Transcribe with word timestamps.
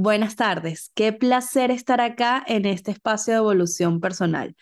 Buenas 0.00 0.36
tardes, 0.36 0.92
qué 0.94 1.12
placer 1.12 1.72
estar 1.72 2.00
acá 2.00 2.44
en 2.46 2.66
este 2.66 2.92
espacio 2.92 3.32
de 3.32 3.38
evolución 3.38 3.98
personal, 4.00 4.54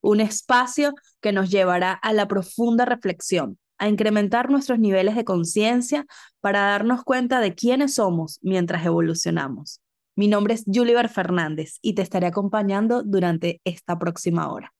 un 0.00 0.20
espacio 0.20 0.94
que 1.20 1.32
nos 1.32 1.50
llevará 1.50 1.90
a 1.94 2.12
la 2.12 2.28
profunda 2.28 2.84
reflexión, 2.84 3.58
a 3.76 3.88
incrementar 3.88 4.50
nuestros 4.50 4.78
niveles 4.78 5.16
de 5.16 5.24
conciencia 5.24 6.06
para 6.40 6.60
darnos 6.60 7.02
cuenta 7.02 7.40
de 7.40 7.56
quiénes 7.56 7.94
somos 7.94 8.38
mientras 8.40 8.86
evolucionamos. 8.86 9.80
Mi 10.14 10.28
nombre 10.28 10.54
es 10.54 10.62
Juliver 10.72 11.08
Fernández 11.08 11.78
y 11.82 11.94
te 11.94 12.02
estaré 12.02 12.28
acompañando 12.28 13.02
durante 13.02 13.60
esta 13.64 13.98
próxima 13.98 14.48
hora. 14.52 14.72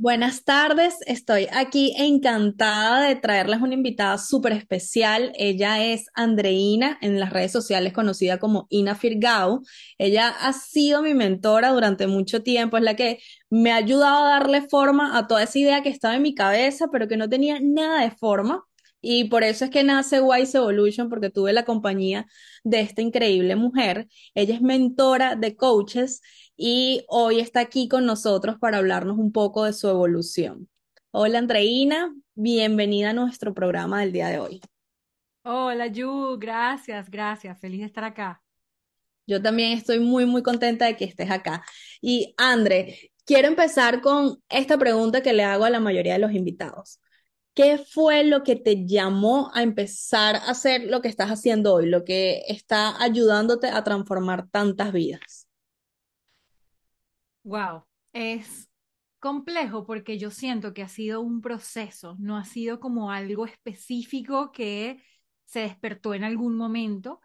Buenas 0.00 0.44
tardes, 0.44 0.94
estoy 1.06 1.48
aquí 1.50 1.92
encantada 1.98 3.02
de 3.02 3.16
traerles 3.16 3.60
una 3.60 3.74
invitada 3.74 4.16
súper 4.16 4.52
especial. 4.52 5.32
Ella 5.34 5.84
es 5.84 6.06
Andreina, 6.14 6.96
en 7.00 7.18
las 7.18 7.32
redes 7.32 7.50
sociales 7.50 7.92
conocida 7.92 8.38
como 8.38 8.68
Ina 8.70 8.94
Firgau. 8.94 9.60
Ella 9.98 10.28
ha 10.28 10.52
sido 10.52 11.02
mi 11.02 11.14
mentora 11.14 11.70
durante 11.70 12.06
mucho 12.06 12.44
tiempo, 12.44 12.76
es 12.76 12.84
la 12.84 12.94
que 12.94 13.18
me 13.50 13.72
ha 13.72 13.76
ayudado 13.76 14.24
a 14.26 14.30
darle 14.38 14.68
forma 14.68 15.18
a 15.18 15.26
toda 15.26 15.42
esa 15.42 15.58
idea 15.58 15.82
que 15.82 15.88
estaba 15.88 16.14
en 16.14 16.22
mi 16.22 16.32
cabeza, 16.32 16.86
pero 16.92 17.08
que 17.08 17.16
no 17.16 17.28
tenía 17.28 17.58
nada 17.60 18.02
de 18.02 18.12
forma. 18.12 18.64
Y 19.00 19.24
por 19.24 19.44
eso 19.44 19.64
es 19.64 19.70
que 19.70 19.84
nace 19.84 20.20
Wise 20.20 20.58
Evolution, 20.58 21.08
porque 21.08 21.30
tuve 21.30 21.52
la 21.52 21.64
compañía 21.64 22.26
de 22.64 22.80
esta 22.80 23.02
increíble 23.02 23.56
mujer. 23.56 24.08
Ella 24.34 24.54
es 24.54 24.60
mentora 24.62 25.36
de 25.36 25.56
coaches 25.56 26.20
y 26.60 27.04
hoy 27.06 27.38
está 27.38 27.60
aquí 27.60 27.88
con 27.88 28.04
nosotros 28.04 28.56
para 28.58 28.78
hablarnos 28.78 29.16
un 29.16 29.30
poco 29.30 29.64
de 29.64 29.72
su 29.72 29.88
evolución. 29.88 30.68
Hola 31.12 31.38
Andreina, 31.38 32.12
bienvenida 32.34 33.10
a 33.10 33.12
nuestro 33.12 33.54
programa 33.54 34.00
del 34.00 34.12
día 34.12 34.26
de 34.26 34.40
hoy. 34.40 34.60
Hola 35.44 35.86
Yu, 35.86 36.36
gracias, 36.36 37.08
gracias, 37.08 37.60
feliz 37.60 37.80
de 37.80 37.86
estar 37.86 38.02
acá. 38.02 38.42
Yo 39.24 39.40
también 39.40 39.78
estoy 39.78 40.00
muy, 40.00 40.26
muy 40.26 40.42
contenta 40.42 40.86
de 40.86 40.96
que 40.96 41.04
estés 41.04 41.30
acá. 41.30 41.64
Y 42.00 42.34
Andre, 42.36 43.12
quiero 43.24 43.46
empezar 43.46 44.00
con 44.00 44.42
esta 44.48 44.76
pregunta 44.76 45.22
que 45.22 45.32
le 45.32 45.44
hago 45.44 45.64
a 45.64 45.70
la 45.70 45.78
mayoría 45.78 46.14
de 46.14 46.18
los 46.18 46.32
invitados. 46.32 46.98
¿Qué 47.54 47.78
fue 47.78 48.24
lo 48.24 48.42
que 48.42 48.56
te 48.56 48.84
llamó 48.84 49.52
a 49.54 49.62
empezar 49.62 50.36
a 50.36 50.50
hacer 50.50 50.86
lo 50.86 51.02
que 51.02 51.08
estás 51.08 51.30
haciendo 51.30 51.74
hoy, 51.74 51.86
lo 51.86 52.04
que 52.04 52.42
está 52.48 53.00
ayudándote 53.00 53.68
a 53.68 53.84
transformar 53.84 54.48
tantas 54.50 54.92
vidas? 54.92 55.47
Wow, 57.48 57.86
es 58.12 58.68
complejo 59.20 59.86
porque 59.86 60.18
yo 60.18 60.30
siento 60.30 60.74
que 60.74 60.82
ha 60.82 60.88
sido 60.88 61.22
un 61.22 61.40
proceso, 61.40 62.14
no 62.18 62.36
ha 62.36 62.44
sido 62.44 62.78
como 62.78 63.10
algo 63.10 63.46
específico 63.46 64.52
que 64.52 65.02
se 65.46 65.60
despertó 65.60 66.12
en 66.12 66.24
algún 66.24 66.56
momento. 66.56 67.20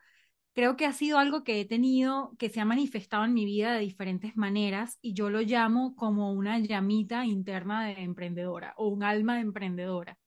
Creo 0.53 0.77
que 0.77 0.85
ha 0.85 0.93
sido 0.93 1.19
algo 1.19 1.43
que 1.43 1.59
he 1.61 1.65
tenido, 1.65 2.33
que 2.39 2.49
se 2.49 2.61
ha 2.61 2.65
manifestado 2.65 3.25
en 3.25 3.33
mi 3.33 3.45
vida 3.45 3.73
de 3.73 3.81
diferentes 3.81 4.37
maneras 4.37 4.97
y 5.01 5.13
yo 5.13 5.29
lo 5.29 5.41
llamo 5.41 5.93
como 5.95 6.31
una 6.33 6.57
llamita 6.59 7.25
interna 7.25 7.85
de 7.87 8.01
emprendedora 8.03 8.73
o 8.77 8.87
un 8.87 9.03
alma 9.03 9.35
de 9.35 9.41
emprendedora. 9.41 10.17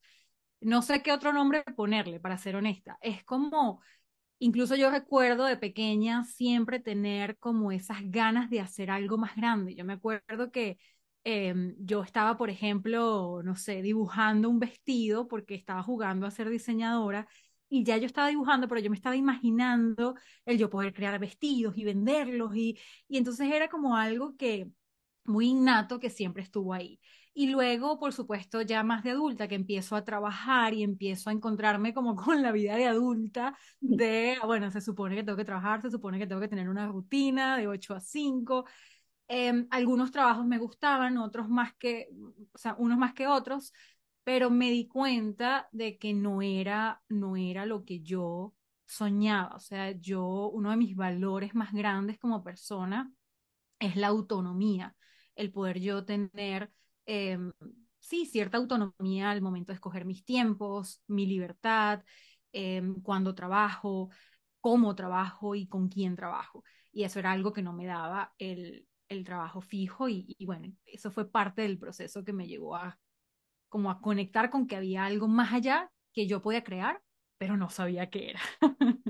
No 0.60 0.82
sé 0.82 1.02
qué 1.02 1.12
otro 1.12 1.32
nombre 1.32 1.64
ponerle, 1.76 2.20
para 2.20 2.38
ser 2.38 2.56
honesta. 2.56 2.98
Es 3.00 3.24
como 3.24 3.80
Incluso 4.38 4.76
yo 4.76 4.90
recuerdo 4.90 5.44
de 5.46 5.56
pequeña 5.56 6.24
siempre 6.24 6.78
tener 6.80 7.38
como 7.38 7.72
esas 7.72 7.98
ganas 8.04 8.50
de 8.50 8.60
hacer 8.60 8.90
algo 8.90 9.16
más 9.18 9.34
grande. 9.36 9.74
Yo 9.74 9.84
me 9.84 9.94
acuerdo 9.94 10.50
que 10.52 10.78
em, 11.24 11.74
yo 11.78 12.02
estaba, 12.02 12.36
por 12.36 12.50
ejemplo, 12.50 13.42
no 13.42 13.56
sé, 13.56 13.80
dibujando 13.82 14.48
un 14.50 14.58
vestido 14.60 15.26
porque 15.28 15.54
estaba 15.54 15.82
jugando 15.82 16.26
a 16.26 16.30
ser 16.30 16.50
diseñadora 16.50 17.26
y 17.68 17.82
ya 17.84 17.96
yo 17.96 18.06
estaba 18.06 18.28
dibujando, 18.28 18.68
pero 18.68 18.80
yo 18.80 18.90
me 18.90 18.96
estaba 18.96 19.16
imaginando 19.16 20.14
el 20.44 20.58
yo 20.58 20.70
poder 20.70 20.92
crear 20.94 21.18
vestidos 21.18 21.76
y 21.78 21.84
venderlos 21.84 22.54
y, 22.56 22.78
y 23.08 23.16
entonces 23.18 23.50
era 23.52 23.68
como 23.68 23.96
algo 23.96 24.36
que 24.36 24.70
muy 25.24 25.48
innato 25.48 25.98
que 26.00 26.10
siempre 26.10 26.42
estuvo 26.42 26.72
ahí. 26.74 27.00
Y 27.38 27.48
luego, 27.48 27.98
por 27.98 28.14
supuesto, 28.14 28.62
ya 28.62 28.82
más 28.82 29.04
de 29.04 29.10
adulta, 29.10 29.46
que 29.46 29.56
empiezo 29.56 29.94
a 29.94 30.04
trabajar 30.04 30.72
y 30.72 30.82
empiezo 30.82 31.28
a 31.28 31.34
encontrarme 31.34 31.92
como 31.92 32.16
con 32.16 32.40
la 32.42 32.50
vida 32.50 32.76
de 32.76 32.86
adulta, 32.86 33.58
de, 33.78 34.38
bueno, 34.46 34.70
se 34.70 34.80
supone 34.80 35.14
que 35.16 35.22
tengo 35.22 35.36
que 35.36 35.44
trabajar, 35.44 35.82
se 35.82 35.90
supone 35.90 36.18
que 36.18 36.26
tengo 36.26 36.40
que 36.40 36.48
tener 36.48 36.66
una 36.70 36.88
rutina 36.88 37.58
de 37.58 37.68
8 37.68 37.94
a 37.94 38.00
5. 38.00 38.64
Em, 39.28 39.66
algunos 39.70 40.10
trabajos 40.12 40.46
me 40.46 40.56
gustaban, 40.56 41.18
otros 41.18 41.46
más 41.50 41.74
que, 41.74 42.08
o 42.54 42.58
sea, 42.58 42.74
unos 42.78 42.96
más 42.96 43.12
que 43.12 43.26
otros, 43.26 43.74
pero 44.24 44.48
me 44.48 44.70
di 44.70 44.88
cuenta 44.88 45.68
de 45.72 45.98
que 45.98 46.14
no 46.14 46.40
era, 46.40 47.02
no 47.10 47.36
era 47.36 47.66
lo 47.66 47.84
que 47.84 48.00
yo 48.00 48.54
soñaba. 48.86 49.54
O 49.56 49.60
sea, 49.60 49.90
yo, 49.92 50.48
uno 50.48 50.70
de 50.70 50.76
mis 50.78 50.96
valores 50.96 51.54
más 51.54 51.72
grandes 51.74 52.18
como 52.18 52.42
persona 52.42 53.12
es 53.78 53.96
la 53.96 54.08
autonomía, 54.08 54.96
el 55.34 55.52
poder 55.52 55.80
yo 55.80 56.04
tener 56.06 56.72
Em, 57.06 57.52
sí, 58.00 58.26
cierta 58.26 58.58
autonomía 58.58 59.30
al 59.30 59.42
momento 59.42 59.72
de 59.72 59.74
escoger 59.76 60.04
mis 60.04 60.24
tiempos, 60.24 61.02
mi 61.06 61.26
libertad, 61.26 62.02
em, 62.52 63.00
cuándo 63.02 63.34
trabajo, 63.34 64.10
cómo 64.60 64.94
trabajo 64.94 65.54
y 65.54 65.66
con 65.68 65.88
quién 65.88 66.16
trabajo. 66.16 66.64
Y 66.92 67.04
eso 67.04 67.18
era 67.18 67.32
algo 67.32 67.52
que 67.52 67.62
no 67.62 67.72
me 67.72 67.86
daba 67.86 68.34
el, 68.38 68.86
el 69.08 69.24
trabajo 69.24 69.60
fijo 69.60 70.08
y, 70.08 70.34
y, 70.38 70.46
bueno, 70.46 70.72
eso 70.86 71.10
fue 71.10 71.30
parte 71.30 71.62
del 71.62 71.78
proceso 71.78 72.24
que 72.24 72.32
me 72.32 72.46
llevó 72.48 72.76
a 72.76 72.98
como 73.68 73.90
a 73.90 74.00
conectar 74.00 74.50
con 74.50 74.66
que 74.66 74.76
había 74.76 75.04
algo 75.04 75.28
más 75.28 75.52
allá 75.52 75.90
que 76.12 76.26
yo 76.26 76.42
podía 76.42 76.64
crear, 76.64 77.02
pero 77.38 77.56
no 77.56 77.70
sabía 77.70 78.10
qué 78.10 78.30
era. 78.30 78.40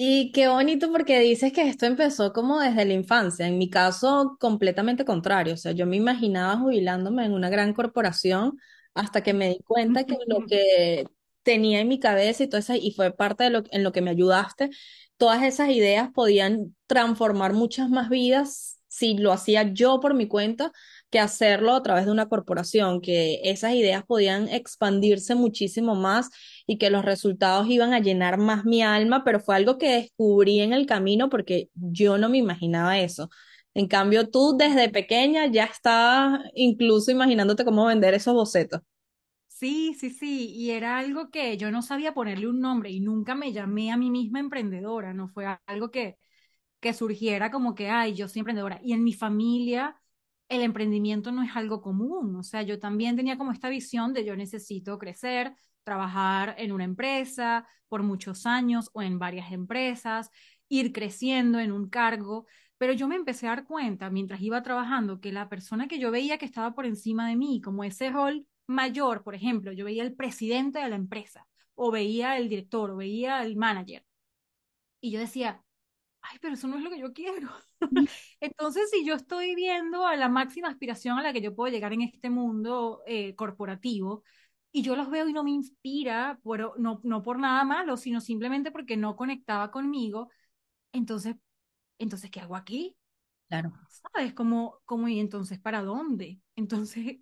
Y 0.00 0.30
qué 0.32 0.46
bonito 0.48 0.92
porque 0.92 1.18
dices 1.20 1.52
que 1.52 1.62
esto 1.68 1.84
empezó 1.86 2.32
como 2.32 2.60
desde 2.60 2.84
la 2.84 2.92
infancia. 2.94 3.46
En 3.48 3.58
mi 3.58 3.68
caso, 3.68 4.36
completamente 4.38 5.04
contrario. 5.04 5.54
O 5.54 5.56
sea, 5.56 5.72
yo 5.72 5.86
me 5.86 5.96
imaginaba 5.96 6.56
jubilándome 6.58 7.24
en 7.24 7.32
una 7.32 7.50
gran 7.50 7.74
corporación 7.74 8.58
hasta 8.94 9.22
que 9.24 9.34
me 9.34 9.48
di 9.50 9.58
cuenta 9.66 10.04
que 10.04 10.16
lo 10.28 10.46
que 10.46 11.06
tenía 11.42 11.80
en 11.80 11.88
mi 11.88 11.98
cabeza 11.98 12.44
y 12.44 12.48
todo 12.48 12.60
eso, 12.60 12.74
y 12.74 12.92
fue 12.94 13.12
parte 13.12 13.44
de 13.44 13.50
lo 13.50 13.62
en 13.72 13.82
lo 13.82 13.90
que 13.92 14.00
me 14.02 14.10
ayudaste, 14.10 14.70
todas 15.16 15.42
esas 15.42 15.70
ideas 15.70 16.10
podían 16.14 16.76
transformar 16.86 17.52
muchas 17.52 17.90
más 17.90 18.08
vidas 18.08 18.80
si 18.86 19.16
lo 19.18 19.32
hacía 19.32 19.64
yo 19.72 19.98
por 20.00 20.14
mi 20.14 20.28
cuenta 20.28 20.72
que 21.10 21.20
hacerlo 21.20 21.74
a 21.74 21.82
través 21.82 22.06
de 22.06 22.12
una 22.12 22.28
corporación, 22.28 23.00
que 23.00 23.40
esas 23.44 23.74
ideas 23.74 24.04
podían 24.06 24.48
expandirse 24.48 25.34
muchísimo 25.34 25.94
más 25.94 26.30
y 26.66 26.78
que 26.78 26.90
los 26.90 27.04
resultados 27.04 27.68
iban 27.68 27.92
a 27.94 28.00
llenar 28.00 28.38
más 28.38 28.64
mi 28.64 28.82
alma, 28.82 29.24
pero 29.24 29.40
fue 29.40 29.56
algo 29.56 29.78
que 29.78 29.90
descubrí 29.92 30.60
en 30.60 30.72
el 30.72 30.86
camino 30.86 31.28
porque 31.30 31.70
yo 31.74 32.18
no 32.18 32.28
me 32.28 32.38
imaginaba 32.38 32.98
eso. 32.98 33.30
En 33.74 33.86
cambio, 33.88 34.28
tú 34.28 34.56
desde 34.58 34.88
pequeña 34.90 35.46
ya 35.46 35.64
estabas 35.64 36.40
incluso 36.54 37.10
imaginándote 37.10 37.64
cómo 37.64 37.86
vender 37.86 38.14
esos 38.14 38.34
bocetos. 38.34 38.80
Sí, 39.48 39.94
sí, 39.98 40.10
sí, 40.10 40.52
y 40.54 40.70
era 40.70 40.98
algo 40.98 41.30
que 41.30 41.56
yo 41.56 41.70
no 41.72 41.82
sabía 41.82 42.14
ponerle 42.14 42.46
un 42.48 42.60
nombre 42.60 42.90
y 42.90 43.00
nunca 43.00 43.34
me 43.34 43.52
llamé 43.52 43.90
a 43.90 43.96
mí 43.96 44.08
misma 44.10 44.38
emprendedora, 44.38 45.12
no 45.14 45.28
fue 45.28 45.46
algo 45.66 45.90
que, 45.90 46.16
que 46.80 46.94
surgiera 46.94 47.50
como 47.50 47.74
que, 47.74 47.90
ay, 47.90 48.14
yo 48.14 48.28
soy 48.28 48.40
emprendedora. 48.40 48.80
Y 48.84 48.92
en 48.94 49.04
mi 49.04 49.14
familia 49.14 50.00
el 50.48 50.62
emprendimiento 50.62 51.32
no 51.32 51.42
es 51.42 51.54
algo 51.56 51.80
común, 51.82 52.34
o 52.36 52.42
sea, 52.42 52.62
yo 52.62 52.78
también 52.78 53.16
tenía 53.16 53.36
como 53.36 53.52
esta 53.52 53.68
visión 53.68 54.12
de 54.14 54.24
yo 54.24 54.36
necesito 54.36 54.98
crecer, 54.98 55.54
trabajar 55.84 56.54
en 56.58 56.72
una 56.72 56.84
empresa 56.84 57.66
por 57.88 58.02
muchos 58.02 58.46
años 58.46 58.90
o 58.92 59.02
en 59.02 59.18
varias 59.18 59.52
empresas, 59.52 60.30
ir 60.68 60.92
creciendo 60.92 61.60
en 61.60 61.72
un 61.72 61.88
cargo, 61.88 62.46
pero 62.78 62.92
yo 62.92 63.08
me 63.08 63.16
empecé 63.16 63.46
a 63.46 63.50
dar 63.50 63.64
cuenta 63.64 64.10
mientras 64.10 64.40
iba 64.40 64.62
trabajando 64.62 65.20
que 65.20 65.32
la 65.32 65.48
persona 65.48 65.88
que 65.88 65.98
yo 65.98 66.10
veía 66.10 66.38
que 66.38 66.46
estaba 66.46 66.74
por 66.74 66.86
encima 66.86 67.28
de 67.28 67.36
mí, 67.36 67.60
como 67.60 67.84
ese 67.84 68.10
rol 68.10 68.46
mayor, 68.66 69.24
por 69.24 69.34
ejemplo, 69.34 69.72
yo 69.72 69.84
veía 69.84 70.02
el 70.02 70.14
presidente 70.14 70.78
de 70.78 70.88
la 70.88 70.96
empresa 70.96 71.46
o 71.74 71.90
veía 71.90 72.36
el 72.36 72.48
director 72.48 72.90
o 72.90 72.96
veía 72.96 73.42
el 73.42 73.56
manager. 73.56 74.04
Y 75.00 75.10
yo 75.10 75.20
decía, 75.20 75.62
ay, 76.22 76.38
pero 76.40 76.54
eso 76.54 76.68
no 76.68 76.76
es 76.78 76.82
lo 76.84 76.90
que 76.90 76.98
yo 77.00 77.12
quiero. 77.12 77.48
Entonces, 78.40 78.90
si 78.90 79.04
yo 79.04 79.14
estoy 79.14 79.54
viendo 79.54 80.06
a 80.06 80.16
la 80.16 80.28
máxima 80.28 80.68
aspiración 80.68 81.18
a 81.18 81.22
la 81.22 81.32
que 81.32 81.40
yo 81.40 81.54
puedo 81.54 81.72
llegar 81.72 81.92
en 81.92 82.02
este 82.02 82.30
mundo 82.30 83.02
eh, 83.06 83.34
corporativo, 83.34 84.22
y 84.70 84.82
yo 84.82 84.96
los 84.96 85.10
veo 85.10 85.28
y 85.28 85.32
no 85.32 85.44
me 85.44 85.50
inspira, 85.50 86.38
pero 86.44 86.74
no, 86.78 87.00
no 87.02 87.22
por 87.22 87.38
nada 87.38 87.64
malo, 87.64 87.96
sino 87.96 88.20
simplemente 88.20 88.70
porque 88.70 88.96
no 88.96 89.16
conectaba 89.16 89.70
conmigo. 89.70 90.30
Entonces, 90.92 91.36
entonces 91.98 92.30
¿qué 92.30 92.40
hago 92.40 92.56
aquí? 92.56 92.96
Claro. 93.48 93.72
¿Sabes? 93.88 94.34
Como, 94.34 94.80
como, 94.84 95.08
y 95.08 95.20
entonces, 95.20 95.58
¿para 95.58 95.82
dónde? 95.82 96.40
Entonces, 96.54 97.18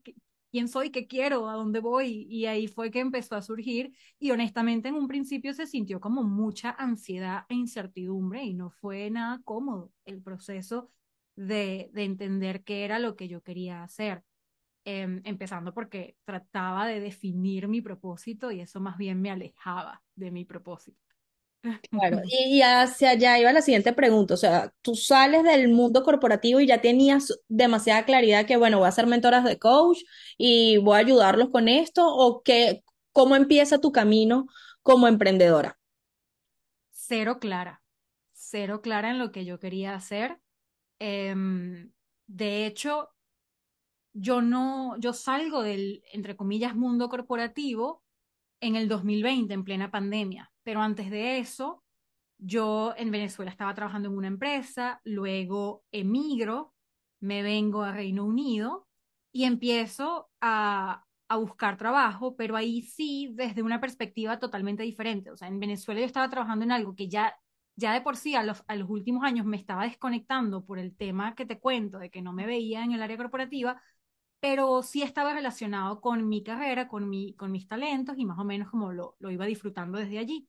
quién 0.51 0.69
soy, 0.69 0.91
qué 0.91 1.07
quiero, 1.07 1.49
a 1.49 1.55
dónde 1.55 1.81
voy. 1.81 2.27
Y 2.31 2.47
ahí 2.47 2.67
fue 2.69 2.91
que 2.91 3.01
empezó 3.01 3.37
a 3.37 3.43
surgir 3.43 3.93
y 4.19 4.31
honestamente 4.31 4.89
en 4.89 4.95
un 4.95 5.09
principio 5.09 5.55
se 5.55 5.67
sintió 5.67 6.01
como 6.01 6.23
mucha 6.25 6.71
ansiedad 6.79 7.45
e 7.49 7.55
incertidumbre 7.55 8.43
y 8.45 8.55
no 8.55 8.71
fue 8.71 9.11
nada 9.11 9.41
cómodo 9.45 9.93
el 10.05 10.23
proceso 10.23 10.91
de, 11.37 11.91
de 11.93 12.05
entender 12.05 12.65
qué 12.65 12.85
era 12.85 12.99
lo 12.99 13.17
que 13.17 13.29
yo 13.29 13.43
quería 13.43 13.83
hacer. 13.83 14.23
Eh, 14.85 15.21
empezando 15.25 15.75
porque 15.75 16.17
trataba 16.25 16.87
de 16.87 17.01
definir 17.01 17.69
mi 17.69 17.83
propósito 17.83 18.53
y 18.53 18.61
eso 18.61 18.81
más 18.81 18.97
bien 18.99 19.21
me 19.21 19.31
alejaba 19.33 20.03
de 20.15 20.31
mi 20.31 20.45
propósito. 20.45 21.06
Claro, 21.91 22.21
y, 22.25 22.63
hacia 22.63 23.11
allá 23.11 23.39
iba 23.39 23.53
la 23.53 23.63
siguiente 23.63 23.93
pregunta, 23.93 24.35
o 24.35 24.37
sea, 24.37 24.73
tú 24.83 24.95
sales 24.95 25.43
del 25.43 25.69
mundo 25.69 26.03
corporativo 26.03 26.61
y 26.61 26.67
ya 26.67 26.81
tenías 26.81 27.39
demasiada 27.49 28.05
claridad 28.05 28.47
que, 28.47 28.57
bueno, 28.57 28.79
voy 28.79 28.89
a 28.89 28.93
ser 28.93 29.07
mentoras 29.07 29.45
de 29.45 29.59
coach 29.59 29.99
y 30.39 30.79
voy 30.79 30.95
a 30.97 30.99
ayudarlos 30.99 31.51
con 31.51 31.69
esto, 31.69 32.07
o 32.07 32.43
qué, 32.43 32.85
cómo 33.13 33.37
empieza 33.37 33.81
tu 33.81 33.93
camino 33.93 34.47
como 34.83 35.09
emprendedora. 35.09 35.79
Cero 36.91 37.39
clara, 37.41 37.83
cero 38.33 38.81
clara 38.83 39.11
en 39.11 39.19
lo 39.19 39.33
que 39.33 39.45
yo 39.45 39.59
quería 39.59 39.95
hacer. 39.95 40.39
Em, 40.99 41.93
de 42.27 42.67
hecho, 42.67 43.11
yo 44.13 44.41
no, 44.41 44.97
yo 44.99 45.13
salgo 45.13 45.63
del, 45.63 46.03
entre 46.13 46.37
comillas, 46.37 46.75
mundo 46.75 47.09
corporativo 47.09 48.03
en 48.61 48.77
el 48.77 48.89
2020, 48.89 49.53
en 49.53 49.65
plena 49.65 49.91
pandemia, 49.91 50.51
pero 50.67 50.83
antes 50.83 51.11
de 51.11 51.39
eso 51.39 51.85
yo 52.39 52.93
en 52.97 53.13
Venezuela 53.13 53.53
estaba 53.53 53.73
trabajando 53.75 54.09
en 54.09 54.17
una 54.17 54.27
empresa, 54.27 55.01
luego 55.05 55.85
emigro, 55.93 56.75
me 57.21 57.43
vengo 57.43 57.85
a 57.85 57.93
Reino 57.93 58.25
Unido 58.25 58.89
y 59.31 59.45
empiezo 59.45 60.29
a, 60.41 61.05
a 61.29 61.37
buscar 61.37 61.77
trabajo, 61.77 62.35
pero 62.37 62.57
ahí 62.57 62.83
sí 62.83 63.31
desde 63.35 63.63
una 63.63 63.81
perspectiva 63.81 64.41
totalmente 64.41 64.83
diferente. 64.83 65.31
O 65.31 65.37
sea, 65.37 65.47
en 65.47 65.61
Venezuela 65.61 66.01
yo 66.01 66.07
estaba 66.07 66.29
trabajando 66.31 66.65
en 66.65 66.73
algo 66.73 66.97
que 66.97 67.09
ya, 67.09 67.37
ya 67.77 67.93
de 67.95 68.01
por 68.01 68.17
sí 68.17 68.35
a 68.35 68.43
los, 68.43 68.65
a 68.67 68.75
los 68.75 68.91
últimos 68.91 69.23
años 69.25 69.47
me 69.47 69.57
estaba 69.57 69.85
desconectando 69.85 70.65
por 70.65 70.81
el 70.81 70.97
tema 70.97 71.37
que 71.37 71.47
te 71.47 71.61
cuento 71.61 71.99
de 71.99 72.11
que 72.11 72.23
no 72.23 72.33
me 72.33 72.45
veía 72.47 72.83
en 72.83 72.91
el 72.93 73.03
área 73.03 73.17
corporativa, 73.17 73.81
pero 74.41 74.83
sí 74.83 75.03
estaba 75.03 75.33
relacionado 75.33 76.01
con 76.01 76.29
mi 76.29 76.43
carrera, 76.43 76.89
con, 76.89 77.09
mi, 77.09 77.35
con 77.37 77.53
mis 77.53 77.69
talentos 77.69 78.19
y 78.19 78.25
más 78.27 78.39
o 78.41 78.45
menos 78.45 78.69
como 78.71 78.93
lo, 78.93 79.17
lo 79.21 79.31
iba 79.31 79.47
disfrutando 79.47 79.99
desde 79.99 80.19
allí. 80.19 80.49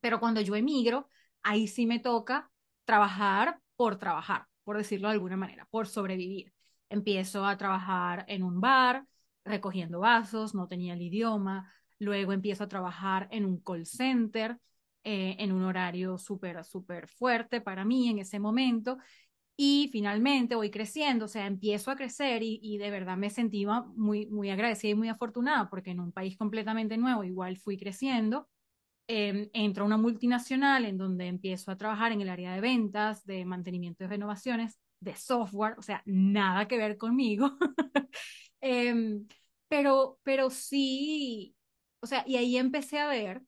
Pero 0.00 0.20
cuando 0.20 0.40
yo 0.40 0.54
emigro, 0.56 1.08
ahí 1.42 1.68
sí 1.68 1.86
me 1.86 1.98
toca 1.98 2.50
trabajar 2.84 3.60
por 3.76 3.98
trabajar, 3.98 4.46
por 4.64 4.76
decirlo 4.76 5.08
de 5.08 5.14
alguna 5.14 5.36
manera, 5.36 5.66
por 5.70 5.86
sobrevivir. 5.86 6.52
Empiezo 6.88 7.46
a 7.46 7.56
trabajar 7.56 8.24
en 8.28 8.42
un 8.42 8.60
bar, 8.60 9.06
recogiendo 9.44 10.00
vasos, 10.00 10.54
no 10.54 10.68
tenía 10.68 10.94
el 10.94 11.02
idioma. 11.02 11.72
Luego 11.98 12.32
empiezo 12.32 12.64
a 12.64 12.68
trabajar 12.68 13.28
en 13.30 13.44
un 13.44 13.60
call 13.60 13.86
center, 13.86 14.58
eh, 15.04 15.36
en 15.38 15.52
un 15.52 15.64
horario 15.64 16.18
súper, 16.18 16.64
súper 16.64 17.08
fuerte 17.08 17.60
para 17.60 17.84
mí 17.84 18.08
en 18.08 18.18
ese 18.18 18.38
momento. 18.38 18.98
Y 19.56 19.90
finalmente 19.92 20.54
voy 20.54 20.70
creciendo, 20.70 21.26
o 21.26 21.28
sea, 21.28 21.46
empiezo 21.46 21.90
a 21.90 21.96
crecer 21.96 22.42
y, 22.42 22.60
y 22.62 22.78
de 22.78 22.90
verdad 22.90 23.16
me 23.18 23.28
sentí 23.30 23.66
muy, 23.94 24.26
muy 24.26 24.48
agradecida 24.50 24.92
y 24.92 24.94
muy 24.94 25.08
afortunada 25.10 25.68
porque 25.68 25.90
en 25.90 26.00
un 26.00 26.12
país 26.12 26.38
completamente 26.38 26.96
nuevo 26.96 27.24
igual 27.24 27.58
fui 27.58 27.76
creciendo 27.76 28.48
eh, 29.12 29.50
entro 29.54 29.82
a 29.82 29.86
una 29.86 29.96
multinacional 29.96 30.84
en 30.84 30.96
donde 30.96 31.26
empiezo 31.26 31.72
a 31.72 31.76
trabajar 31.76 32.12
en 32.12 32.20
el 32.20 32.28
área 32.28 32.54
de 32.54 32.60
ventas, 32.60 33.26
de 33.26 33.44
mantenimiento 33.44 34.04
y 34.04 34.06
renovaciones, 34.06 34.78
de 35.00 35.16
software, 35.16 35.74
o 35.78 35.82
sea, 35.82 36.00
nada 36.06 36.68
que 36.68 36.78
ver 36.78 36.96
conmigo. 36.96 37.50
eh, 38.60 39.20
pero, 39.66 40.20
pero 40.22 40.48
sí, 40.50 41.56
o 42.00 42.06
sea, 42.06 42.22
y 42.24 42.36
ahí 42.36 42.56
empecé 42.56 43.00
a 43.00 43.08
ver 43.08 43.42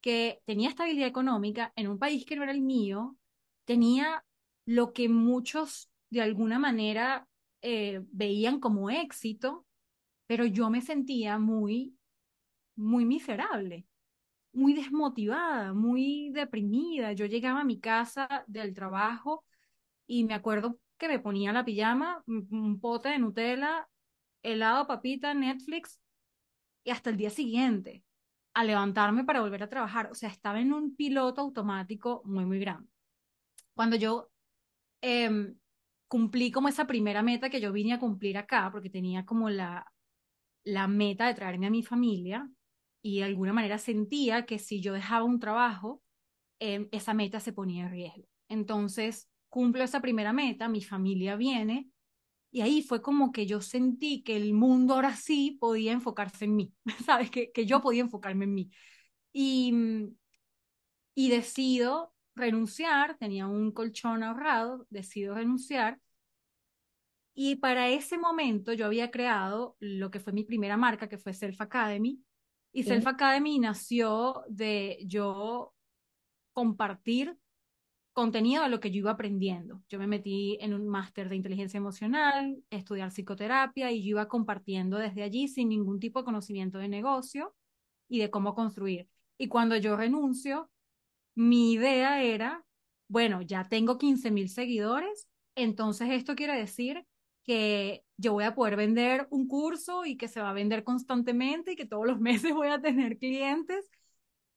que 0.00 0.40
tenía 0.44 0.68
estabilidad 0.68 1.08
económica 1.08 1.72
en 1.74 1.88
un 1.88 1.98
país 1.98 2.24
que 2.24 2.36
no 2.36 2.44
era 2.44 2.52
el 2.52 2.62
mío, 2.62 3.16
tenía 3.64 4.24
lo 4.66 4.92
que 4.92 5.08
muchos 5.08 5.90
de 6.10 6.22
alguna 6.22 6.60
manera 6.60 7.26
eh, 7.60 8.02
veían 8.12 8.60
como 8.60 8.88
éxito, 8.88 9.66
pero 10.28 10.46
yo 10.46 10.70
me 10.70 10.80
sentía 10.80 11.40
muy, 11.40 11.96
muy 12.76 13.04
miserable 13.04 13.84
muy 14.52 14.74
desmotivada, 14.74 15.72
muy 15.72 16.30
deprimida. 16.30 17.12
Yo 17.12 17.26
llegaba 17.26 17.60
a 17.60 17.64
mi 17.64 17.80
casa 17.80 18.44
del 18.46 18.74
trabajo 18.74 19.44
y 20.06 20.24
me 20.24 20.34
acuerdo 20.34 20.78
que 20.98 21.08
me 21.08 21.18
ponía 21.18 21.52
la 21.52 21.64
pijama, 21.64 22.22
un 22.26 22.78
pote 22.80 23.10
de 23.10 23.18
Nutella, 23.18 23.88
helado, 24.42 24.86
papita, 24.86 25.34
Netflix 25.34 26.00
y 26.84 26.90
hasta 26.90 27.10
el 27.10 27.16
día 27.16 27.30
siguiente 27.30 28.04
a 28.54 28.64
levantarme 28.64 29.24
para 29.24 29.40
volver 29.40 29.62
a 29.62 29.68
trabajar. 29.68 30.10
O 30.10 30.14
sea, 30.14 30.28
estaba 30.28 30.60
en 30.60 30.72
un 30.72 30.94
piloto 30.94 31.40
automático 31.40 32.22
muy, 32.24 32.44
muy 32.44 32.58
grande. 32.58 32.88
Cuando 33.74 33.96
yo 33.96 34.30
eh, 35.00 35.54
cumplí 36.08 36.50
como 36.52 36.68
esa 36.68 36.86
primera 36.86 37.22
meta 37.22 37.50
que 37.50 37.60
yo 37.60 37.72
vine 37.72 37.94
a 37.94 37.98
cumplir 37.98 38.36
acá, 38.36 38.68
porque 38.70 38.90
tenía 38.90 39.24
como 39.24 39.48
la, 39.48 39.90
la 40.64 40.86
meta 40.86 41.26
de 41.26 41.34
traerme 41.34 41.66
a 41.66 41.70
mi 41.70 41.82
familia, 41.82 42.48
y 43.02 43.18
de 43.18 43.24
alguna 43.24 43.52
manera 43.52 43.78
sentía 43.78 44.46
que 44.46 44.58
si 44.58 44.80
yo 44.80 44.92
dejaba 44.94 45.24
un 45.24 45.40
trabajo, 45.40 46.02
eh, 46.60 46.88
esa 46.92 47.14
meta 47.14 47.40
se 47.40 47.52
ponía 47.52 47.84
en 47.84 47.90
riesgo. 47.90 48.24
Entonces, 48.48 49.28
cumplo 49.48 49.82
esa 49.82 50.00
primera 50.00 50.32
meta, 50.32 50.68
mi 50.68 50.82
familia 50.82 51.36
viene 51.36 51.88
y 52.52 52.60
ahí 52.60 52.82
fue 52.82 53.02
como 53.02 53.32
que 53.32 53.46
yo 53.46 53.60
sentí 53.62 54.22
que 54.22 54.36
el 54.36 54.52
mundo 54.54 54.94
ahora 54.94 55.16
sí 55.16 55.56
podía 55.60 55.92
enfocarse 55.92 56.44
en 56.44 56.56
mí, 56.56 56.74
¿sabes? 57.06 57.30
Que, 57.30 57.50
que 57.50 57.66
yo 57.66 57.80
podía 57.80 58.02
enfocarme 58.02 58.44
en 58.44 58.54
mí. 58.54 58.70
Y, 59.32 59.74
y 61.14 61.30
decido 61.30 62.14
renunciar, 62.34 63.16
tenía 63.18 63.46
un 63.46 63.72
colchón 63.72 64.22
ahorrado, 64.22 64.86
decido 64.90 65.34
renunciar. 65.34 66.00
Y 67.34 67.56
para 67.56 67.88
ese 67.88 68.18
momento 68.18 68.72
yo 68.72 68.86
había 68.86 69.10
creado 69.10 69.76
lo 69.80 70.10
que 70.10 70.20
fue 70.20 70.32
mi 70.32 70.44
primera 70.44 70.76
marca, 70.76 71.08
que 71.08 71.18
fue 71.18 71.32
Self 71.32 71.60
Academy, 71.60 72.20
y 72.72 72.84
Self 72.84 73.06
Academy 73.06 73.58
nació 73.58 74.44
de 74.48 74.98
yo 75.06 75.74
compartir 76.52 77.36
contenido 78.12 78.62
de 78.62 78.68
lo 78.68 78.80
que 78.80 78.90
yo 78.90 78.98
iba 78.98 79.12
aprendiendo. 79.12 79.82
Yo 79.88 79.98
me 79.98 80.06
metí 80.06 80.58
en 80.60 80.74
un 80.74 80.86
máster 80.88 81.28
de 81.28 81.36
inteligencia 81.36 81.78
emocional, 81.78 82.62
estudiar 82.70 83.10
psicoterapia 83.10 83.90
y 83.90 84.02
yo 84.02 84.10
iba 84.10 84.28
compartiendo 84.28 84.98
desde 84.98 85.22
allí 85.22 85.48
sin 85.48 85.68
ningún 85.68 85.98
tipo 85.98 86.18
de 86.18 86.24
conocimiento 86.24 86.78
de 86.78 86.88
negocio 86.88 87.54
y 88.08 88.18
de 88.18 88.30
cómo 88.30 88.54
construir. 88.54 89.08
Y 89.38 89.48
cuando 89.48 89.76
yo 89.76 89.96
renuncio, 89.96 90.70
mi 91.34 91.72
idea 91.72 92.22
era, 92.22 92.64
bueno, 93.08 93.40
ya 93.42 93.68
tengo 93.68 93.96
15 93.98 94.30
mil 94.30 94.48
seguidores, 94.48 95.26
entonces 95.54 96.10
esto 96.10 96.34
quiere 96.34 96.56
decir 96.56 97.06
que 97.44 98.04
yo 98.22 98.32
voy 98.34 98.44
a 98.44 98.54
poder 98.54 98.76
vender 98.76 99.26
un 99.30 99.48
curso 99.48 100.04
y 100.06 100.16
que 100.16 100.28
se 100.28 100.40
va 100.40 100.50
a 100.50 100.52
vender 100.54 100.84
constantemente 100.84 101.72
y 101.72 101.76
que 101.76 101.86
todos 101.86 102.06
los 102.06 102.20
meses 102.20 102.54
voy 102.54 102.68
a 102.68 102.80
tener 102.80 103.18
clientes. 103.18 103.90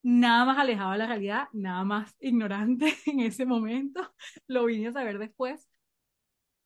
Nada 0.04 0.46
más 0.46 0.60
alejado 0.60 0.92
de 0.94 1.00
la 1.00 1.08
realidad, 1.08 1.48
nada 1.54 1.84
más 1.84 2.16
ignorante 2.20 2.96
en 3.08 3.22
ese 3.22 3.46
momento. 3.46 4.14
Lo 4.48 4.66
vine 4.66 4.90
a 4.90 4.94
saber 4.94 5.20
después. 5.20 5.68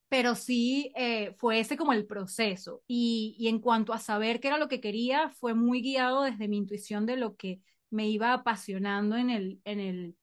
Pero 0.08 0.34
sí 0.34 0.92
eh, 0.96 1.34
fue 1.38 1.60
ese 1.60 1.76
como 1.76 1.92
el 1.92 2.06
proceso. 2.06 2.82
Y, 2.86 3.36
y 3.38 3.48
en 3.48 3.60
cuanto 3.60 3.92
a 3.92 3.98
saber 3.98 4.40
qué 4.40 4.48
era 4.48 4.58
lo 4.58 4.68
que 4.68 4.80
quería, 4.80 5.30
fue 5.30 5.54
muy 5.54 5.82
guiado 5.82 6.22
desde 6.22 6.48
mi 6.48 6.56
intuición 6.58 7.06
de 7.06 7.16
lo 7.16 7.36
que 7.36 7.60
me 7.90 8.08
iba 8.08 8.32
apasionando 8.32 9.16
en 9.16 9.30
el, 9.30 9.60
en 9.64 9.80
el, 9.80 10.16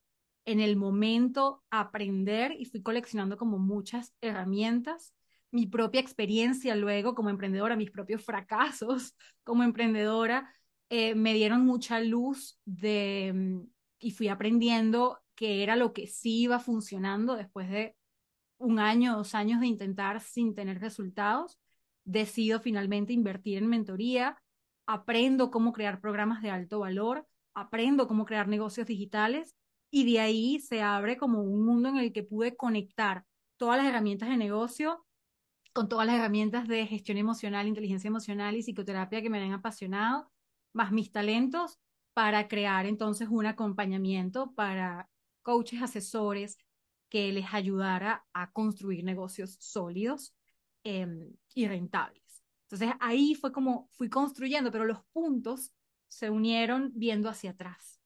en 0.44 0.60
el 0.60 0.76
momento 0.76 1.62
aprender 1.70 2.52
y 2.58 2.66
fui 2.66 2.82
coleccionando 2.82 3.36
como 3.38 3.58
muchas 3.58 4.14
herramientas 4.20 5.14
mi 5.50 5.66
propia 5.66 6.00
experiencia 6.00 6.74
luego 6.76 7.14
como 7.14 7.30
emprendedora, 7.30 7.76
mis 7.76 7.90
propios 7.90 8.24
fracasos 8.24 9.14
como 9.44 9.62
emprendedora, 9.62 10.52
eh, 10.90 11.14
me 11.14 11.34
dieron 11.34 11.64
mucha 11.66 12.00
luz 12.00 12.58
de, 12.64 13.32
mm, 13.34 13.66
y 14.00 14.10
fui 14.12 14.28
aprendiendo 14.28 15.18
que 15.34 15.62
era 15.62 15.76
lo 15.76 15.92
que 15.92 16.06
sí 16.06 16.42
iba 16.42 16.58
funcionando 16.58 17.36
después 17.36 17.68
de 17.70 17.96
un 18.58 18.78
año, 18.78 19.16
dos 19.16 19.34
años 19.34 19.60
de 19.60 19.66
intentar 19.66 20.20
sin 20.20 20.54
tener 20.54 20.80
resultados. 20.80 21.58
Decido 22.04 22.60
finalmente 22.60 23.12
invertir 23.12 23.58
en 23.58 23.68
mentoría, 23.68 24.36
aprendo 24.86 25.50
cómo 25.50 25.72
crear 25.72 26.00
programas 26.00 26.42
de 26.42 26.50
alto 26.50 26.80
valor, 26.80 27.26
aprendo 27.54 28.08
cómo 28.08 28.24
crear 28.24 28.48
negocios 28.48 28.86
digitales 28.86 29.54
y 29.90 30.10
de 30.10 30.20
ahí 30.20 30.60
se 30.60 30.82
abre 30.82 31.16
como 31.16 31.42
un 31.42 31.64
mundo 31.64 31.88
en 31.88 31.98
el 31.98 32.12
que 32.12 32.22
pude 32.22 32.56
conectar 32.56 33.24
todas 33.58 33.78
las 33.78 33.86
herramientas 33.86 34.28
de 34.28 34.36
negocio 34.36 35.04
con 35.78 35.88
todas 35.88 36.08
las 36.08 36.16
herramientas 36.16 36.66
de 36.66 36.88
gestión 36.88 37.18
emocional, 37.18 37.68
inteligencia 37.68 38.08
emocional 38.08 38.56
y 38.56 38.64
psicoterapia 38.64 39.22
que 39.22 39.30
me 39.30 39.40
han 39.40 39.52
apasionado, 39.52 40.28
más 40.72 40.90
mis 40.90 41.12
talentos, 41.12 41.78
para 42.14 42.48
crear 42.48 42.84
entonces 42.84 43.28
un 43.30 43.46
acompañamiento 43.46 44.52
para 44.56 45.08
coaches, 45.42 45.80
asesores 45.80 46.58
que 47.08 47.32
les 47.32 47.54
ayudara 47.54 48.26
a 48.32 48.50
construir 48.50 49.04
negocios 49.04 49.56
sólidos 49.60 50.34
eh, 50.82 51.06
y 51.54 51.68
rentables. 51.68 52.42
Entonces 52.64 52.96
ahí 52.98 53.36
fue 53.36 53.52
como 53.52 53.88
fui 53.92 54.08
construyendo, 54.08 54.72
pero 54.72 54.84
los 54.84 55.04
puntos 55.12 55.70
se 56.08 56.28
unieron 56.28 56.90
viendo 56.96 57.28
hacia 57.28 57.50
atrás. 57.50 58.00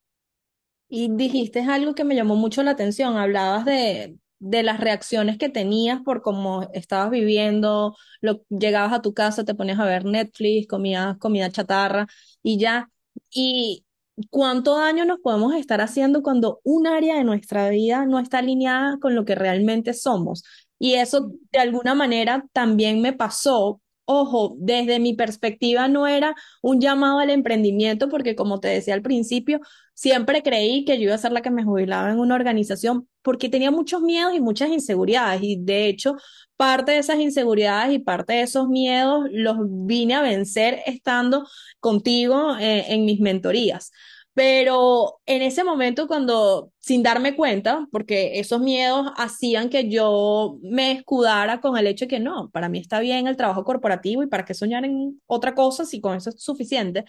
Y 0.90 1.08
dijiste 1.10 1.60
algo 1.60 1.94
que 1.94 2.04
me 2.04 2.16
llamó 2.16 2.36
mucho 2.36 2.62
la 2.62 2.72
atención, 2.72 3.16
hablabas 3.16 3.64
de, 3.64 4.18
de 4.42 4.62
las 4.64 4.80
reacciones 4.80 5.38
que 5.38 5.48
tenías 5.48 6.00
por 6.02 6.22
cómo 6.22 6.68
estabas 6.74 7.10
viviendo, 7.10 7.96
lo, 8.20 8.42
llegabas 8.48 8.92
a 8.92 9.02
tu 9.02 9.14
casa, 9.14 9.44
te 9.44 9.54
ponías 9.54 9.78
a 9.78 9.84
ver 9.84 10.04
Netflix, 10.04 10.66
comías 10.68 11.16
comida 11.18 11.50
chatarra 11.50 12.06
y 12.42 12.58
ya. 12.58 12.90
Y 13.30 13.84
cuánto 14.30 14.76
daño 14.78 15.04
nos 15.04 15.20
podemos 15.20 15.54
estar 15.54 15.80
haciendo 15.80 16.22
cuando 16.22 16.60
un 16.64 16.86
área 16.86 17.16
de 17.16 17.24
nuestra 17.24 17.68
vida 17.70 18.06
no 18.06 18.18
está 18.18 18.38
alineada 18.38 18.98
con 19.00 19.14
lo 19.14 19.24
que 19.24 19.34
realmente 19.36 19.94
somos. 19.94 20.44
Y 20.78 20.94
eso 20.94 21.30
de 21.52 21.58
alguna 21.60 21.94
manera 21.94 22.44
también 22.52 23.00
me 23.00 23.12
pasó. 23.12 23.80
Ojo, 24.04 24.56
desde 24.58 24.98
mi 24.98 25.14
perspectiva 25.14 25.86
no 25.88 26.06
era 26.06 26.34
un 26.60 26.80
llamado 26.80 27.20
al 27.20 27.30
emprendimiento 27.30 28.08
porque 28.08 28.34
como 28.34 28.58
te 28.60 28.68
decía 28.68 28.94
al 28.94 29.02
principio, 29.02 29.60
siempre 29.94 30.42
creí 30.42 30.84
que 30.84 30.96
yo 30.98 31.04
iba 31.04 31.14
a 31.14 31.18
ser 31.18 31.32
la 31.32 31.40
que 31.40 31.50
me 31.50 31.62
jubilaba 31.64 32.10
en 32.10 32.18
una 32.18 32.34
organización 32.34 33.08
porque 33.22 33.48
tenía 33.48 33.70
muchos 33.70 34.02
miedos 34.02 34.34
y 34.34 34.40
muchas 34.40 34.70
inseguridades. 34.70 35.40
Y 35.42 35.56
de 35.60 35.86
hecho, 35.86 36.16
parte 36.56 36.92
de 36.92 36.98
esas 36.98 37.20
inseguridades 37.20 37.94
y 37.94 38.00
parte 38.00 38.34
de 38.34 38.42
esos 38.42 38.68
miedos 38.68 39.24
los 39.30 39.56
vine 39.86 40.14
a 40.14 40.22
vencer 40.22 40.80
estando 40.86 41.46
contigo 41.80 42.56
eh, 42.58 42.86
en 42.88 43.04
mis 43.04 43.20
mentorías. 43.20 43.92
Pero 44.34 45.20
en 45.26 45.42
ese 45.42 45.62
momento, 45.62 46.06
cuando, 46.08 46.72
sin 46.78 47.02
darme 47.02 47.36
cuenta, 47.36 47.86
porque 47.92 48.40
esos 48.40 48.60
miedos 48.60 49.12
hacían 49.16 49.68
que 49.68 49.90
yo 49.90 50.58
me 50.62 50.92
escudara 50.92 51.60
con 51.60 51.76
el 51.76 51.86
hecho 51.86 52.06
de 52.06 52.08
que 52.08 52.20
no, 52.20 52.48
para 52.50 52.70
mí 52.70 52.78
está 52.78 53.00
bien 53.00 53.26
el 53.26 53.36
trabajo 53.36 53.64
corporativo 53.64 54.22
y 54.22 54.28
para 54.28 54.46
qué 54.46 54.54
soñar 54.54 54.86
en 54.86 55.20
otra 55.26 55.54
cosa 55.54 55.84
si 55.84 56.00
con 56.00 56.16
eso 56.16 56.30
es 56.30 56.42
suficiente. 56.42 57.04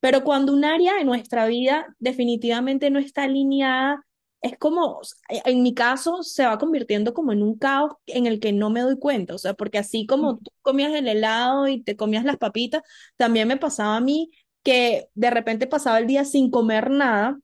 Pero 0.00 0.24
cuando 0.24 0.52
un 0.52 0.64
área 0.64 0.94
de 0.96 1.04
nuestra 1.04 1.46
vida 1.46 1.86
definitivamente 1.98 2.90
no 2.90 2.98
está 2.98 3.24
alineada, 3.24 4.04
es 4.40 4.56
como, 4.58 5.00
en 5.28 5.62
mi 5.62 5.74
caso, 5.74 6.22
se 6.22 6.46
va 6.46 6.58
convirtiendo 6.58 7.12
como 7.14 7.32
en 7.32 7.42
un 7.42 7.58
caos 7.58 7.92
en 8.06 8.26
el 8.26 8.38
que 8.40 8.52
no 8.52 8.70
me 8.70 8.82
doy 8.82 8.98
cuenta. 8.98 9.34
O 9.34 9.38
sea, 9.38 9.54
porque 9.54 9.78
así 9.78 10.06
como 10.06 10.38
tú 10.38 10.50
comías 10.62 10.92
el 10.94 11.08
helado 11.08 11.66
y 11.66 11.82
te 11.82 11.96
comías 11.96 12.24
las 12.24 12.36
papitas, 12.36 12.82
también 13.16 13.48
me 13.48 13.56
pasaba 13.56 13.96
a 13.96 14.00
mí 14.00 14.30
que 14.68 15.08
de 15.14 15.30
repente 15.30 15.66
pasaba 15.66 15.98
el 15.98 16.06
día 16.06 16.24
sin 16.24 16.50
comer 16.50 16.90
nada 16.90 17.38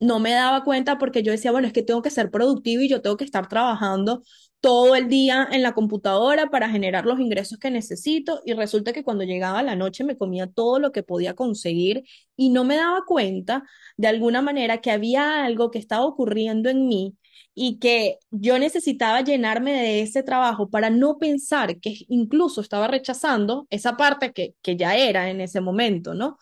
no 0.00 0.18
me 0.20 0.32
daba 0.32 0.64
cuenta 0.64 0.98
porque 0.98 1.22
yo 1.22 1.32
decía, 1.32 1.52
bueno, 1.52 1.66
es 1.68 1.72
que 1.72 1.82
tengo 1.82 2.02
que 2.02 2.10
ser 2.10 2.30
productivo 2.30 2.82
y 2.82 2.88
yo 2.88 3.02
tengo 3.02 3.16
que 3.16 3.24
estar 3.24 3.48
trabajando 3.48 4.22
todo 4.66 4.96
el 4.96 5.08
día 5.08 5.48
en 5.52 5.62
la 5.62 5.74
computadora 5.74 6.50
para 6.50 6.68
generar 6.68 7.06
los 7.06 7.20
ingresos 7.20 7.56
que 7.56 7.70
necesito 7.70 8.42
y 8.44 8.52
resulta 8.52 8.92
que 8.92 9.04
cuando 9.04 9.22
llegaba 9.22 9.62
la 9.62 9.76
noche 9.76 10.02
me 10.02 10.18
comía 10.18 10.48
todo 10.48 10.80
lo 10.80 10.90
que 10.90 11.04
podía 11.04 11.34
conseguir 11.34 12.02
y 12.34 12.48
no 12.50 12.64
me 12.64 12.74
daba 12.74 13.04
cuenta 13.06 13.62
de 13.96 14.08
alguna 14.08 14.42
manera 14.42 14.80
que 14.80 14.90
había 14.90 15.44
algo 15.44 15.70
que 15.70 15.78
estaba 15.78 16.04
ocurriendo 16.04 16.68
en 16.68 16.88
mí 16.88 17.14
y 17.54 17.78
que 17.78 18.18
yo 18.32 18.58
necesitaba 18.58 19.20
llenarme 19.20 19.72
de 19.72 20.00
ese 20.02 20.24
trabajo 20.24 20.68
para 20.68 20.90
no 20.90 21.16
pensar 21.16 21.78
que 21.78 21.98
incluso 22.08 22.60
estaba 22.60 22.88
rechazando 22.88 23.68
esa 23.70 23.96
parte 23.96 24.32
que, 24.32 24.56
que 24.62 24.76
ya 24.76 24.96
era 24.96 25.30
en 25.30 25.40
ese 25.40 25.60
momento, 25.60 26.12
¿no? 26.12 26.38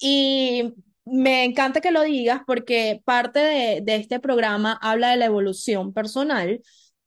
Y 0.00 0.74
me 1.04 1.42
encanta 1.42 1.80
que 1.80 1.90
lo 1.90 2.02
digas 2.02 2.42
porque 2.46 3.02
parte 3.04 3.40
de, 3.40 3.80
de 3.82 3.96
este 3.96 4.20
programa 4.20 4.78
habla 4.80 5.10
de 5.10 5.16
la 5.16 5.24
evolución 5.24 5.92
personal 5.92 6.62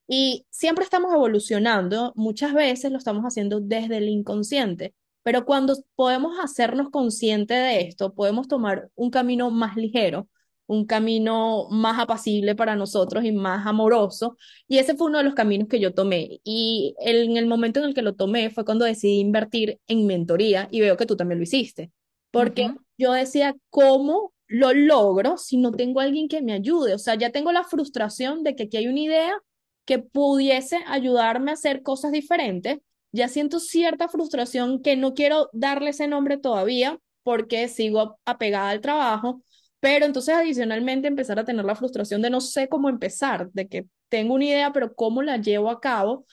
y 0.08 0.46
siempre 0.50 0.84
estamos 0.86 1.14
evolucionando, 1.14 2.14
muchas 2.16 2.54
veces 2.54 2.92
lo 2.92 2.98
estamos 2.98 3.24
haciendo 3.24 3.60
desde 3.60 3.98
el 3.98 4.10
inconsciente, 4.10 4.94
pero 5.24 5.46
cuando 5.46 5.76
podemos 5.96 6.38
hacernos 6.42 6.90
conscientes 6.90 7.58
de 7.58 7.82
esto, 7.82 8.14
podemos 8.14 8.48
tomar 8.48 8.90
un 8.96 9.10
camino 9.10 9.52
más 9.52 9.76
ligero, 9.76 10.30
un 10.66 10.86
camino 10.86 11.68
más 11.70 12.00
apacible 12.00 12.56
para 12.56 12.76
nosotros 12.76 13.24
y 13.26 13.32
más 13.32 13.66
amoroso. 13.68 14.38
Y 14.68 14.78
ese 14.80 14.96
fue 14.96 15.08
uno 15.08 15.18
de 15.20 15.24
los 15.24 15.34
caminos 15.36 15.68
que 15.70 15.80
yo 15.80 15.94
tomé. 15.94 16.40
Y 16.44 16.96
el- 17.00 17.30
en 17.30 17.38
el 17.38 17.46
momento 17.48 17.80
en 17.80 17.86
el 17.88 17.94
que 17.94 18.02
lo 18.02 18.16
tomé 18.16 18.50
fue 18.50 18.66
cuando 18.66 18.86
decidí 18.86 19.20
invertir 19.20 19.80
en 19.88 20.06
mentoría 20.08 20.68
y 20.72 20.82
veo 20.82 20.98
que 20.98 21.06
tú 21.06 21.16
también 21.18 21.40
lo 21.40 21.44
hiciste 21.44 21.92
porque 22.32 22.68
Ujú. 22.68 22.80
yo 22.98 23.14
decía, 23.14 23.56
¿cómo 23.70 24.34
lo 24.48 24.74
logro 24.74 25.38
si 25.38 25.58
no 25.58 25.72
tengo 25.72 26.00
alguien 26.02 26.28
que 26.28 26.42
me 26.42 26.54
ayude? 26.54 26.94
O 26.94 27.00
sea, 27.00 27.16
ya 27.16 27.32
tengo 27.32 27.52
la 27.52 27.64
frustración 27.64 28.44
de 28.44 28.56
que 28.56 28.64
aquí 28.64 28.78
hay 28.78 28.88
una 28.88 29.00
idea 29.00 29.42
que 29.88 30.00
pudiese 30.00 30.80
ayudarme 30.86 31.52
a 31.52 31.54
hacer 31.56 31.82
cosas 31.82 32.12
diferentes. 32.12 32.80
Ya 33.14 33.30
siento 33.30 33.60
cierta 33.62 34.10
frustración 34.10 34.82
que 34.84 34.98
no 34.98 35.14
quiero 35.14 35.50
darle 35.54 35.92
ese 35.92 36.08
nombre 36.08 36.38
todavía 36.38 37.00
porque 37.24 37.70
sigo 37.70 38.20
apegada 38.26 38.70
al 38.70 38.82
trabajo, 38.82 39.42
pero 39.80 40.06
entonces 40.06 40.36
adicionalmente 40.36 41.08
empezar 41.08 41.40
a 41.40 41.46
tener 41.46 41.66
la 41.66 41.76
frustración 41.76 42.22
de 42.22 42.30
no 42.30 42.42
sé 42.42 42.68
cómo 42.68 42.90
empezar, 42.90 43.50
de 43.54 43.68
que 43.70 43.86
tengo 44.10 44.36
una 44.36 44.46
idea, 44.46 44.74
pero 44.74 44.94
cómo 44.94 45.24
la 45.24 45.38
llevo 45.38 45.70
a 45.70 45.80
cabo 45.80 46.26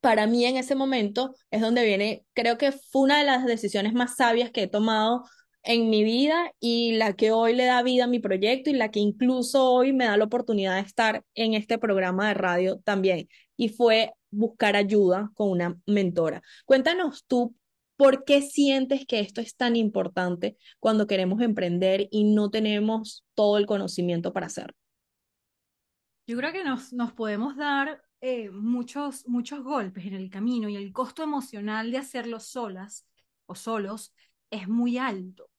para 0.00 0.26
mí 0.26 0.44
en 0.46 0.56
ese 0.56 0.74
momento 0.74 1.34
es 1.50 1.60
donde 1.60 1.84
viene, 1.84 2.24
creo 2.32 2.58
que 2.58 2.72
fue 2.72 3.02
una 3.02 3.18
de 3.18 3.24
las 3.24 3.44
decisiones 3.44 3.92
más 3.92 4.16
sabias 4.16 4.50
que 4.50 4.62
he 4.62 4.66
tomado 4.66 5.24
en 5.64 5.90
mi 5.90 6.02
vida 6.04 6.52
y 6.60 6.92
la 6.92 7.14
que 7.14 7.32
hoy 7.32 7.54
le 7.54 7.64
da 7.64 7.82
vida 7.82 8.04
a 8.04 8.08
mi 8.08 8.18
proyecto 8.18 8.70
y 8.70 8.74
la 8.74 8.90
que 8.90 9.00
incluso 9.00 9.70
hoy 9.70 9.92
me 9.92 10.04
da 10.04 10.16
la 10.16 10.24
oportunidad 10.24 10.74
de 10.76 10.80
estar 10.80 11.24
en 11.34 11.54
este 11.54 11.78
programa 11.78 12.28
de 12.28 12.34
radio 12.34 12.80
también. 12.80 13.28
Y 13.56 13.68
fue 13.68 14.12
buscar 14.30 14.76
ayuda 14.76 15.30
con 15.34 15.50
una 15.50 15.78
mentora. 15.86 16.42
Cuéntanos 16.64 17.24
tú, 17.26 17.54
¿por 17.96 18.24
qué 18.24 18.42
sientes 18.42 19.06
que 19.06 19.20
esto 19.20 19.40
es 19.40 19.54
tan 19.56 19.76
importante 19.76 20.56
cuando 20.80 21.06
queremos 21.06 21.40
emprender 21.40 22.08
y 22.10 22.24
no 22.24 22.50
tenemos 22.50 23.24
todo 23.34 23.58
el 23.58 23.66
conocimiento 23.66 24.32
para 24.32 24.46
hacerlo? 24.46 24.74
Yo 26.26 26.36
creo 26.36 26.52
que 26.52 26.64
nos, 26.64 26.92
nos 26.92 27.12
podemos 27.12 27.56
dar 27.56 28.02
eh, 28.20 28.50
muchos, 28.50 29.26
muchos 29.26 29.62
golpes 29.62 30.06
en 30.06 30.14
el 30.14 30.30
camino 30.30 30.68
y 30.68 30.76
el 30.76 30.92
costo 30.92 31.22
emocional 31.22 31.90
de 31.90 31.98
hacerlo 31.98 32.40
solas 32.40 33.06
o 33.46 33.54
solos 33.54 34.12
es 34.50 34.68
muy 34.68 34.98
alto. 34.98 35.51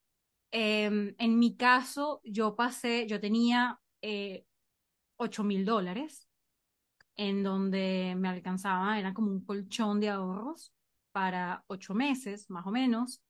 Em, 0.55 1.15
en 1.17 1.39
mi 1.39 1.55
caso, 1.57 2.21
yo 2.23 2.55
pasé, 2.55 3.07
yo 3.07 3.19
tenía 3.19 3.79
eh, 4.03 4.45
8 5.17 5.43
mil 5.43 5.65
dólares 5.65 6.29
en 7.15 7.41
donde 7.41 8.13
me 8.15 8.29
alcanzaba, 8.29 8.99
era 8.99 9.15
como 9.15 9.31
un 9.31 9.43
colchón 9.43 9.99
de 9.99 10.09
ahorros 10.09 10.71
para 11.11 11.63
ocho 11.65 11.95
meses, 11.95 12.51
más 12.51 12.67
o 12.67 12.71
menos, 12.71 13.23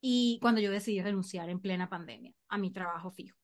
y 0.00 0.38
cuando 0.40 0.60
yo 0.60 0.70
decidí 0.70 1.02
renunciar 1.02 1.48
en 1.50 1.58
plena 1.58 1.88
pandemia 1.88 2.32
a 2.48 2.58
mi 2.58 2.70
trabajo 2.70 3.10
fijo. 3.10 3.36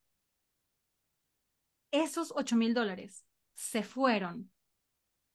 Esos 1.91 2.33
ocho 2.37 2.55
mil 2.55 2.73
dólares 2.73 3.27
se 3.55 3.83
fueron 3.83 4.53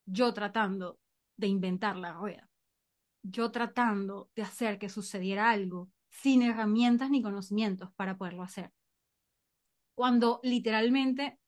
yo 0.06 0.34
tratando 0.34 1.00
de 1.36 1.48
inventar 1.48 1.98
la 1.98 2.14
rueda, 2.14 2.50
yo 3.24 3.52
tratando 3.52 4.30
de 4.36 4.44
hacer 4.44 4.80
que 4.80 4.88
sucediera 4.88 5.52
algo 5.52 5.90
sin 6.12 6.44
herramientas 6.44 7.10
ni 7.10 7.22
conocimientos 7.24 7.92
para 7.96 8.18
poderlo 8.18 8.44
hacer. 8.44 8.72
Cuando 9.96 10.40
literalmente 10.44 11.40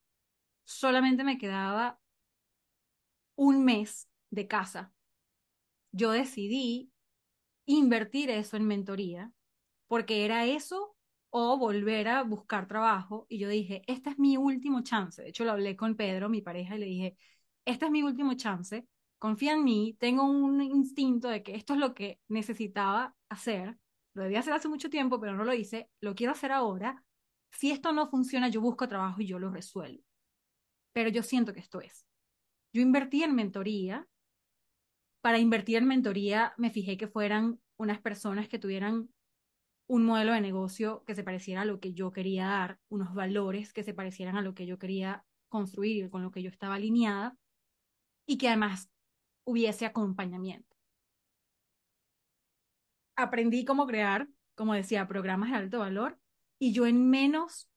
solamente 0.63 1.24
me 1.24 1.38
quedaba 1.38 2.00
un 3.36 3.63
mes 3.63 4.10
de 4.32 4.48
casa, 4.48 4.93
yo 5.91 6.12
decidí 6.12 6.91
invertir 7.65 8.29
eso 8.29 8.58
en 8.58 8.65
mentoría 8.65 9.32
porque 9.88 10.25
era 10.25 10.46
eso 10.46 10.96
o 11.29 11.58
volver 11.58 12.08
a 12.08 12.24
buscar 12.24 12.67
trabajo. 12.67 13.25
Y 13.29 13.39
yo 13.39 13.50
dije, 13.50 13.82
esta 13.88 14.12
es 14.12 14.20
mi 14.20 14.38
último 14.38 14.82
chance. 14.84 15.22
De 15.22 15.29
hecho, 15.29 15.46
lo 15.46 15.51
hablé 15.51 15.75
con 15.75 15.96
Pedro, 15.96 16.29
mi 16.29 16.41
pareja, 16.41 16.75
y 16.75 16.79
le 16.79 16.86
dije, 16.86 17.17
este 17.65 17.86
es 17.86 17.91
mi 17.91 18.03
último 18.03 18.36
chance, 18.36 18.88
confía 19.17 19.53
en 19.53 19.63
mí, 19.63 19.96
tengo 20.00 20.24
un 20.25 20.62
instinto 20.62 21.29
de 21.29 21.43
que 21.43 21.55
esto 21.55 21.74
es 21.74 21.79
lo 21.79 21.93
que 21.93 22.20
necesitaba 22.27 23.15
hacer. 23.29 23.77
Lo 24.13 24.24
debía 24.24 24.39
hacer 24.39 24.53
hace 24.53 24.67
mucho 24.67 24.89
tiempo, 24.89 25.20
pero 25.20 25.36
no 25.36 25.43
lo 25.43 25.53
hice. 25.53 25.89
Lo 26.01 26.15
quiero 26.15 26.34
hacer 26.34 26.51
ahora. 26.51 27.03
Si 27.51 27.72
esto 27.72 27.91
no 27.91 28.08
funciona, 28.10 28.48
yo 28.50 28.62
busco 28.62 28.88
trabajo 28.88 29.22
y 29.22 29.27
yo 29.27 29.39
lo 29.39 29.50
resuelvo. 29.50 30.03
Pero 30.93 31.10
yo 31.10 31.24
siento 31.24 31.53
que 31.53 31.60
esto 31.60 31.82
es. 31.82 32.05
Yo 32.74 32.82
invertí 32.82 33.24
en 33.24 33.36
mentoría. 33.36 34.08
Para 35.22 35.39
invertir 35.39 35.77
en 35.77 35.88
mentoría 35.88 36.53
me 36.58 36.70
fijé 36.70 36.98
que 36.98 37.08
fueran 37.08 37.60
unas 37.77 38.01
personas 38.01 38.48
que 38.48 38.60
tuvieran 38.60 39.10
un 39.88 40.05
modelo 40.05 40.34
de 40.34 40.41
negocio 40.41 41.03
que 41.05 41.15
se 41.15 41.24
pareciera 41.24 41.62
a 41.62 41.65
lo 41.65 41.79
que 41.79 41.93
yo 41.93 42.12
quería 42.12 42.46
dar, 42.48 42.79
unos 42.89 43.13
valores 43.13 43.74
que 43.74 43.84
se 43.84 43.93
parecieran 43.93 44.38
a 44.38 44.41
lo 44.41 44.53
que 44.53 44.65
yo 44.65 44.79
quería 44.79 45.25
construir, 45.50 46.10
con 46.10 46.24
lo 46.24 46.32
que 46.32 46.41
yo 46.41 46.50
estaba 46.50 46.75
alineada, 46.75 47.38
y 48.25 48.38
que 48.38 48.48
además 48.48 48.89
hubiese 49.46 49.86
acompañamiento. 49.86 50.73
Aprendí 53.15 53.65
cómo 53.65 53.86
crear, 53.86 54.27
como 54.55 54.74
decía, 54.74 55.08
programas 55.08 55.51
de 55.51 55.58
alto 55.58 55.79
valor, 55.79 56.20
y 56.60 56.74
yo 56.74 56.86
en 56.86 57.10
menos 57.10 57.70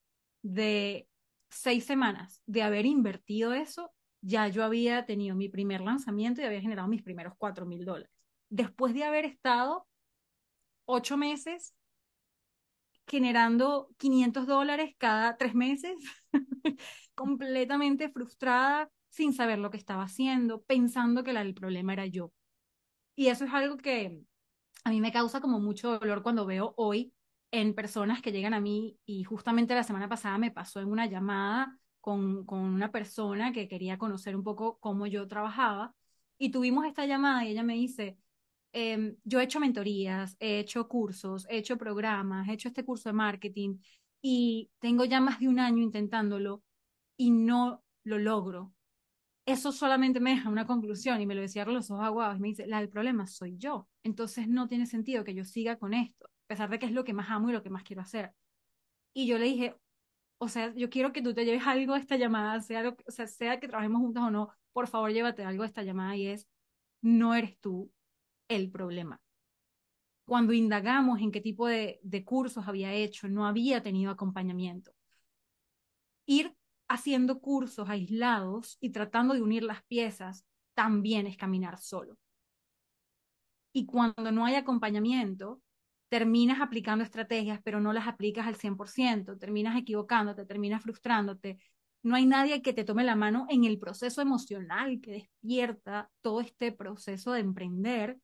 de 0.43 1.09
seis 1.50 1.85
semanas 1.85 2.43
de 2.47 2.62
haber 2.62 2.87
invertido 2.87 3.52
eso, 3.52 3.93
ya 4.21 4.49
yo 4.49 4.64
había 4.64 5.07
tenido 5.07 5.37
mi 5.37 5.49
primer 5.49 5.81
lanzamiento 5.81 6.40
y 6.40 6.45
había 6.45 6.61
generado 6.61 6.88
mis 6.88 7.02
primeros 7.02 7.35
cuatro 7.38 7.66
mil 7.66 7.85
dólares. 7.85 8.11
Después 8.49 8.95
de 8.95 9.05
haber 9.05 9.25
estado 9.25 9.87
ocho 10.87 11.16
meses 11.16 11.75
generando 13.07 13.88
500 13.99 14.47
dólares 14.47 14.95
cada 14.99 15.37
tres 15.37 15.55
meses, 15.55 15.97
completamente 17.14 18.09
frustrada, 18.11 18.90
sin 19.09 19.33
saber 19.33 19.59
lo 19.59 19.71
que 19.71 19.76
estaba 19.76 20.02
haciendo, 20.05 20.62
pensando 20.62 21.23
que 21.23 21.31
el 21.31 21.55
problema 21.55 21.93
era 21.93 22.07
yo. 22.07 22.33
Y 23.14 23.28
eso 23.28 23.45
es 23.45 23.52
algo 23.52 23.76
que 23.78 24.21
a 24.87 24.90
mí 24.90 25.00
me 25.00 25.11
causa 25.11 25.40
como 25.40 25.59
mucho 25.59 25.99
dolor 25.99 26.23
cuando 26.23 26.47
veo 26.47 26.73
hoy 26.76 27.12
en 27.50 27.75
personas 27.75 28.23
que 28.23 28.31
llegan 28.31 28.55
a 28.55 28.61
mí 28.61 28.97
y 29.05 29.25
justamente 29.25 29.75
la 29.75 29.83
semana 29.83 30.09
pasada 30.09 30.38
me 30.38 30.52
pasó 30.52 30.78
en 30.81 30.87
una 30.87 31.07
llamada 31.07 31.76
con, 32.00 32.47
con 32.47 32.61
una 32.61 32.93
persona 32.93 33.52
que 33.52 33.66
quería 33.66 33.99
conocer 33.99 34.37
un 34.37 34.45
poco 34.45 34.78
cómo 34.78 35.09
yo 35.09 35.26
trabajaba 35.26 35.93
y 36.38 36.52
tuvimos 36.52 36.87
esta 36.87 37.05
llamada 37.05 37.45
y 37.45 37.50
ella 37.50 37.64
me 37.64 37.75
dice, 37.75 38.16
eh, 38.73 39.16
yo 39.25 39.40
he 39.40 39.45
hecho 39.45 39.59
mentorías, 39.59 40.37
he 40.38 40.61
hecho 40.61 40.87
cursos, 40.87 41.49
he 41.50 41.59
hecho 41.59 41.76
programas, 41.76 42.49
he 42.49 42.52
hecho 42.52 42.69
este 42.69 42.85
curso 42.85 43.09
de 43.09 43.14
marketing 43.14 43.78
y 44.23 44.71
tengo 44.78 45.05
ya 45.05 45.21
más 45.21 45.40
de 45.40 45.49
un 45.49 45.59
año 45.59 45.83
intentándolo 45.83 46.62
y 47.16 47.33
no 47.33 47.83
lo 48.05 48.21
logro. 48.21 48.73
Eso 49.47 49.71
solamente 49.71 50.19
me 50.19 50.31
deja 50.31 50.50
una 50.50 50.67
conclusión 50.67 51.21
y 51.21 51.26
me 51.26 51.35
lo 51.37 51.41
decía 51.41 51.65
los 51.65 51.91
ojos 51.91 52.05
aguados 52.05 52.37
y 52.37 52.41
me 52.41 52.49
dice, 52.49 52.67
la 52.67 52.81
del 52.81 52.88
problema 52.88 53.29
soy 53.29 53.57
yo. 53.57 53.88
Entonces 54.03 54.49
no 54.49 54.67
tiene 54.67 54.87
sentido 54.87 55.23
que 55.25 55.35
yo 55.35 55.45
siga 55.45 55.79
con 55.79 55.95
esto, 55.95 56.26
a 56.26 56.47
pesar 56.49 56.69
de 56.69 56.79
que 56.81 56.87
es 56.87 56.93
lo 56.93 57.05
que 57.05 57.15
más 57.15 57.31
amo 57.31 57.50
y 57.50 57.53
lo 57.53 57.62
que 57.62 57.71
más 57.71 57.85
quiero 57.85 58.03
hacer. 58.03 58.33
Y 59.15 59.26
yo 59.29 59.38
le 59.38 59.47
dije, 59.47 59.76
o 60.38 60.49
sea, 60.49 60.75
yo 60.75 60.91
quiero 60.91 61.12
que 61.12 61.23
tú 61.23 61.35
te 61.35 61.45
lleves 61.45 61.67
algo 61.67 61.95
de 61.95 62.00
esta 62.00 62.17
llamada, 62.17 62.61
sea, 62.61 62.83
lo, 62.83 62.97
o 63.07 63.11
sea, 63.11 63.26
sea 63.26 63.61
que 63.61 63.69
trabajemos 63.69 64.00
juntos 64.00 64.23
o 64.25 64.31
no, 64.31 64.50
por 64.73 64.88
favor 64.88 65.12
llévate 65.12 65.45
algo 65.45 65.62
de 65.62 65.69
esta 65.69 65.83
llamada 65.85 66.17
y 66.17 66.26
es, 66.29 66.49
no 67.03 67.35
eres 67.35 67.59
tú 67.61 67.93
el 68.49 68.71
problema. 68.71 69.21
Cuando 70.26 70.53
indagamos 70.53 71.21
en 71.21 71.31
qué 71.33 71.41
tipo 71.41 71.67
de, 71.69 72.00
de 72.03 72.25
cursos 72.25 72.69
había 72.69 72.93
hecho, 72.93 73.29
no 73.29 73.47
había 73.47 73.83
tenido 73.83 74.11
acompañamiento. 74.11 74.93
Ir 76.26 76.56
haciendo 76.88 77.40
cursos 77.40 77.88
aislados 77.88 78.78
y 78.81 78.90
tratando 78.90 79.35
de 79.35 79.43
unir 79.43 79.62
las 79.62 79.83
piezas 79.85 80.45
también 80.75 81.26
es 81.26 81.37
caminar 81.37 81.78
solo. 81.78 82.16
Y 83.73 83.87
cuando 83.87 84.33
no 84.33 84.47
hay 84.47 84.55
acompañamiento, 84.55 85.61
terminas 86.09 86.61
aplicando 86.61 87.05
estrategias, 87.05 87.61
pero 87.62 87.81
no 87.81 87.93
las 87.93 88.07
aplicas 88.07 88.47
al 88.47 88.57
100%, 88.57 89.38
terminas 89.38 89.76
equivocándote, 89.76 90.47
terminas 90.47 90.83
frustrándote. 90.83 91.59
No 92.02 92.14
hay 92.14 92.26
nadie 92.26 92.62
que 92.62 92.73
te 92.73 92.85
tome 92.85 93.05
la 93.05 93.16
mano 93.16 93.47
en 93.50 93.64
el 93.64 93.78
proceso 93.78 94.23
emocional 94.23 95.00
que 95.00 95.12
despierta 95.12 96.11
todo 96.21 96.40
este 96.40 96.73
proceso 96.73 97.33
de 97.33 97.40
emprender. 97.40 98.19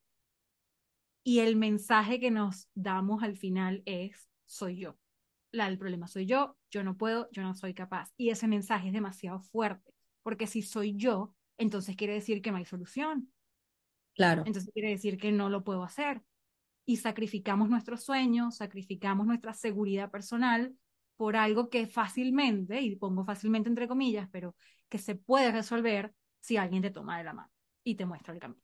Y 1.25 1.41
el 1.41 1.57
mensaje 1.57 2.21
que 2.21 2.31
nos 2.31 2.69
damos 2.75 3.23
al 3.23 3.37
final 3.37 3.83
es, 3.87 4.29
soy 4.45 4.79
yo. 4.79 5.02
La 5.53 5.67
del 5.67 5.79
problema 5.79 6.09
soy 6.09 6.27
yo, 6.27 6.57
yo 6.71 6.83
no 6.83 6.97
puedo, 6.97 7.29
yo 7.31 7.43
no 7.43 7.55
soy 7.55 7.75
capaz. 7.75 8.11
Y 8.17 8.31
ese 8.31 8.49
mensaje 8.49 8.89
es 8.89 8.93
demasiado 8.93 9.41
fuerte, 9.41 9.95
porque 10.23 10.47
si 10.47 10.63
soy 10.63 10.97
yo, 10.97 11.35
entonces 11.59 11.95
quiere 11.95 12.15
decir 12.15 12.43
que 12.43 12.51
no 12.51 12.57
hay 12.57 12.65
solución. 12.65 13.33
Claro. 14.15 14.43
Entonces 14.47 14.71
quiere 14.73 14.91
decir 14.91 15.19
que 15.19 15.31
no 15.31 15.49
lo 15.49 15.63
puedo 15.63 15.85
hacer 15.85 16.23
y 16.85 16.97
sacrificamos 16.97 17.69
nuestros 17.69 18.03
sueños, 18.03 18.57
sacrificamos 18.57 19.27
nuestra 19.27 19.55
seguridad 19.55 20.11
personal 20.11 20.75
por 21.17 21.37
algo 21.37 21.69
que 21.69 21.87
fácilmente, 21.87 22.81
y 22.81 22.97
pongo 22.97 23.25
fácilmente 23.25 23.69
entre 23.69 23.87
comillas, 23.87 24.29
pero 24.33 24.57
que 24.89 24.99
se 24.99 25.15
puede 25.15 25.53
resolver 25.53 26.13
si 26.41 26.57
alguien 26.57 26.83
te 26.83 26.91
toma 26.91 27.19
de 27.19 27.25
la 27.25 27.33
mano 27.33 27.53
y 27.85 27.95
te 27.95 28.07
muestra 28.07 28.35
el 28.35 28.41
camino. 28.41 28.63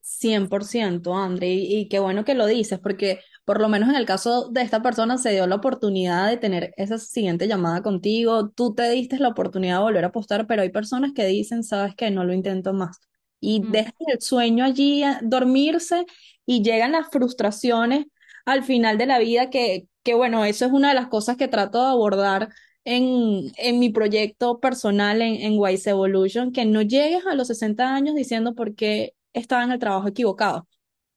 100%, 0.00 1.16
André, 1.16 1.54
y, 1.54 1.78
y 1.80 1.88
qué 1.88 1.98
bueno 1.98 2.24
que 2.24 2.34
lo 2.34 2.46
dices, 2.46 2.78
porque 2.78 3.20
por 3.44 3.60
lo 3.60 3.68
menos 3.68 3.88
en 3.90 3.96
el 3.96 4.06
caso 4.06 4.48
de 4.50 4.62
esta 4.62 4.82
persona 4.82 5.18
se 5.18 5.30
dio 5.32 5.46
la 5.46 5.56
oportunidad 5.56 6.28
de 6.28 6.36
tener 6.38 6.72
esa 6.76 6.98
siguiente 6.98 7.46
llamada 7.48 7.82
contigo, 7.82 8.48
tú 8.50 8.74
te 8.74 8.88
diste 8.90 9.18
la 9.18 9.28
oportunidad 9.28 9.78
de 9.78 9.82
volver 9.84 10.04
a 10.04 10.08
apostar, 10.08 10.46
pero 10.46 10.62
hay 10.62 10.70
personas 10.70 11.12
que 11.14 11.26
dicen, 11.26 11.62
sabes 11.64 11.94
que 11.94 12.10
no 12.10 12.24
lo 12.24 12.32
intento 12.34 12.72
más, 12.72 13.00
y 13.40 13.60
Mm, 13.62 13.70
dejan 13.70 13.92
el 14.06 14.20
sueño 14.20 14.64
allí 14.64 15.02
a 15.02 15.20
dormirse 15.22 16.06
y 16.46 16.62
llegan 16.62 16.92
las 16.92 17.08
frustraciones 17.10 18.06
al 18.44 18.62
final 18.64 18.98
de 18.98 19.06
la 19.06 19.18
vida, 19.18 19.50
que, 19.50 19.88
que 20.02 20.14
bueno, 20.14 20.44
eso 20.44 20.66
es 20.66 20.72
una 20.72 20.88
de 20.90 20.94
las 20.94 21.08
cosas 21.08 21.36
que 21.36 21.48
trato 21.48 21.80
de 21.82 21.88
abordar 21.90 22.48
en, 22.84 23.50
en 23.56 23.78
mi 23.78 23.90
proyecto 23.90 24.60
personal 24.60 25.22
en, 25.22 25.34
en 25.36 25.58
Wise 25.58 25.90
Evolution, 25.90 26.52
que 26.52 26.64
no 26.66 26.82
llegues 26.82 27.26
a 27.26 27.34
los 27.34 27.48
60 27.48 27.94
años 27.94 28.14
diciendo 28.14 28.54
por 28.54 28.74
qué 28.74 29.14
estaba 29.32 29.64
en 29.64 29.72
el 29.72 29.78
trabajo 29.78 30.08
equivocado, 30.08 30.68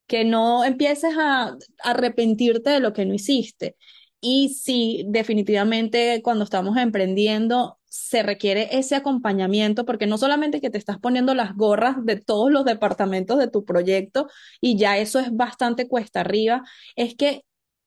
que 0.08 0.26
no 0.26 0.64
empieces 0.66 1.16
a, 1.18 1.50
a 1.50 1.58
arrepentirte 1.84 2.70
de 2.70 2.80
lo 2.80 2.94
que 2.94 3.06
no 3.06 3.14
hiciste. 3.14 3.76
Y 4.20 4.50
sí, 4.50 5.06
definitivamente 5.08 6.22
cuando 6.24 6.44
estamos 6.44 6.78
emprendiendo 6.78 7.78
se 7.86 8.24
requiere 8.24 8.70
ese 8.78 8.96
acompañamiento 8.96 9.86
porque 9.86 10.08
no 10.08 10.18
solamente 10.18 10.62
que 10.62 10.70
te 10.70 10.78
estás 10.78 11.00
poniendo 11.00 11.34
las 11.34 11.56
gorras 11.56 11.96
de 12.04 12.18
todos 12.18 12.52
los 12.52 12.66
departamentos 12.66 13.40
de 13.40 13.48
tu 13.50 13.66
proyecto 13.66 14.28
y 14.62 14.78
ya 14.78 14.98
eso 14.98 15.20
es 15.20 15.36
bastante 15.36 15.88
cuesta 15.88 16.22
arriba, 16.22 16.64
es 16.96 17.16
que 17.16 17.44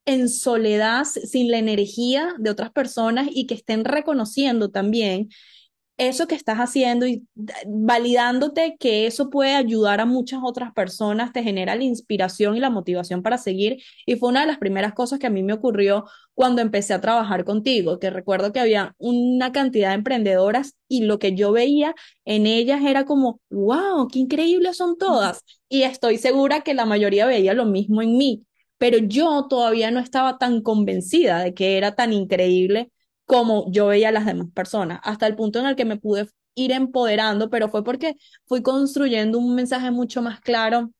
en 0.06 0.28
soledad, 0.28 1.04
sin 1.04 1.50
la 1.50 1.58
energía 1.58 2.34
de 2.38 2.50
otras 2.50 2.70
personas 2.72 3.28
y 3.30 3.46
que 3.46 3.54
estén 3.54 3.84
reconociendo 3.84 4.70
también 4.70 5.28
eso 6.08 6.26
que 6.26 6.34
estás 6.34 6.58
haciendo 6.58 7.06
y 7.06 7.26
validándote 7.66 8.76
que 8.80 9.06
eso 9.06 9.28
puede 9.28 9.54
ayudar 9.54 10.00
a 10.00 10.06
muchas 10.06 10.40
otras 10.42 10.72
personas, 10.72 11.32
te 11.32 11.42
genera 11.42 11.76
la 11.76 11.84
inspiración 11.84 12.56
y 12.56 12.60
la 12.60 12.70
motivación 12.70 13.22
para 13.22 13.36
seguir. 13.36 13.78
Y 14.06 14.16
fue 14.16 14.30
una 14.30 14.40
de 14.40 14.46
las 14.46 14.58
primeras 14.58 14.94
cosas 14.94 15.18
que 15.18 15.26
a 15.26 15.30
mí 15.30 15.42
me 15.42 15.52
ocurrió 15.52 16.06
cuando 16.34 16.62
empecé 16.62 16.94
a 16.94 17.02
trabajar 17.02 17.44
contigo, 17.44 17.98
que 17.98 18.08
recuerdo 18.08 18.50
que 18.52 18.60
había 18.60 18.94
una 18.98 19.52
cantidad 19.52 19.90
de 19.90 19.96
emprendedoras 19.96 20.74
y 20.88 21.02
lo 21.04 21.18
que 21.18 21.34
yo 21.34 21.52
veía 21.52 21.94
en 22.24 22.46
ellas 22.46 22.80
era 22.82 23.04
como, 23.04 23.40
wow, 23.50 24.08
qué 24.08 24.20
increíbles 24.20 24.78
son 24.78 24.96
todas. 24.96 25.44
Y 25.68 25.82
estoy 25.82 26.16
segura 26.16 26.62
que 26.62 26.72
la 26.74 26.86
mayoría 26.86 27.26
veía 27.26 27.52
lo 27.52 27.66
mismo 27.66 28.00
en 28.00 28.16
mí, 28.16 28.46
pero 28.78 28.96
yo 28.98 29.46
todavía 29.50 29.90
no 29.90 30.00
estaba 30.00 30.38
tan 30.38 30.62
convencida 30.62 31.40
de 31.44 31.52
que 31.52 31.76
era 31.76 31.94
tan 31.94 32.12
increíble 32.14 32.90
como 33.30 33.70
yo 33.70 33.86
veía 33.86 34.08
a 34.08 34.12
las 34.12 34.26
demás 34.26 34.48
personas, 34.52 34.98
hasta 35.04 35.26
el 35.28 35.36
punto 35.36 35.60
en 35.60 35.66
el 35.66 35.76
que 35.76 35.84
me 35.84 35.96
pude 35.96 36.28
ir 36.56 36.72
empoderando, 36.72 37.48
pero 37.48 37.68
fue 37.68 37.84
porque 37.84 38.16
fui 38.46 38.60
construyendo 38.60 39.38
un 39.38 39.54
mensaje 39.54 39.92
mucho 39.92 40.20
más 40.20 40.40
claro 40.40 40.90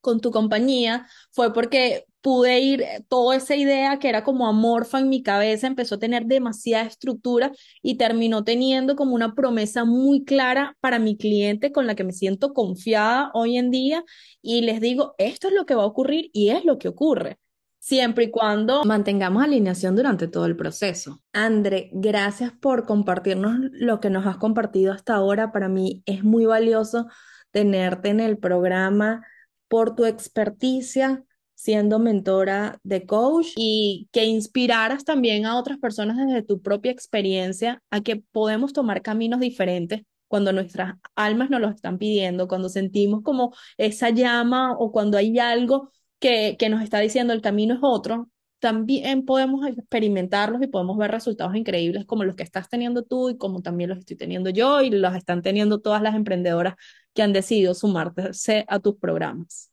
con 0.00 0.20
tu 0.20 0.30
compañía, 0.30 1.06
fue 1.32 1.52
porque 1.52 2.06
pude 2.22 2.60
ir, 2.60 2.80
eh, 2.82 3.04
toda 3.08 3.36
esa 3.36 3.54
idea 3.54 3.98
que 3.98 4.08
era 4.08 4.24
como 4.24 4.46
amorfa 4.48 4.98
en 4.98 5.10
mi 5.10 5.22
cabeza, 5.22 5.66
empezó 5.66 5.96
a 5.96 5.98
tener 5.98 6.24
demasiada 6.24 6.86
estructura 6.86 7.52
y 7.82 7.96
terminó 7.98 8.44
teniendo 8.44 8.96
como 8.96 9.14
una 9.14 9.34
promesa 9.34 9.84
muy 9.84 10.24
clara 10.24 10.76
para 10.80 10.98
mi 10.98 11.18
cliente 11.18 11.70
con 11.70 11.86
la 11.86 11.94
que 11.94 12.04
me 12.04 12.12
siento 12.14 12.54
confiada 12.54 13.30
hoy 13.34 13.58
en 13.58 13.70
día 13.70 14.04
y 14.40 14.62
les 14.62 14.80
digo, 14.80 15.14
esto 15.18 15.48
es 15.48 15.54
lo 15.54 15.66
que 15.66 15.74
va 15.74 15.82
a 15.82 15.86
ocurrir 15.86 16.30
y 16.32 16.48
es 16.50 16.64
lo 16.64 16.78
que 16.78 16.88
ocurre 16.88 17.38
siempre 17.84 18.24
y 18.24 18.30
cuando 18.30 18.82
mantengamos 18.84 19.44
alineación 19.44 19.94
durante 19.94 20.26
todo 20.26 20.46
el 20.46 20.56
proceso. 20.56 21.20
André, 21.34 21.90
gracias 21.92 22.50
por 22.50 22.86
compartirnos 22.86 23.58
lo 23.72 24.00
que 24.00 24.08
nos 24.08 24.26
has 24.26 24.38
compartido 24.38 24.90
hasta 24.90 25.14
ahora. 25.14 25.52
Para 25.52 25.68
mí 25.68 26.02
es 26.06 26.24
muy 26.24 26.46
valioso 26.46 27.08
tenerte 27.50 28.08
en 28.08 28.20
el 28.20 28.38
programa 28.38 29.22
por 29.68 29.94
tu 29.94 30.06
experticia 30.06 31.24
siendo 31.52 31.98
mentora 31.98 32.78
de 32.84 33.04
coach 33.04 33.48
y 33.56 34.08
que 34.12 34.24
inspiraras 34.24 35.04
también 35.04 35.44
a 35.44 35.58
otras 35.58 35.76
personas 35.76 36.16
desde 36.16 36.42
tu 36.42 36.62
propia 36.62 36.90
experiencia 36.90 37.82
a 37.90 38.00
que 38.00 38.16
podemos 38.16 38.72
tomar 38.72 39.02
caminos 39.02 39.40
diferentes 39.40 40.04
cuando 40.26 40.54
nuestras 40.54 40.94
almas 41.14 41.50
nos 41.50 41.60
lo 41.60 41.68
están 41.68 41.98
pidiendo, 41.98 42.48
cuando 42.48 42.70
sentimos 42.70 43.22
como 43.22 43.54
esa 43.76 44.08
llama 44.08 44.72
o 44.72 44.90
cuando 44.90 45.18
hay 45.18 45.38
algo 45.38 45.90
que, 46.24 46.68
nos 46.70 46.82
está 46.82 47.00
diciendo 47.00 47.34
el 47.34 47.42
camino 47.42 47.74
es 47.74 47.80
otro, 47.82 48.30
también 48.58 49.26
podemos 49.26 49.66
experimentarlos 49.66 50.62
y 50.62 50.68
podemos 50.68 50.96
ver 50.96 51.10
resultados 51.10 51.54
increíbles 51.54 52.06
como 52.06 52.24
los 52.24 52.34
que 52.34 52.42
estás 52.42 52.70
teniendo 52.70 53.02
tú 53.02 53.28
y 53.28 53.36
como 53.36 53.60
también 53.60 53.90
los 53.90 53.98
estoy 53.98 54.16
teniendo 54.16 54.48
yo 54.48 54.80
y 54.80 54.88
los 54.88 55.14
están 55.14 55.42
teniendo 55.42 55.80
todas 55.80 56.00
las 56.00 56.14
emprendedoras 56.14 56.76
que 57.12 57.20
han 57.20 57.34
decidido 57.34 57.74
sumarse 57.74 58.64
a 58.68 58.78
tus 58.80 58.96
programas. 58.96 59.70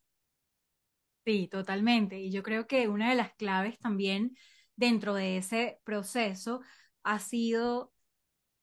Sí, 1.24 1.48
totalmente. 1.48 2.20
Y 2.20 2.30
yo 2.30 2.42
creo 2.42 2.66
que 2.66 2.88
una 2.88 3.08
de 3.08 3.16
las 3.16 3.32
claves 3.34 3.78
también 3.78 4.36
dentro 4.76 5.14
de 5.14 5.38
ese 5.38 5.78
proceso 5.84 6.60
ha 7.02 7.18
sido 7.18 7.92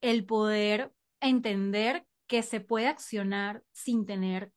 el 0.01 0.25
poder 0.25 0.91
entender 1.21 2.05
que 2.27 2.43
se 2.43 2.59
puede 2.59 2.85
accionar 2.85 3.63
sin 3.71 4.05
tener 4.05 4.51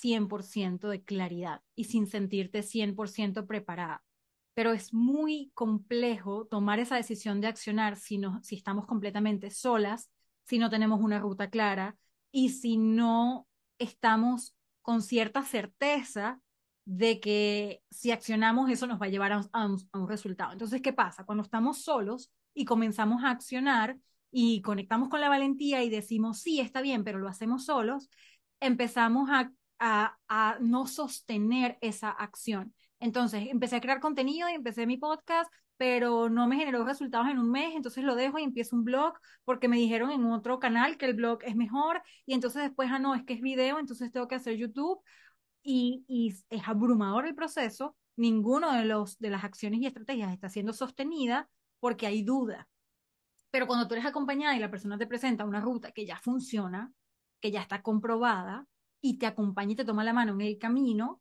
100% 0.00 0.88
de 0.88 1.02
claridad 1.02 1.62
y 1.74 1.84
sin 1.84 2.06
sentirte 2.06 2.62
100% 2.62 3.46
preparada. 3.46 4.04
Pero 4.54 4.72
es 4.72 4.92
muy 4.92 5.50
complejo 5.54 6.46
tomar 6.46 6.78
esa 6.80 6.96
decisión 6.96 7.40
de 7.40 7.48
accionar 7.48 7.96
si, 7.96 8.18
no, 8.18 8.40
si 8.42 8.56
estamos 8.56 8.86
completamente 8.86 9.50
solas, 9.50 10.10
si 10.44 10.58
no 10.58 10.70
tenemos 10.70 11.00
una 11.00 11.18
ruta 11.18 11.50
clara 11.50 11.96
y 12.32 12.50
si 12.50 12.76
no 12.76 13.46
estamos 13.78 14.56
con 14.82 15.02
cierta 15.02 15.42
certeza 15.42 16.40
de 16.84 17.20
que 17.20 17.82
si 17.90 18.10
accionamos 18.10 18.70
eso 18.70 18.86
nos 18.86 19.00
va 19.00 19.06
a 19.06 19.10
llevar 19.10 19.32
a 19.32 19.38
un, 19.38 19.48
a 19.52 19.66
un, 19.66 19.88
a 19.92 19.98
un 19.98 20.08
resultado. 20.08 20.52
Entonces, 20.52 20.80
¿qué 20.80 20.92
pasa? 20.92 21.24
Cuando 21.24 21.42
estamos 21.44 21.82
solos 21.82 22.32
y 22.54 22.64
comenzamos 22.64 23.22
a 23.22 23.30
accionar 23.30 23.98
y 24.30 24.62
conectamos 24.62 25.08
con 25.08 25.20
la 25.20 25.28
valentía 25.28 25.84
y 25.84 25.90
decimos, 25.90 26.40
sí, 26.40 26.60
está 26.60 26.80
bien, 26.80 27.04
pero 27.04 27.18
lo 27.18 27.28
hacemos 27.28 27.64
solos, 27.64 28.08
empezamos 28.60 29.30
a 29.30 29.52
a, 29.78 30.58
no 30.60 30.86
sostener 30.86 31.78
esa 31.80 32.10
acción. 32.10 32.74
Entonces, 33.00 33.48
empecé 33.48 33.76
a 33.76 33.80
crear 33.80 34.00
contenido 34.00 34.48
y 34.48 34.54
empecé 34.54 34.86
mi 34.86 34.96
podcast 34.96 35.50
pero 35.78 36.28
no 36.28 36.48
me 36.48 36.56
generó 36.56 36.84
resultados 36.84 37.28
en 37.28 37.38
un 37.38 37.50
mes, 37.50 37.74
entonces 37.76 38.02
lo 38.04 38.16
dejo 38.16 38.38
y 38.38 38.42
empiezo 38.42 38.74
un 38.76 38.84
blog 38.84 39.14
porque 39.44 39.68
me 39.68 39.76
dijeron 39.76 40.10
en 40.10 40.24
otro 40.26 40.58
canal 40.58 40.98
que 40.98 41.06
el 41.06 41.14
blog 41.14 41.38
es 41.44 41.54
mejor 41.54 42.02
y 42.26 42.34
entonces 42.34 42.62
después, 42.62 42.90
ah, 42.92 42.98
no, 42.98 43.14
es 43.14 43.22
que 43.24 43.34
es 43.34 43.40
video, 43.40 43.78
entonces 43.78 44.10
tengo 44.10 44.26
que 44.26 44.34
hacer 44.34 44.56
YouTube 44.56 45.00
y, 45.62 46.04
y 46.08 46.34
es 46.50 46.68
abrumador 46.68 47.26
el 47.26 47.34
proceso. 47.34 47.96
Ninguno 48.16 48.72
de, 48.72 48.84
los, 48.84 49.18
de 49.20 49.30
las 49.30 49.44
acciones 49.44 49.80
y 49.80 49.86
estrategias 49.86 50.32
está 50.32 50.48
siendo 50.48 50.72
sostenida 50.72 51.48
porque 51.78 52.06
hay 52.08 52.24
duda. 52.24 52.68
Pero 53.50 53.66
cuando 53.66 53.86
tú 53.86 53.94
eres 53.94 54.06
acompañada 54.06 54.56
y 54.56 54.60
la 54.60 54.70
persona 54.70 54.98
te 54.98 55.06
presenta 55.06 55.44
una 55.44 55.60
ruta 55.60 55.92
que 55.92 56.06
ya 56.06 56.18
funciona, 56.18 56.92
que 57.40 57.50
ya 57.52 57.60
está 57.62 57.82
comprobada 57.82 58.66
y 59.00 59.18
te 59.18 59.26
acompaña 59.26 59.72
y 59.72 59.76
te 59.76 59.84
toma 59.84 60.04
la 60.04 60.12
mano 60.12 60.32
en 60.34 60.40
el 60.40 60.58
camino, 60.58 61.20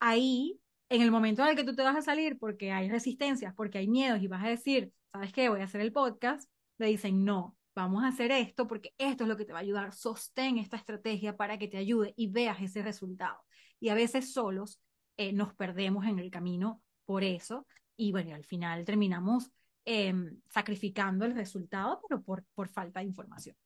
ahí, 0.00 0.60
en 0.88 1.02
el 1.02 1.10
momento 1.10 1.42
en 1.42 1.48
el 1.48 1.56
que 1.56 1.64
tú 1.64 1.74
te 1.74 1.82
vas 1.82 1.96
a 1.96 2.02
salir 2.02 2.38
porque 2.38 2.72
hay 2.72 2.88
resistencias, 2.90 3.54
porque 3.54 3.78
hay 3.78 3.88
miedos 3.88 4.22
y 4.22 4.28
vas 4.28 4.44
a 4.44 4.48
decir, 4.48 4.92
¿sabes 5.12 5.32
qué? 5.32 5.48
Voy 5.48 5.60
a 5.60 5.64
hacer 5.64 5.80
el 5.80 5.92
podcast, 5.92 6.50
le 6.78 6.86
dicen, 6.86 7.24
no, 7.24 7.56
vamos 7.74 8.04
a 8.04 8.08
hacer 8.08 8.30
esto 8.30 8.66
porque 8.66 8.92
esto 8.98 9.24
es 9.24 9.28
lo 9.28 9.36
que 9.36 9.44
te 9.44 9.52
va 9.52 9.60
a 9.60 9.62
ayudar, 9.62 9.92
sostén 9.92 10.58
esta 10.58 10.76
estrategia 10.76 11.36
para 11.36 11.58
que 11.58 11.68
te 11.68 11.78
ayude 11.78 12.14
y 12.16 12.28
veas 12.28 12.60
ese 12.60 12.82
resultado. 12.82 13.38
Y 13.80 13.88
a 13.88 13.94
veces 13.94 14.32
solos 14.32 14.80
eh, 15.16 15.32
nos 15.32 15.54
perdemos 15.54 16.06
en 16.06 16.18
el 16.18 16.30
camino 16.30 16.82
por 17.04 17.24
eso 17.24 17.66
y 17.96 18.12
bueno, 18.12 18.34
al 18.34 18.44
final 18.44 18.84
terminamos 18.84 19.50
eh, 19.84 20.14
sacrificando 20.48 21.24
el 21.24 21.34
resultado, 21.34 22.00
pero 22.08 22.22
por, 22.22 22.44
por 22.54 22.68
falta 22.68 23.00
de 23.00 23.06
información. 23.06 23.56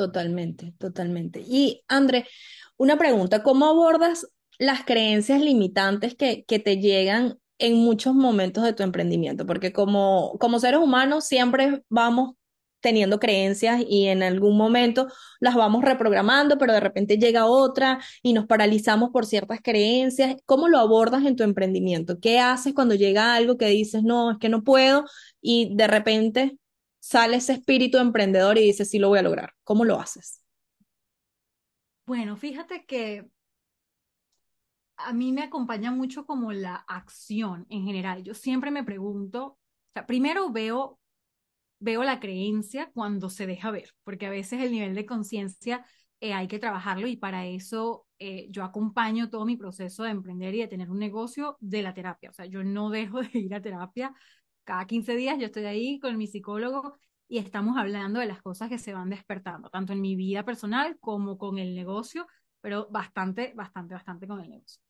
Totalmente, 0.00 0.72
totalmente. 0.78 1.44
Y 1.46 1.84
André, 1.86 2.26
una 2.78 2.96
pregunta, 2.96 3.42
¿cómo 3.42 3.66
abordas 3.66 4.26
las 4.58 4.82
creencias 4.86 5.42
limitantes 5.42 6.14
que, 6.14 6.42
que 6.46 6.58
te 6.58 6.78
llegan 6.78 7.38
en 7.58 7.74
muchos 7.76 8.14
momentos 8.14 8.64
de 8.64 8.72
tu 8.72 8.82
emprendimiento? 8.82 9.44
Porque 9.44 9.74
como, 9.74 10.38
como 10.40 10.58
seres 10.58 10.80
humanos 10.80 11.26
siempre 11.26 11.82
vamos 11.90 12.30
teniendo 12.80 13.20
creencias 13.20 13.82
y 13.86 14.06
en 14.06 14.22
algún 14.22 14.56
momento 14.56 15.06
las 15.38 15.54
vamos 15.54 15.84
reprogramando, 15.84 16.56
pero 16.56 16.72
de 16.72 16.80
repente 16.80 17.18
llega 17.18 17.44
otra 17.44 18.00
y 18.22 18.32
nos 18.32 18.46
paralizamos 18.46 19.10
por 19.10 19.26
ciertas 19.26 19.60
creencias. 19.62 20.36
¿Cómo 20.46 20.68
lo 20.68 20.78
abordas 20.78 21.26
en 21.26 21.36
tu 21.36 21.42
emprendimiento? 21.42 22.20
¿Qué 22.20 22.40
haces 22.40 22.72
cuando 22.72 22.94
llega 22.94 23.34
algo 23.34 23.58
que 23.58 23.66
dices, 23.66 24.02
no, 24.02 24.30
es 24.30 24.38
que 24.38 24.48
no 24.48 24.64
puedo 24.64 25.04
y 25.42 25.76
de 25.76 25.86
repente 25.88 26.56
sale 27.10 27.38
ese 27.38 27.54
espíritu 27.54 27.98
emprendedor 27.98 28.56
y 28.56 28.62
dices, 28.62 28.88
sí 28.88 29.00
lo 29.00 29.08
voy 29.08 29.18
a 29.18 29.22
lograr? 29.22 29.52
¿Cómo 29.64 29.84
lo 29.84 29.98
haces? 29.98 30.44
Bueno, 32.06 32.36
fíjate 32.36 32.84
que 32.86 33.28
a 34.96 35.12
mí 35.12 35.32
me 35.32 35.42
acompaña 35.42 35.90
mucho 35.90 36.24
como 36.24 36.52
la 36.52 36.76
acción 36.86 37.66
en 37.68 37.84
general. 37.84 38.22
Yo 38.22 38.34
siempre 38.34 38.70
me 38.70 38.84
pregunto, 38.84 39.58
primero 40.06 40.52
veo 40.52 41.00
veo 41.80 42.04
la 42.04 42.20
creencia 42.20 42.90
cuando 42.92 43.28
se 43.30 43.46
deja 43.46 43.70
ver, 43.70 43.94
porque 44.04 44.26
a 44.26 44.30
veces 44.30 44.60
el 44.60 44.70
nivel 44.70 44.94
de 44.94 45.06
conciencia 45.06 45.84
eh, 46.20 46.34
hay 46.34 46.46
que 46.46 46.58
trabajarlo 46.58 47.06
y 47.06 47.16
para 47.16 47.46
eso 47.46 48.06
eh, 48.18 48.46
yo 48.50 48.62
acompaño 48.62 49.30
todo 49.30 49.46
mi 49.46 49.56
proceso 49.56 50.04
de 50.04 50.10
emprender 50.10 50.54
y 50.54 50.58
de 50.60 50.68
tener 50.68 50.90
un 50.90 50.98
negocio 50.98 51.56
de 51.60 51.82
la 51.82 51.94
terapia. 51.94 52.28
O 52.30 52.34
sea, 52.34 52.44
yo 52.44 52.62
no 52.62 52.90
dejo 52.90 53.22
de 53.22 53.30
ir 53.32 53.54
a 53.54 53.62
terapia. 53.62 54.12
Cada 54.70 54.86
15 54.86 55.16
días 55.16 55.36
yo 55.36 55.46
estoy 55.46 55.64
ahí 55.64 55.98
con 55.98 56.16
mi 56.16 56.28
psicólogo 56.28 56.94
y 57.26 57.38
estamos 57.38 57.76
hablando 57.76 58.20
de 58.20 58.26
las 58.26 58.40
cosas 58.40 58.68
que 58.68 58.78
se 58.78 58.92
van 58.92 59.10
despertando, 59.10 59.68
tanto 59.68 59.92
en 59.92 60.00
mi 60.00 60.14
vida 60.14 60.44
personal 60.44 60.96
como 61.00 61.38
con 61.38 61.58
el 61.58 61.74
negocio, 61.74 62.28
pero 62.60 62.86
bastante, 62.88 63.52
bastante, 63.56 63.94
bastante 63.94 64.28
con 64.28 64.40
el 64.40 64.48
negocio. 64.48 64.80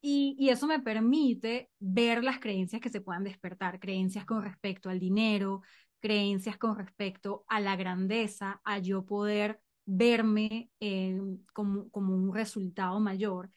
Y, 0.00 0.48
eso 0.48 0.66
me 0.66 0.80
permite 0.80 1.68
ver 1.80 2.24
las 2.24 2.38
creencias 2.38 2.80
que 2.80 2.88
se 2.88 3.02
puedan 3.02 3.24
despertar, 3.24 3.78
creencias 3.78 4.24
con 4.24 4.42
respecto 4.42 4.88
al 4.88 4.98
dinero, 4.98 5.60
creencias 5.98 6.56
con 6.56 6.78
respecto 6.78 7.44
a 7.46 7.60
la 7.60 7.76
grandeza, 7.76 8.62
a 8.64 8.78
yo 8.78 9.04
poder 9.04 9.60
verme 9.84 10.70
eh, 10.80 11.20
como, 11.52 11.90
como 11.90 12.14
un 12.14 12.34
resultado 12.34 13.00
mayor. 13.00 13.50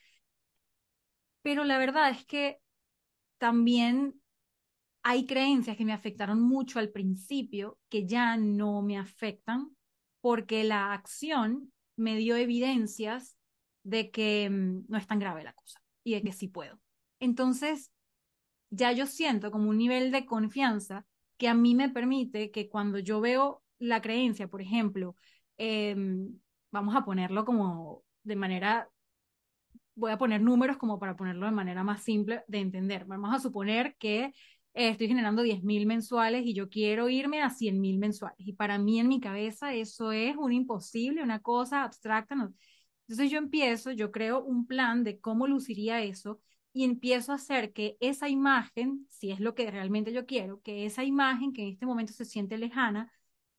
Pero 1.42 1.64
la 1.64 1.78
verdad 1.78 2.10
es 2.10 2.26
que 2.26 2.60
también 3.38 4.22
hay 5.04 5.26
creencias 5.26 5.78
que 5.78 5.86
me 5.86 5.94
afectaron 5.94 6.42
mucho 6.42 6.80
al 6.80 6.90
principio 6.90 7.78
que 7.90 8.06
ya 8.08 8.38
no 8.38 8.82
me 8.82 8.98
afectan 8.98 9.76
porque 10.22 10.64
la 10.64 10.94
acción 10.94 11.72
me 11.98 12.16
dio 12.16 12.38
evidencias 12.38 13.38
de 13.84 14.12
que 14.12 14.50
mm, 14.50 14.86
no 14.88 14.98
es 14.98 15.06
tan 15.06 15.20
grave 15.20 15.44
la 15.44 15.54
cosa 15.54 15.82
y 16.04 16.14
de 16.16 16.22
que 16.24 16.32
sí 16.32 16.48
puedo. 16.48 16.80
Entonces, 17.20 17.92
ya 18.70 18.92
yo 18.92 19.06
siento 19.06 19.52
como 19.52 19.70
un 19.70 19.78
nivel 19.78 20.12
de 20.12 20.26
confianza 20.26 21.06
que 21.38 21.48
a 21.48 21.54
mí 21.54 21.76
me 21.76 21.90
permite 21.90 22.52
que 22.52 22.70
cuando 22.70 23.00
yo 23.00 23.22
veo 23.22 23.62
la 23.80 24.02
creencia, 24.02 24.48
por 24.48 24.62
ejemplo, 24.62 25.16
em, 25.58 26.40
vamos 26.72 26.96
a 26.96 27.04
ponerlo 27.06 27.46
como 27.46 28.04
de 28.24 28.36
manera, 28.36 28.90
voy 29.96 30.12
a 30.12 30.18
poner 30.18 30.42
números 30.42 30.78
como 30.78 31.00
para 31.00 31.16
ponerlo 31.16 31.46
de 31.46 31.52
manera 31.52 31.84
más 31.84 32.04
simple 32.04 32.44
de 32.48 32.60
entender. 32.60 33.06
Vamos 33.06 33.34
a 33.34 33.40
suponer 33.40 33.96
que 33.98 34.34
eh, 34.74 34.90
estoy 34.90 35.08
generando 35.08 35.44
10 35.44 35.64
mil 35.64 35.86
mensuales 35.86 36.46
y 36.46 36.54
yo 36.54 36.70
quiero 36.70 37.10
irme 37.10 37.42
a 37.42 37.50
100 37.50 37.80
mil 37.80 37.98
mensuales. 38.00 38.38
Y 38.40 38.54
para 38.54 38.78
mí 38.80 39.00
en 39.00 39.08
mi 39.08 39.20
cabeza 39.20 39.74
eso 39.74 40.12
es 40.12 40.36
un 40.36 40.52
imposible, 40.54 41.24
una 41.24 41.40
cosa 41.42 41.84
abstracta. 41.84 42.36
No, 42.36 42.54
entonces 43.08 43.32
yo 43.32 43.38
empiezo, 43.38 43.92
yo 43.92 44.12
creo 44.12 44.44
un 44.44 44.66
plan 44.66 45.04
de 45.04 45.20
cómo 45.20 45.48
luciría 45.48 46.02
eso 46.02 46.40
y 46.72 46.84
empiezo 46.86 47.32
a 47.32 47.36
hacer 47.36 47.72
que 47.74 47.98
esa 48.00 48.30
imagen, 48.30 49.06
si 49.10 49.32
es 49.32 49.40
lo 49.40 49.54
que 49.56 49.70
realmente 49.70 50.12
yo 50.12 50.26
quiero, 50.26 50.62
que 50.62 50.86
esa 50.86 51.04
imagen 51.04 51.54
que 51.54 51.64
en 51.64 51.70
este 51.70 51.86
momento 51.86 52.14
se 52.14 52.26
siente 52.26 52.58
lejana, 52.58 53.12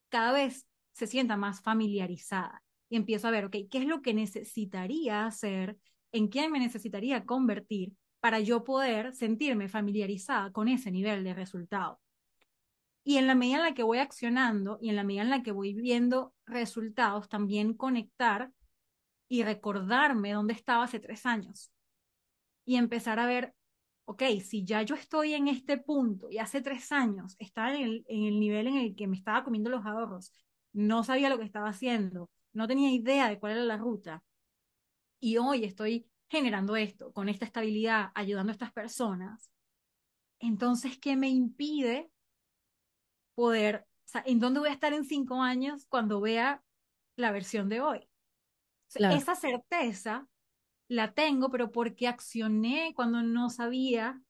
cada 0.08 0.32
vez 0.32 0.66
se 0.92 1.06
sienta 1.06 1.36
más 1.36 1.60
familiarizada. 1.62 2.62
Y 2.88 2.96
empiezo 2.96 3.28
a 3.28 3.30
ver, 3.30 3.50
¿qué 3.50 3.68
es 3.72 3.86
lo 3.86 4.02
que 4.02 4.14
necesitaría 4.14 5.26
hacer? 5.26 5.78
¿En 6.12 6.28
quién 6.28 6.50
me 6.52 6.58
necesitaría 6.58 7.24
convertir 7.24 7.92
para 8.24 8.40
yo 8.40 8.64
poder 8.64 9.14
sentirme 9.14 9.68
familiarizada 9.68 10.50
con 10.50 10.66
ese 10.68 10.90
nivel 10.90 11.24
de 11.24 11.34
resultado? 11.34 12.00
Y 13.02 13.18
en 13.18 13.26
la 13.26 13.34
medida 13.34 13.56
en 13.56 13.62
la 13.64 13.74
que 13.74 13.82
voy 13.82 13.98
accionando 13.98 14.78
y 14.80 14.88
en 14.88 14.96
la 14.96 15.04
medida 15.04 15.20
en 15.20 15.28
la 15.28 15.42
que 15.42 15.52
voy 15.52 15.74
viendo 15.74 16.32
resultados, 16.46 17.28
también 17.28 17.74
conectar 17.74 18.50
y 19.28 19.42
recordarme 19.42 20.32
dónde 20.32 20.54
estaba 20.54 20.84
hace 20.84 21.00
tres 21.00 21.26
años 21.26 21.70
y 22.64 22.76
empezar 22.76 23.18
a 23.18 23.26
ver, 23.26 23.54
ok, 24.06 24.22
si 24.42 24.64
ya 24.64 24.80
yo 24.80 24.94
estoy 24.94 25.34
en 25.34 25.48
este 25.48 25.76
punto 25.76 26.30
y 26.30 26.38
hace 26.38 26.62
tres 26.62 26.92
años 26.92 27.36
estaba 27.38 27.76
en 27.76 27.82
el, 27.82 28.04
en 28.08 28.24
el 28.24 28.40
nivel 28.40 28.68
en 28.68 28.76
el 28.76 28.96
que 28.96 29.06
me 29.06 29.18
estaba 29.18 29.44
comiendo 29.44 29.68
los 29.68 29.84
ahorros, 29.84 30.32
no 30.72 31.04
sabía 31.04 31.28
lo 31.28 31.36
que 31.36 31.44
estaba 31.44 31.68
haciendo, 31.68 32.30
no 32.54 32.66
tenía 32.66 32.90
idea 32.90 33.28
de 33.28 33.38
cuál 33.38 33.52
era 33.52 33.64
la 33.64 33.76
ruta 33.76 34.22
y 35.20 35.36
hoy 35.36 35.64
estoy 35.64 36.06
generando 36.28 36.76
esto, 36.76 37.12
con 37.12 37.28
esta 37.28 37.44
estabilidad, 37.44 38.10
ayudando 38.14 38.50
a 38.50 38.54
estas 38.54 38.72
personas, 38.72 39.50
entonces, 40.38 40.98
¿qué 40.98 41.16
me 41.16 41.28
impide 41.28 42.10
poder, 43.34 43.86
o 43.86 44.08
sea, 44.08 44.22
en 44.26 44.40
dónde 44.40 44.60
voy 44.60 44.68
a 44.68 44.72
estar 44.72 44.92
en 44.92 45.04
cinco 45.04 45.40
años 45.40 45.86
cuando 45.88 46.20
vea 46.20 46.62
la 47.16 47.32
versión 47.32 47.68
de 47.68 47.80
hoy? 47.80 48.08
Esa 48.94 49.34
certeza 49.34 50.28
la 50.88 51.14
tengo, 51.14 51.50
pero 51.50 51.72
porque 51.72 52.06
accioné 52.06 52.92
cuando 52.94 53.22
no 53.22 53.50
sabía 53.50 54.20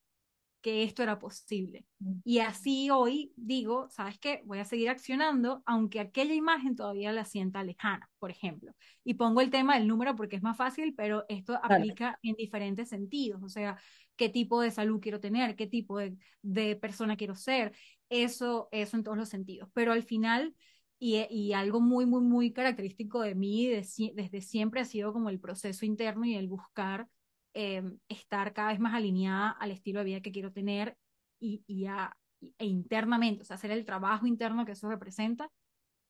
que 0.65 0.81
esto 0.81 1.03
era 1.03 1.19
posible. 1.19 1.85
Y 2.23 2.39
así 2.39 2.89
hoy 2.89 3.31
digo, 3.35 3.87
¿sabes 3.91 4.17
qué? 4.17 4.41
Voy 4.45 4.57
a 4.57 4.65
seguir 4.65 4.89
accionando, 4.89 5.61
aunque 5.67 5.99
aquella 5.99 6.33
imagen 6.33 6.75
todavía 6.75 7.11
la 7.11 7.23
sienta 7.23 7.63
lejana, 7.63 8.09
por 8.17 8.31
ejemplo. 8.31 8.73
Y 9.03 9.13
pongo 9.13 9.41
el 9.41 9.51
tema 9.51 9.77
del 9.77 9.87
número 9.87 10.15
porque 10.15 10.37
es 10.37 10.41
más 10.41 10.57
fácil, 10.57 10.95
pero 10.97 11.23
esto 11.29 11.59
aplica 11.61 12.17
en 12.23 12.33
diferentes 12.33 12.89
sentidos. 12.89 13.43
O 13.43 13.47
sea, 13.47 13.77
qué 14.15 14.27
tipo 14.27 14.59
de 14.59 14.71
salud 14.71 14.99
quiero 14.99 15.19
tener, 15.19 15.55
qué 15.55 15.67
tipo 15.67 15.99
de, 15.99 16.17
de 16.41 16.75
persona 16.75 17.15
quiero 17.15 17.35
ser, 17.35 17.75
eso, 18.09 18.67
eso 18.71 18.97
en 18.97 19.03
todos 19.03 19.19
los 19.19 19.29
sentidos. 19.29 19.69
Pero 19.71 19.91
al 19.91 20.01
final 20.01 20.55
y, 20.97 21.53
algo 21.53 21.79
muy, 21.79 22.07
muy, 22.07 22.21
muy 22.21 22.53
característico 22.53 23.21
de 23.21 23.35
mí 23.35 23.67
desde 23.67 24.41
siempre 24.41 24.81
ha 24.81 24.85
sido 24.85 25.13
como 25.13 25.29
el 25.29 25.39
proceso 25.39 25.85
interno 25.85 26.25
y 26.25 26.33
el 26.33 26.47
buscar 26.47 27.07
eh, 27.55 27.81
estar 28.09 28.53
cada 28.53 28.69
vez 28.69 28.79
más 28.79 28.93
alineada 28.93 29.49
al 29.49 29.71
estilo 29.71 29.99
de 29.99 30.05
vida 30.05 30.21
que 30.21 30.31
quiero 30.31 30.51
tener 30.51 30.97
y, 31.39 31.63
y 31.67 31.87
a, 31.87 32.15
e 32.57 32.65
internamente, 32.65 33.41
o 33.43 33.45
sea, 33.45 33.55
hacer 33.55 33.71
el 33.71 33.85
trabajo 33.85 34.27
interno 34.27 34.65
que 34.65 34.73
eso 34.73 34.89
representa. 34.89 35.49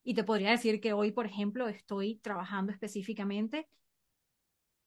Y 0.04 0.16
te 0.16 0.24
podría 0.24 0.52
decir 0.52 0.82
que 0.82 0.94
hoy, 0.94 1.12
por 1.12 1.26
ejemplo, 1.28 1.68
estoy 1.68 2.18
trabajando 2.18 2.72
específicamente 2.72 3.68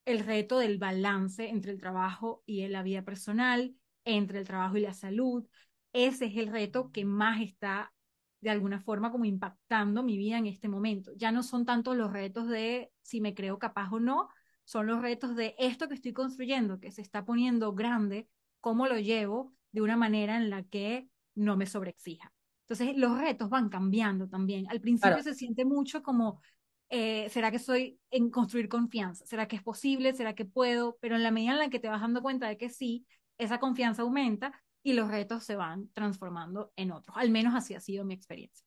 el 0.05 0.21
reto 0.21 0.59
del 0.59 0.79
balance 0.79 1.49
entre 1.49 1.71
el 1.71 1.79
trabajo 1.79 2.43
y 2.47 2.67
la 2.69 2.83
vida 2.83 3.03
personal, 3.03 3.77
entre 4.05 4.39
el 4.41 4.47
trabajo 4.47 4.77
y 4.77 4.81
la 4.81 4.95
salud. 4.95 5.47
Ese 5.93 6.27
es 6.27 6.37
el 6.37 6.49
reto 6.49 6.91
que 6.91 7.05
más 7.05 7.41
está 7.41 7.93
de 8.41 8.51
alguna 8.51 8.81
forma 8.81 9.11
como 9.13 9.25
impactando 9.25 10.03
mi 10.03 10.17
vida 10.17 10.39
en 10.39 10.47
este 10.47 10.69
momento. 10.69 11.13
Ya 11.17 11.31
no 11.31 11.43
son 11.43 11.65
tanto 11.65 11.95
los 11.95 12.13
retos 12.13 12.49
de 12.49 12.91
si 13.03 13.21
me 13.21 13.35
creo 13.35 13.59
capaz 13.59 13.93
o 13.93 14.01
no, 14.01 14.29
son 14.69 14.87
los 14.87 15.01
retos 15.01 15.35
de 15.35 15.55
esto 15.59 15.89
que 15.89 15.95
estoy 15.95 16.13
construyendo, 16.13 16.79
que 16.79 16.91
se 16.93 17.01
está 17.01 17.25
poniendo 17.25 17.73
grande, 17.73 18.29
cómo 18.61 18.87
lo 18.87 18.99
llevo 18.99 19.55
de 19.73 19.81
una 19.81 19.97
manera 19.97 20.37
en 20.37 20.51
la 20.51 20.63
que 20.63 21.09
no 21.35 21.57
me 21.57 21.65
sobreexija. 21.65 22.35
Entonces, 22.69 22.95
los 22.99 23.19
retos 23.19 23.49
van 23.49 23.71
cambiando 23.71 24.29
también. 24.29 24.67
Al 24.69 24.83
principio 24.83 25.09
Claro. 25.09 25.23
se 25.23 25.33
siente 25.35 25.65
mucho 25.65 26.03
como, 26.03 26.43
eh, 26.91 27.31
¿será 27.31 27.51
que 27.51 27.59
soy 27.59 27.99
en 28.11 28.29
construir 28.29 28.69
confianza? 28.69 29.25
¿Será 29.25 29.49
que 29.49 29.57
es 29.57 29.63
posible? 29.63 30.13
¿Será 30.13 30.35
que 30.35 30.45
puedo? 30.45 30.99
Pero 31.01 31.17
en 31.17 31.23
la 31.23 31.31
medida 31.31 31.53
en 31.53 31.61
la 31.61 31.71
que 31.71 31.81
te 31.81 31.89
vas 31.89 32.03
dando 32.03 32.21
cuenta 32.21 32.47
de 32.47 32.59
que 32.59 32.69
sí, 32.69 33.07
esa 33.39 33.59
confianza 33.61 34.03
aumenta 34.03 34.53
y 34.83 34.93
los 34.93 35.09
retos 35.11 35.45
se 35.45 35.57
van 35.57 35.89
transformando 35.95 36.73
en 36.77 36.93
otros. 36.93 37.17
Al 37.17 37.31
menos 37.31 37.55
así 37.55 37.73
ha 37.73 37.81
sido 37.81 38.05
mi 38.05 38.13
experiencia. 38.13 38.67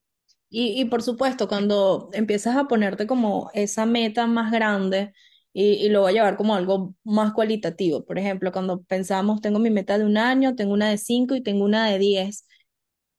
Y, 0.49 0.81
y 0.81 0.85
por 0.85 1.03
supuesto, 1.03 1.47
cuando 1.47 2.09
empiezas 2.13 2.57
a 2.57 2.67
ponerte 2.67 3.05
como 3.05 3.51
esa 3.53 3.85
meta 3.85 4.25
más 4.25 4.51
grande 4.51 5.13
y, 5.53 5.73
y 5.85 5.89
lo 5.89 6.01
voy 6.01 6.11
a 6.11 6.13
llevar 6.13 6.37
como 6.37 6.55
algo 6.55 6.95
más 7.03 7.33
cualitativo, 7.33 8.05
por 8.05 8.17
ejemplo, 8.19 8.51
cuando 8.51 8.81
pensamos, 8.83 9.41
tengo 9.41 9.59
mi 9.59 9.69
meta 9.69 9.97
de 9.97 10.05
un 10.05 10.17
año, 10.17 10.55
tengo 10.55 10.73
una 10.73 10.89
de 10.89 10.97
cinco 10.97 11.35
y 11.35 11.41
tengo 11.41 11.65
una 11.65 11.87
de 11.89 11.99
diez, 11.99 12.45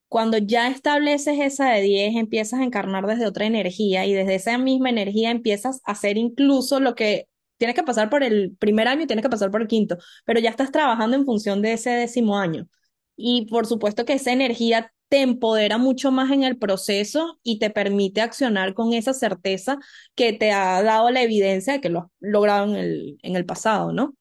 cuando 0.07 0.37
ya 0.37 0.67
estableces 0.69 1.39
esa 1.39 1.69
de 1.71 1.81
10 1.81 2.15
empiezas 2.15 2.59
a 2.59 2.63
encarnar 2.63 3.07
desde 3.07 3.25
otra 3.25 3.45
energía 3.45 4.05
y 4.05 4.13
desde 4.13 4.35
esa 4.35 4.57
misma 4.57 4.89
energía 4.89 5.31
empiezas 5.31 5.81
a 5.85 5.91
hacer 5.93 6.17
incluso 6.17 6.79
lo 6.79 6.93
que 6.95 7.27
tienes 7.57 7.75
que 7.75 7.83
pasar 7.83 8.09
por 8.09 8.23
el 8.23 8.55
primer 8.59 8.87
año 8.87 9.03
y 9.03 9.07
tienes 9.07 9.23
que 9.23 9.29
pasar 9.29 9.49
por 9.51 9.61
el 9.61 9.67
quinto, 9.67 9.97
pero 10.25 10.39
ya 10.39 10.49
estás 10.51 10.71
trabajando 10.71 11.15
en 11.17 11.25
función 11.25 11.61
de 11.61 11.73
ese 11.73 11.89
décimo 11.91 12.37
año. 12.37 12.67
Y 13.15 13.47
por 13.49 13.65
supuesto 13.65 14.05
que 14.05 14.13
esa 14.13 14.31
energía 14.31 14.91
te 15.13 15.21
empodera 15.21 15.77
mucho 15.77 16.11
más 16.11 16.31
en 16.31 16.43
el 16.43 16.57
proceso 16.57 17.39
y 17.43 17.59
te 17.59 17.69
permite 17.69 18.19
accionar 18.19 18.73
con 18.73 18.93
esa 18.93 19.13
certeza 19.13 19.77
que 20.15 20.33
te 20.33 20.51
ha 20.51 20.81
dado 20.81 21.11
la 21.11 21.21
evidencia 21.21 21.73
de 21.73 21.81
que 21.81 21.89
lo 21.89 21.99
has 21.99 22.07
logrado 22.19 22.75
en 22.75 23.35
el, 23.35 23.45
pasado, 23.45 23.93
¿no? 23.93 24.15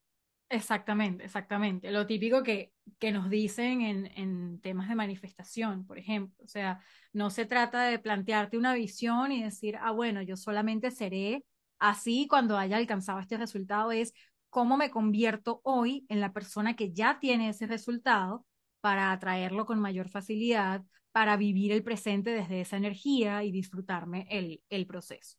Exactamente, 0.51 1.25
exactamente. 1.25 1.91
Lo 1.91 2.07
típico 2.07 2.43
que, 2.43 2.73
que 2.99 3.11
nos 3.11 3.31
dicen 3.31 3.81
en, 3.81 4.07
en 4.17 4.61
temas 4.61 4.91
de 4.91 4.95
manifestación, 4.95 5.87
por 5.87 5.99
ejemplo. 5.99 6.45
O 6.45 6.47
sea, 6.47 6.81
no 7.15 7.31
se 7.31 7.47
trata 7.47 7.85
de 7.85 7.99
plantearte 7.99 8.59
una 8.59 8.75
visión 8.75 9.33
y 9.33 9.43
decir, 9.43 9.79
ah, 9.81 9.93
bueno, 9.93 10.21
yo 10.21 10.37
solamente 10.37 10.91
seré 10.91 11.43
así 11.79 12.27
cuando 12.29 12.59
haya 12.59 12.77
alcanzado 12.77 13.19
este 13.19 13.39
resultado. 13.39 13.93
Es 13.93 14.13
cómo 14.51 14.77
me 14.77 14.91
convierto 14.91 15.63
hoy 15.65 16.05
en 16.11 16.21
la 16.21 16.35
persona 16.35 16.77
que 16.77 16.93
ya 16.93 17.19
tiene 17.19 17.49
ese 17.49 17.67
resultado 17.67 18.45
para 18.83 19.13
atraerlo 19.13 19.67
con 19.67 19.81
mayor 19.81 20.11
facilidad, 20.11 20.85
para 21.13 21.39
vivir 21.39 21.73
el 21.73 21.85
presente 21.85 22.33
desde 22.33 22.63
esa 22.63 22.79
energía 22.79 23.45
y 23.45 23.53
disfrutarme 23.53 24.27
el, 24.31 24.63
el 24.71 24.87
proceso. 24.87 25.39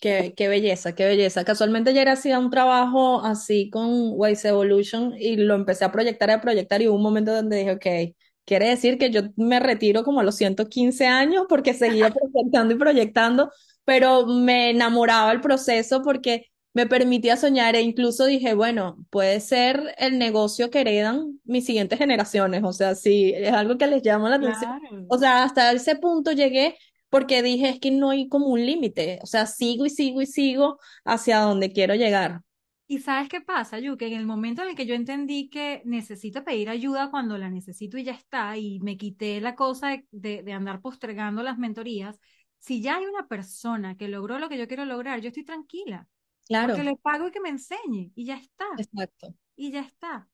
Qué, 0.00 0.32
qué 0.36 0.48
belleza, 0.48 0.94
qué 0.94 1.04
belleza. 1.04 1.44
Casualmente 1.44 1.90
ayer 1.90 2.08
hacía 2.08 2.38
un 2.38 2.50
trabajo 2.50 3.22
así 3.22 3.68
con 3.70 4.12
Wise 4.14 4.48
Evolution 4.48 5.14
y 5.18 5.36
lo 5.36 5.54
empecé 5.54 5.84
a 5.84 5.92
proyectar 5.92 6.30
y 6.30 6.32
a 6.32 6.40
proyectar 6.40 6.80
y 6.80 6.88
hubo 6.88 6.96
un 6.96 7.02
momento 7.02 7.34
donde 7.34 7.58
dije, 7.58 7.72
ok, 7.72 8.16
quiere 8.46 8.68
decir 8.70 8.96
que 8.98 9.10
yo 9.10 9.22
me 9.36 9.60
retiro 9.60 10.02
como 10.02 10.20
a 10.20 10.22
los 10.24 10.36
115 10.36 11.06
años 11.06 11.44
porque 11.50 11.74
seguía 11.74 12.10
proyectando 12.32 12.74
y 12.74 12.78
proyectando, 12.78 13.50
pero 13.84 14.26
me 14.26 14.70
enamoraba 14.70 15.32
el 15.32 15.42
proceso 15.42 16.02
porque 16.02 16.46
me 16.72 16.86
permitía 16.86 17.36
soñar 17.36 17.74
e 17.74 17.82
incluso 17.82 18.26
dije, 18.26 18.54
bueno, 18.54 18.96
puede 19.10 19.40
ser 19.40 19.94
el 19.98 20.18
negocio 20.18 20.70
que 20.70 20.80
heredan 20.82 21.40
mis 21.44 21.66
siguientes 21.66 21.98
generaciones, 21.98 22.62
o 22.64 22.72
sea, 22.72 22.94
sí, 22.94 23.32
es 23.34 23.52
algo 23.52 23.76
que 23.76 23.86
les 23.86 24.02
llama 24.02 24.30
la 24.30 24.36
atención. 24.36 24.78
Claro. 24.78 25.06
O 25.08 25.18
sea, 25.18 25.42
hasta 25.42 25.72
ese 25.72 25.96
punto 25.96 26.32
llegué 26.32 26.76
porque 27.08 27.42
dije, 27.42 27.70
es 27.70 27.80
que 27.80 27.90
no 27.90 28.10
hay 28.10 28.28
como 28.28 28.46
un 28.46 28.64
límite, 28.64 29.18
o 29.22 29.26
sea, 29.26 29.46
sigo 29.46 29.84
y 29.84 29.90
sigo 29.90 30.22
y 30.22 30.26
sigo 30.26 30.78
hacia 31.04 31.40
donde 31.40 31.72
quiero 31.72 31.94
llegar. 31.94 32.42
¿Y 32.86 32.98
sabes 32.98 33.28
qué 33.28 33.40
pasa, 33.40 33.78
Yu? 33.78 33.96
Que 33.96 34.08
en 34.08 34.14
el 34.14 34.26
momento 34.26 34.62
en 34.62 34.70
el 34.70 34.74
que 34.74 34.84
yo 34.86 34.94
entendí 34.96 35.48
que 35.48 35.80
necesito 35.84 36.42
pedir 36.42 36.68
ayuda 36.68 37.10
cuando 37.10 37.38
la 37.38 37.48
necesito 37.48 37.98
y 37.98 38.04
ya 38.04 38.12
está, 38.12 38.56
y 38.56 38.80
me 38.80 38.96
quité 38.96 39.40
la 39.40 39.54
cosa 39.54 39.90
de, 39.90 40.06
de, 40.10 40.42
de 40.42 40.52
andar 40.52 40.80
postergando 40.80 41.42
las 41.44 41.56
mentorías, 41.56 42.18
si 42.58 42.82
ya 42.82 42.96
hay 42.96 43.06
una 43.06 43.26
persona 43.28 43.96
que 43.96 44.08
logró 44.08 44.38
lo 44.38 44.48
que 44.48 44.58
yo 44.58 44.66
quiero 44.68 44.84
lograr, 44.84 45.20
yo 45.20 45.28
estoy 45.28 45.44
tranquila, 45.44 46.08
porque 46.50 46.74
Claro, 46.74 46.82
le 46.82 46.96
pago 46.96 47.28
y 47.28 47.30
que 47.30 47.40
me 47.40 47.48
enseñe, 47.48 48.10
y 48.14 48.24
ya 48.24 48.36
está, 48.36 48.66
exacto. 48.76 49.34
y 49.56 49.70
ya 49.70 49.82
está. 49.82 50.28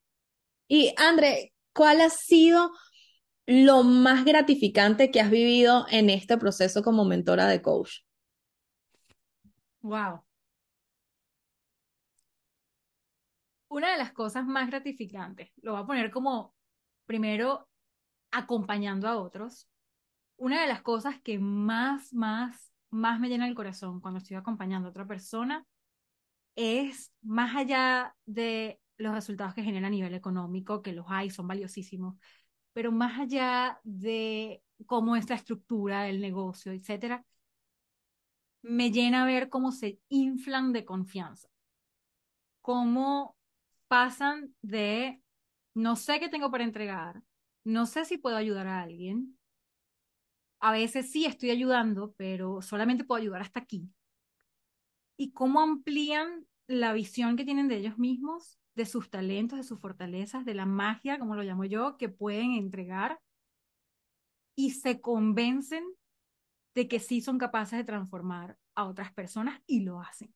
Y 0.67 0.95
André, 0.97 1.53
¿cuál 1.75 2.01
ha 2.01 2.09
sido 2.09 2.73
lo 3.45 3.83
más 3.83 4.25
gratificante 4.25 5.11
que 5.11 5.21
has 5.21 5.31
vivido 5.31 5.87
en 5.91 6.11
este 6.11 6.39
proceso 6.39 6.83
como 6.83 7.05
mentora 7.05 7.47
de 7.47 7.61
coach? 7.61 8.01
Wow. 9.83 10.25
Una 13.69 13.93
de 13.93 13.99
las 13.99 14.13
cosas 14.13 14.47
más 14.47 14.69
gratificantes, 14.69 15.51
lo 15.61 15.73
voy 15.73 15.83
a 15.83 15.87
poner 15.87 16.11
como 16.11 16.55
primero 17.05 17.69
acompañando 18.31 19.07
a 19.07 19.19
otros. 19.19 19.69
Una 20.39 20.63
de 20.63 20.67
las 20.67 20.81
cosas 20.81 21.21
que 21.23 21.39
más, 21.39 22.13
más, 22.15 22.73
más 22.91 23.21
me 23.21 23.29
llena 23.29 23.47
el 23.47 23.55
corazón 23.55 24.01
cuando 24.01 24.19
estoy 24.19 24.37
acompañando 24.37 24.89
a 24.89 24.91
otra 24.91 25.07
persona 25.07 25.67
es 26.57 27.13
más 27.23 27.55
allá 27.57 28.17
de 28.27 28.81
los 28.99 29.15
resultados 29.15 29.55
que 29.55 29.63
genera 29.63 29.89
a 29.89 29.91
nivel 29.91 30.15
económico, 30.15 30.83
que 30.83 30.93
los 30.93 31.07
hay, 31.09 31.31
son 31.31 31.47
valiosísimos, 31.49 32.17
pero 32.73 32.93
más 32.93 33.21
allá 33.21 33.81
de 33.85 34.63
cómo 34.87 35.17
es 35.17 35.29
la 35.31 35.37
estructura 35.37 36.03
del 36.05 36.21
negocio, 36.21 36.73
etcétera, 36.73 37.25
me 38.63 38.91
llena 38.91 39.25
ver 39.25 39.49
cómo 39.49 39.73
se 39.73 40.01
inflan 40.09 40.73
de 40.73 40.85
confianza, 40.85 41.49
cómo 42.61 43.37
pasan 43.89 44.55
de 44.63 45.23
no 45.75 45.97
sé 45.97 46.21
qué 46.21 46.29
tengo 46.29 46.51
para 46.51 46.65
entregar, 46.65 47.23
no 47.65 47.87
sé 47.87 48.05
si 48.05 48.19
puedo 48.19 48.37
ayudar 48.37 48.67
a 48.67 48.83
alguien, 48.83 49.39
a 50.61 50.73
veces 50.73 51.11
sí 51.11 51.25
estoy 51.27 51.51
ayudando, 51.51 52.15
pero 52.17 52.63
solamente 52.63 53.05
puedo 53.05 53.21
ayudar 53.21 53.43
hasta 53.43 53.61
aquí, 53.61 53.89
y 55.17 55.33
cómo 55.33 55.61
amplían 55.61 56.47
la 56.67 56.93
visión 56.93 57.37
que 57.37 57.45
tienen 57.45 57.69
de 57.69 57.77
ellos 57.77 57.99
mismos, 57.99 58.59
de 58.75 58.87
sus 58.87 59.11
talentos, 59.11 59.59
de 59.59 59.65
sus 59.65 59.81
fortalezas, 59.81 60.45
de 60.45 60.55
la 60.55 60.67
magia, 60.67 61.19
como 61.19 61.35
lo 61.35 61.43
llamo 61.43 61.65
yo, 61.65 61.97
que 61.97 62.09
pueden 62.09 62.53
entregar 62.53 63.21
y 64.55 64.71
se 64.71 65.01
convencen 65.01 65.85
de 66.75 66.89
que 66.89 67.01
sí 67.01 67.21
son 67.21 67.39
capaces 67.39 67.79
de 67.79 67.85
transformar 67.85 68.59
a 68.75 68.85
otras 68.85 69.13
personas 69.13 69.61
y 69.67 69.81
lo 69.81 70.01
hacen. 70.01 70.35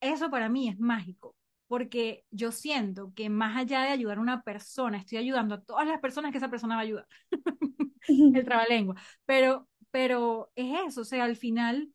Eso 0.00 0.30
para 0.30 0.48
mí 0.48 0.68
es 0.68 0.78
mágico, 0.78 1.34
porque 1.66 2.24
yo 2.30 2.52
siento 2.52 3.12
que 3.14 3.30
más 3.30 3.56
allá 3.56 3.82
de 3.82 3.88
ayudar 3.88 4.18
a 4.18 4.20
una 4.22 4.42
persona, 4.42 4.98
estoy 4.98 5.18
ayudando 5.18 5.54
a 5.54 5.62
todas 5.62 5.86
las 5.86 6.00
personas 6.00 6.32
que 6.32 6.38
esa 6.38 6.50
persona 6.50 6.76
va 6.76 6.82
a 6.82 6.84
ayudar. 6.84 7.06
El 8.08 8.44
trabalengua. 8.44 8.96
Pero, 9.24 9.68
pero 9.90 10.52
es 10.54 10.88
eso, 10.88 11.00
o 11.02 11.04
sea, 11.04 11.24
al 11.24 11.36
final 11.36 11.90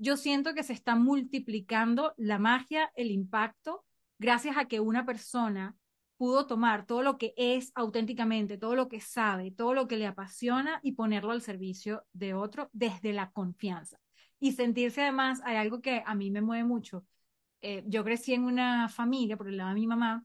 yo 0.00 0.16
siento 0.16 0.54
que 0.54 0.62
se 0.62 0.72
está 0.72 0.96
multiplicando 0.96 2.14
la 2.16 2.38
magia, 2.38 2.90
el 2.94 3.10
impacto, 3.10 3.84
gracias 4.18 4.56
a 4.56 4.64
que 4.64 4.80
una 4.80 5.04
persona 5.04 5.76
pudo 6.16 6.46
tomar 6.46 6.86
todo 6.86 7.02
lo 7.02 7.18
que 7.18 7.34
es 7.36 7.70
auténticamente, 7.74 8.56
todo 8.56 8.74
lo 8.76 8.88
que 8.88 9.02
sabe, 9.02 9.50
todo 9.50 9.74
lo 9.74 9.86
que 9.86 9.98
le 9.98 10.06
apasiona 10.06 10.80
y 10.82 10.92
ponerlo 10.92 11.32
al 11.32 11.42
servicio 11.42 12.06
de 12.14 12.32
otro 12.32 12.70
desde 12.72 13.12
la 13.12 13.30
confianza. 13.30 14.00
Y 14.38 14.52
sentirse 14.52 15.02
además, 15.02 15.42
hay 15.44 15.56
algo 15.56 15.82
que 15.82 16.02
a 16.04 16.14
mí 16.14 16.30
me 16.30 16.40
mueve 16.40 16.64
mucho. 16.64 17.04
Eh, 17.60 17.84
yo 17.86 18.02
crecí 18.02 18.32
en 18.32 18.44
una 18.44 18.88
familia, 18.88 19.36
por 19.36 19.48
el 19.48 19.58
lado 19.58 19.68
de 19.68 19.74
mi 19.74 19.86
mamá, 19.86 20.24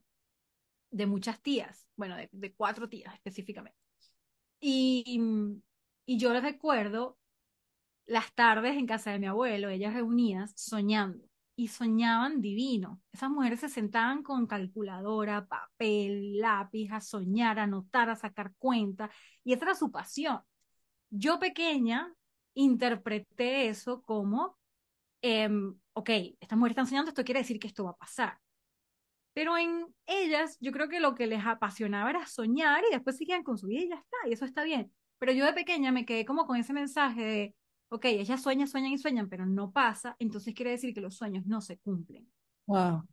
de 0.90 1.04
muchas 1.04 1.42
tías, 1.42 1.86
bueno, 1.96 2.16
de, 2.16 2.54
cuatro 2.54 2.88
tías 2.88 3.12
específicamente. 3.12 3.78
Y, 4.58 5.20
y 6.06 6.16
yo 6.16 6.32
les 6.32 6.42
recuerdo 6.42 7.18
las 8.06 8.32
tardes 8.34 8.76
en 8.76 8.86
casa 8.86 9.10
de 9.10 9.18
mi 9.18 9.26
abuelo, 9.26 9.68
ellas 9.68 9.94
reunidas 9.94 10.52
soñando 10.56 11.26
y 11.56 11.68
soñaban 11.68 12.40
divino. 12.42 13.00
Esas 13.12 13.30
mujeres 13.30 13.60
se 13.60 13.68
sentaban 13.68 14.22
con 14.22 14.46
calculadora, 14.46 15.46
papel, 15.46 16.38
lápiz, 16.38 16.90
a 16.92 17.00
soñar, 17.00 17.58
a 17.58 17.64
anotar, 17.64 18.10
a 18.10 18.16
sacar 18.16 18.52
cuenta, 18.58 19.10
y 19.42 19.54
esa 19.54 19.64
era 19.64 19.74
su 19.74 19.90
pasión. 19.90 20.40
Yo 21.10 21.38
pequeña 21.38 22.14
interpreté 22.54 23.68
eso 23.68 24.02
como, 24.02 24.58
eh, 25.22 25.48
ok, 25.94 26.10
estas 26.40 26.58
mujeres 26.58 26.72
están 26.72 26.86
soñando, 26.86 27.10
esto 27.10 27.24
quiere 27.24 27.40
decir 27.40 27.58
que 27.58 27.68
esto 27.68 27.84
va 27.84 27.92
a 27.92 27.96
pasar. 27.96 28.38
Pero 29.32 29.56
en 29.58 29.86
ellas, 30.06 30.56
yo 30.60 30.72
creo 30.72 30.88
que 30.88 31.00
lo 31.00 31.14
que 31.14 31.26
les 31.26 31.44
apasionaba 31.44 32.10
era 32.10 32.26
soñar 32.26 32.82
y 32.88 32.94
después 32.94 33.16
seguían 33.16 33.42
con 33.42 33.58
su 33.58 33.66
vida 33.66 33.82
y 33.82 33.88
ya 33.90 33.96
está, 33.96 34.16
y 34.28 34.32
eso 34.32 34.44
está 34.44 34.64
bien. 34.64 34.92
Pero 35.18 35.32
yo 35.32 35.44
de 35.46 35.52
pequeña 35.52 35.92
me 35.92 36.06
quedé 36.06 36.24
como 36.26 36.46
con 36.46 36.56
ese 36.56 36.72
mensaje 36.72 37.22
de, 37.22 37.54
ok, 37.88 38.04
ellas 38.06 38.42
sueñan, 38.42 38.68
sueñan 38.68 38.92
y 38.92 38.98
sueñan, 38.98 39.28
pero 39.28 39.46
no 39.46 39.70
pasa, 39.70 40.16
entonces 40.18 40.54
quiere 40.54 40.72
decir 40.72 40.92
que 40.94 41.00
los 41.00 41.16
sueños 41.16 41.46
no 41.46 41.60
se 41.60 41.78
cumplen. 41.78 42.30
Wow. 42.66 43.06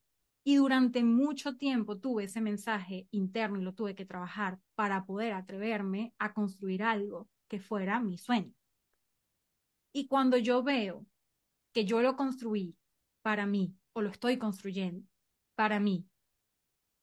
Y 0.44 0.56
durante 0.56 1.04
mucho 1.04 1.56
tiempo 1.56 2.00
tuve 2.00 2.26
ese 2.26 2.42
mensaje 2.42 3.08
interno 3.12 3.60
y 3.60 3.64
lo 3.64 3.74
tuve 3.74 3.96
que 3.96 4.06
trabajar 4.06 4.60
para 4.76 5.06
poder 5.06 5.34
atreverme 5.34 6.14
a 6.20 6.34
construir 6.34 6.84
algo 6.84 7.30
que 7.48 7.60
fuera 7.60 8.00
mi 8.00 8.18
sueño. 8.18 8.54
Y 9.94 10.08
cuando 10.08 10.38
yo 10.38 10.64
veo 10.64 11.06
que 11.72 11.86
yo 11.86 12.02
lo 12.02 12.16
construí 12.16 12.76
para 13.22 13.46
mí 13.46 13.76
o 13.94 14.02
lo 14.02 14.10
estoy 14.10 14.38
construyendo 14.38 15.08
para 15.56 15.80
mí 15.80 16.08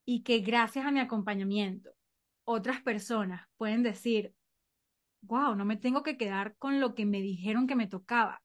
y 0.05 0.23
que 0.23 0.41
gracias 0.41 0.85
a 0.85 0.91
mi 0.91 1.01
acompañamiento 1.01 1.91
otras 2.45 2.83
personas 2.83 3.49
pueden 3.57 3.83
decir, 3.83 4.35
wow, 5.23 5.55
no 5.55 5.65
me 5.65 5.77
tengo 5.77 6.03
que 6.03 6.17
quedar 6.17 6.57
con 6.57 6.81
lo 6.81 6.95
que 6.95 7.07
me 7.07 7.21
dijeron 7.21 7.67
que 7.67 7.77
me 7.77 7.87
tocaba, 7.87 8.43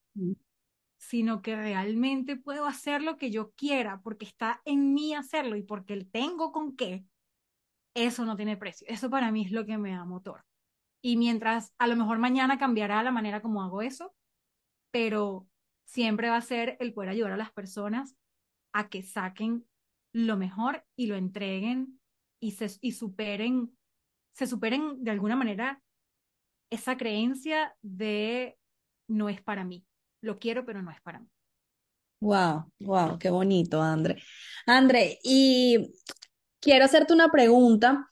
sino 0.98 1.42
que 1.42 1.56
realmente 1.56 2.36
puedo 2.36 2.66
hacer 2.66 3.02
lo 3.02 3.18
que 3.18 3.32
yo 3.32 3.52
quiera 3.52 4.02
porque 4.02 4.26
está 4.26 4.62
en 4.66 4.94
mí 4.94 5.14
hacerlo 5.14 5.56
y 5.56 5.64
porque 5.64 6.06
tengo 6.06 6.52
con 6.52 6.76
qué, 6.76 7.06
eso 7.94 8.26
no 8.26 8.36
tiene 8.36 8.58
precio. 8.58 8.86
Eso 8.90 9.10
para 9.10 9.32
mí 9.32 9.46
es 9.46 9.52
lo 9.52 9.66
que 9.66 9.78
me 9.78 9.92
da 9.92 10.06
motor. 10.06 10.44
Y 11.02 11.18
mientras 11.18 11.74
a 11.78 11.88
lo 11.88 11.96
mejor 11.96 12.20
mañana 12.20 12.58
cambiará 12.58 13.02
la 13.04 13.12
manera 13.12 13.42
como 13.42 13.62
hago 13.64 13.82
eso, 13.82 14.14
pero 14.92 15.48
siempre 15.86 16.30
va 16.30 16.38
a 16.38 16.42
ser 16.42 16.78
el 16.80 16.94
poder 16.94 17.10
ayudar 17.10 17.34
a 17.34 17.38
las 17.38 17.52
personas 17.52 18.16
a 18.74 18.90
que 18.90 19.04
saquen 19.04 19.66
lo 20.14 20.36
mejor 20.38 20.86
y 20.96 21.08
lo 21.08 21.16
entreguen 21.16 22.00
y 22.40 22.52
se 22.52 22.68
y 22.82 22.94
superen, 22.94 23.78
se 24.34 24.48
superen 24.48 25.04
de 25.04 25.12
alguna 25.12 25.36
manera 25.36 25.82
esa 26.76 26.98
creencia 26.98 27.76
de 27.82 28.58
no 29.08 29.30
es 29.30 29.42
para 29.42 29.64
mí. 29.64 29.86
Lo 30.22 30.40
quiero, 30.40 30.66
pero 30.66 30.82
no 30.82 30.92
es 30.92 31.02
para 31.02 31.20
mí. 31.20 31.28
Wow, 32.22 32.72
wow, 32.80 33.20
qué 33.20 33.30
bonito, 33.30 33.82
André. 33.82 34.22
André, 34.66 35.20
y 35.24 35.94
quiero 36.60 36.86
hacerte 36.86 37.14
una 37.14 37.30
pregunta 37.30 38.10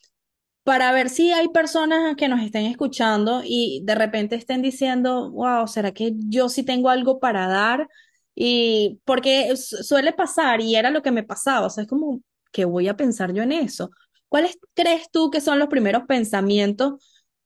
para 0.63 0.91
ver 0.91 1.09
si 1.09 1.31
hay 1.31 1.49
personas 1.49 2.15
que 2.15 2.27
nos 2.27 2.41
estén 2.41 2.65
escuchando 2.65 3.41
y 3.43 3.81
de 3.85 3.95
repente 3.95 4.35
estén 4.35 4.61
diciendo, 4.61 5.31
wow, 5.31 5.67
¿será 5.67 5.91
que 5.93 6.13
yo 6.15 6.49
sí 6.49 6.63
tengo 6.63 6.89
algo 6.89 7.19
para 7.19 7.47
dar? 7.47 7.87
Y 8.35 9.01
porque 9.05 9.55
suele 9.57 10.13
pasar 10.13 10.61
y 10.61 10.75
era 10.75 10.89
lo 10.91 11.01
que 11.01 11.11
me 11.11 11.23
pasaba, 11.23 11.67
o 11.67 11.69
sea, 11.69 11.83
es 11.83 11.89
como, 11.89 12.21
¿qué 12.51 12.65
voy 12.65 12.87
a 12.87 12.97
pensar 12.97 13.33
yo 13.33 13.43
en 13.43 13.51
eso? 13.51 13.91
¿Cuáles 14.29 14.57
crees 14.73 15.09
tú 15.11 15.29
que 15.31 15.41
son 15.41 15.59
los 15.59 15.67
primeros 15.67 16.03
pensamientos 16.07 16.93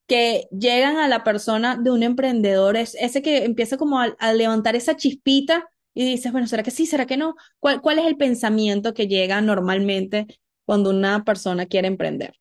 que 0.07 0.47
llegan 0.51 0.97
a 0.97 1.07
la 1.07 1.23
persona 1.23 1.77
de 1.77 1.91
un 1.91 2.03
emprendedor? 2.03 2.77
Es 2.77 2.95
ese 2.95 3.21
que 3.21 3.45
empieza 3.45 3.77
como 3.77 3.99
a, 3.99 4.05
a 4.19 4.33
levantar 4.33 4.75
esa 4.75 4.95
chispita 4.95 5.67
y 5.93 6.05
dices, 6.05 6.31
bueno, 6.31 6.47
¿será 6.47 6.63
que 6.63 6.71
sí? 6.71 6.85
¿Será 6.85 7.05
que 7.07 7.17
no? 7.17 7.35
¿Cuál, 7.59 7.81
cuál 7.81 7.99
es 7.99 8.05
el 8.07 8.17
pensamiento 8.17 8.93
que 8.93 9.07
llega 9.07 9.41
normalmente 9.41 10.27
cuando 10.65 10.89
una 10.91 11.23
persona 11.23 11.65
quiere 11.65 11.87
emprender? 11.87 12.33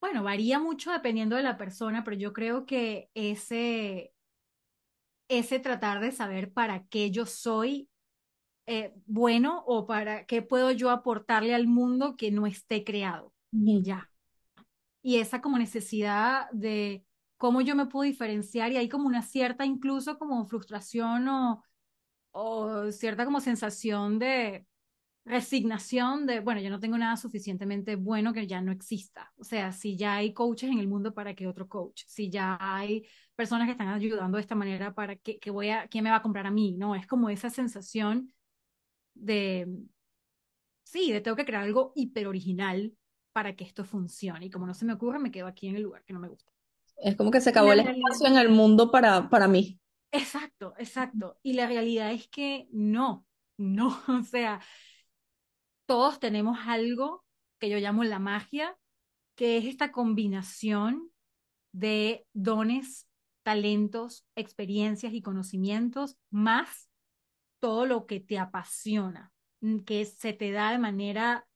Bueno, 0.00 0.22
varía 0.24 0.58
mucho 0.58 0.90
dependiendo 0.92 1.36
de 1.36 1.42
la 1.44 1.56
persona, 1.56 2.02
pero 2.04 2.16
yo 2.16 2.32
creo 2.32 2.66
que 2.66 3.08
ese, 3.14 4.12
ese 5.28 5.58
tratar 5.60 6.00
de 6.00 6.12
saber 6.12 6.52
para 6.52 6.86
qué 6.88 7.10
yo 7.10 7.26
soy 7.26 7.88
eh, 8.66 8.94
bueno 9.06 9.64
o 9.66 9.86
para 9.86 10.26
qué 10.26 10.42
puedo 10.42 10.72
yo 10.72 10.90
aportarle 10.90 11.54
al 11.54 11.66
mundo 11.68 12.16
que 12.16 12.30
no 12.32 12.46
esté 12.46 12.84
creado. 12.84 13.34
Ujú. 13.52 13.82
Ya. 13.82 14.08
Y 15.02 15.18
esa 15.18 15.40
como 15.40 15.58
necesidad 15.58 16.50
de 16.52 17.04
cómo 17.36 17.60
yo 17.60 17.74
me 17.74 17.86
puedo 17.86 18.04
diferenciar 18.04 18.72
y 18.72 18.76
hay 18.76 18.88
como 18.88 19.06
una 19.06 19.22
cierta 19.22 19.64
incluso 19.66 20.18
como 20.18 20.44
frustración 20.46 21.28
o, 21.28 21.64
o 22.32 22.92
cierta 22.92 23.24
como 23.24 23.40
sensación 23.40 24.18
de 24.18 24.66
resignación 25.24 26.26
de, 26.26 26.40
bueno, 26.40 26.60
yo 26.60 26.70
no 26.70 26.80
tengo 26.80 26.98
nada 26.98 27.16
suficientemente 27.16 27.96
bueno 27.96 28.32
que 28.32 28.46
ya 28.46 28.60
no 28.60 28.72
exista. 28.72 29.32
O 29.36 29.44
sea, 29.44 29.72
si 29.72 29.96
ya 29.96 30.16
hay 30.16 30.32
coaches 30.32 30.70
en 30.70 30.78
el 30.78 30.88
mundo, 30.88 31.14
¿para 31.14 31.34
qué 31.34 31.46
otro 31.46 31.68
coach? 31.68 32.02
Si 32.06 32.30
ya 32.30 32.58
hay 32.60 33.06
personas 33.36 33.66
que 33.66 33.72
están 33.72 33.88
ayudando 33.88 34.36
de 34.36 34.42
esta 34.42 34.54
manera, 34.54 34.94
¿para 34.94 35.16
qué, 35.16 35.38
qué 35.38 35.50
voy 35.50 35.70
a, 35.70 35.86
quién 35.88 36.04
me 36.04 36.10
va 36.10 36.16
a 36.16 36.22
comprar 36.22 36.46
a 36.46 36.50
mí? 36.50 36.72
No, 36.72 36.94
es 36.94 37.06
como 37.06 37.30
esa 37.30 37.50
sensación 37.50 38.32
de, 39.14 39.68
sí, 40.84 41.12
de 41.12 41.20
tengo 41.20 41.36
que 41.36 41.44
crear 41.44 41.62
algo 41.62 41.92
hiper 41.94 42.26
original 42.26 42.96
para 43.32 43.54
que 43.56 43.64
esto 43.64 43.84
funcione. 43.84 44.46
Y 44.46 44.50
como 44.50 44.66
no 44.66 44.74
se 44.74 44.84
me 44.84 44.92
ocurre, 44.92 45.18
me 45.18 45.30
quedo 45.30 45.46
aquí 45.46 45.68
en 45.68 45.76
el 45.76 45.82
lugar 45.82 46.04
que 46.04 46.12
no 46.12 46.20
me 46.20 46.28
gusta. 46.28 46.52
Es 46.96 47.16
como 47.16 47.30
que 47.30 47.40
se 47.40 47.50
acabó 47.50 47.72
el 47.72 47.80
espacio 47.80 48.26
en 48.26 48.36
el 48.36 48.48
mundo 48.48 48.90
para, 48.90 49.28
para 49.28 49.48
mí. 49.48 49.80
exacto, 50.10 50.74
exacto. 50.78 51.38
Y 51.42 51.54
la 51.54 51.66
realidad 51.66 52.12
es 52.12 52.28
que 52.28 52.68
no, 52.70 53.26
no, 53.56 53.88
o 54.08 54.22
sea, 54.22 54.60
todos 55.86 56.20
tenemos 56.20 56.58
algo 56.66 57.24
que 57.58 57.68
yo 57.68 57.78
llamo 57.78 58.04
la 58.04 58.18
magia, 58.18 58.76
que 59.36 59.56
es 59.56 59.64
esta 59.64 59.92
combinación 59.92 61.10
de 61.72 62.26
dones, 62.32 63.08
talentos, 63.42 64.26
experiencias 64.36 65.12
y 65.14 65.22
conocimientos, 65.22 66.16
más 66.30 66.90
todo 67.60 67.86
lo 67.86 68.06
que 68.06 68.20
te 68.20 68.38
apasiona, 68.38 69.32
mm, 69.60 69.80
que 69.80 70.04
se 70.04 70.32
te 70.32 70.50
da 70.50 70.72
de 70.72 70.78
manera 70.78 71.46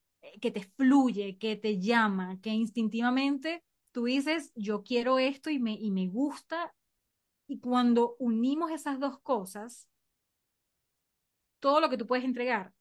que 0.41 0.51
te 0.51 0.63
fluye, 0.63 1.39
que 1.39 1.57
te 1.57 1.81
llama, 1.81 2.41
que 2.41 2.51
instintivamente 2.51 3.65
tú 3.93 4.05
dices, 4.05 4.53
yo 4.55 4.83
quiero 4.83 5.19
esto 5.19 5.51
y 5.51 5.59
me, 5.59 5.73
y 5.73 5.91
me 5.91 6.09
gusta. 6.09 6.75
Y 7.49 7.61
cuando 7.61 8.17
unimos 8.19 8.71
esas 8.71 9.01
dos 9.01 9.21
cosas, 9.21 9.89
todo 11.61 11.81
lo 11.81 11.89
que 11.89 11.97
tú 11.97 12.07
puedes 12.07 12.25
entregar 12.25 12.73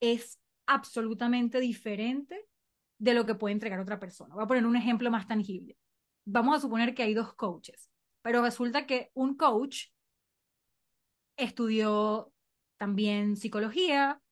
es 0.00 0.38
absolutamente 0.66 1.60
diferente 1.60 2.48
de 2.98 3.14
lo 3.14 3.26
que 3.26 3.34
puede 3.34 3.52
entregar 3.52 3.80
otra 3.80 3.98
persona. 3.98 4.34
Voy 4.34 4.44
a 4.44 4.46
poner 4.46 4.66
un 4.66 4.76
ejemplo 4.76 5.10
más 5.10 5.26
tangible. 5.26 5.76
Vamos 6.24 6.56
a 6.56 6.60
suponer 6.60 6.94
que 6.94 7.02
hay 7.02 7.14
dos 7.14 7.34
coaches, 7.34 7.90
pero 8.22 8.42
resulta 8.42 8.86
que 8.86 9.10
un 9.14 9.36
coach 9.36 9.88
estudió 11.36 12.32
también 12.78 13.36
psicología, 13.36 14.22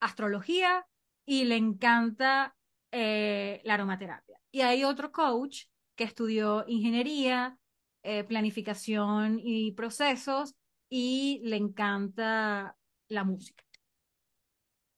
astrología 0.00 0.86
y 1.30 1.44
le 1.44 1.56
encanta 1.56 2.56
eh, 2.90 3.60
la 3.64 3.74
aromaterapia. 3.74 4.40
Y 4.50 4.62
hay 4.62 4.84
otro 4.84 5.12
coach 5.12 5.64
que 5.94 6.04
estudió 6.04 6.64
ingeniería, 6.66 7.58
eh, 8.02 8.24
planificación 8.24 9.38
y 9.38 9.72
procesos 9.72 10.54
y 10.88 11.42
le 11.44 11.56
encanta 11.56 12.78
la 13.08 13.24
música. 13.24 13.62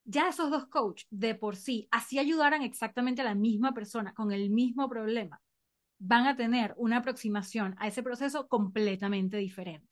Ya 0.04 0.28
esos 0.28 0.52
dos 0.52 0.66
coaches 0.68 1.08
de 1.10 1.34
por 1.34 1.56
sí, 1.56 1.88
así 1.90 2.20
ayudaran 2.20 2.62
exactamente 2.62 3.22
a 3.22 3.24
la 3.24 3.34
misma 3.34 3.74
persona 3.74 4.14
con 4.14 4.30
el 4.30 4.50
mismo 4.50 4.88
problema, 4.88 5.42
van 5.98 6.28
a 6.28 6.36
tener 6.36 6.74
una 6.76 6.98
aproximación 6.98 7.74
a 7.78 7.88
ese 7.88 8.04
proceso 8.04 8.46
completamente 8.46 9.36
diferente 9.36 9.90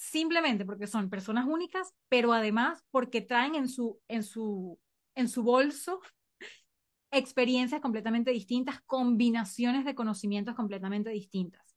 simplemente 0.00 0.64
porque 0.64 0.86
son 0.86 1.10
personas 1.10 1.46
únicas, 1.46 1.92
pero 2.08 2.32
además 2.32 2.82
porque 2.90 3.20
traen 3.20 3.54
en 3.54 3.68
su, 3.68 4.00
en 4.08 4.22
su, 4.22 4.78
en 5.20 5.28
su 5.28 5.42
bolso 5.42 6.00
experiencias 7.10 7.80
completamente 7.80 8.30
distintas, 8.30 8.80
combinaciones 8.82 9.84
de 9.84 9.94
conocimientos 9.94 10.54
completamente 10.54 11.10
distintas 11.10 11.76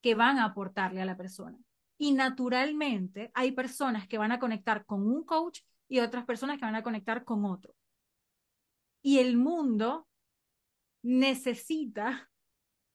que 0.00 0.14
van 0.14 0.38
a 0.38 0.46
aportarle 0.46 1.02
a 1.02 1.06
la 1.06 1.16
persona. 1.16 1.58
Y 1.96 2.12
naturalmente 2.12 3.30
hay 3.34 3.52
personas 3.52 4.08
que 4.08 4.18
van 4.18 4.32
a 4.32 4.38
conectar 4.38 4.84
con 4.84 5.06
un 5.06 5.24
coach 5.24 5.60
y 5.88 6.00
otras 6.00 6.24
personas 6.24 6.58
que 6.58 6.64
van 6.64 6.74
a 6.74 6.82
conectar 6.82 7.24
con 7.24 7.44
otro. 7.44 7.74
Y 9.02 9.18
el 9.18 9.36
mundo 9.36 10.06
necesita 11.02 12.30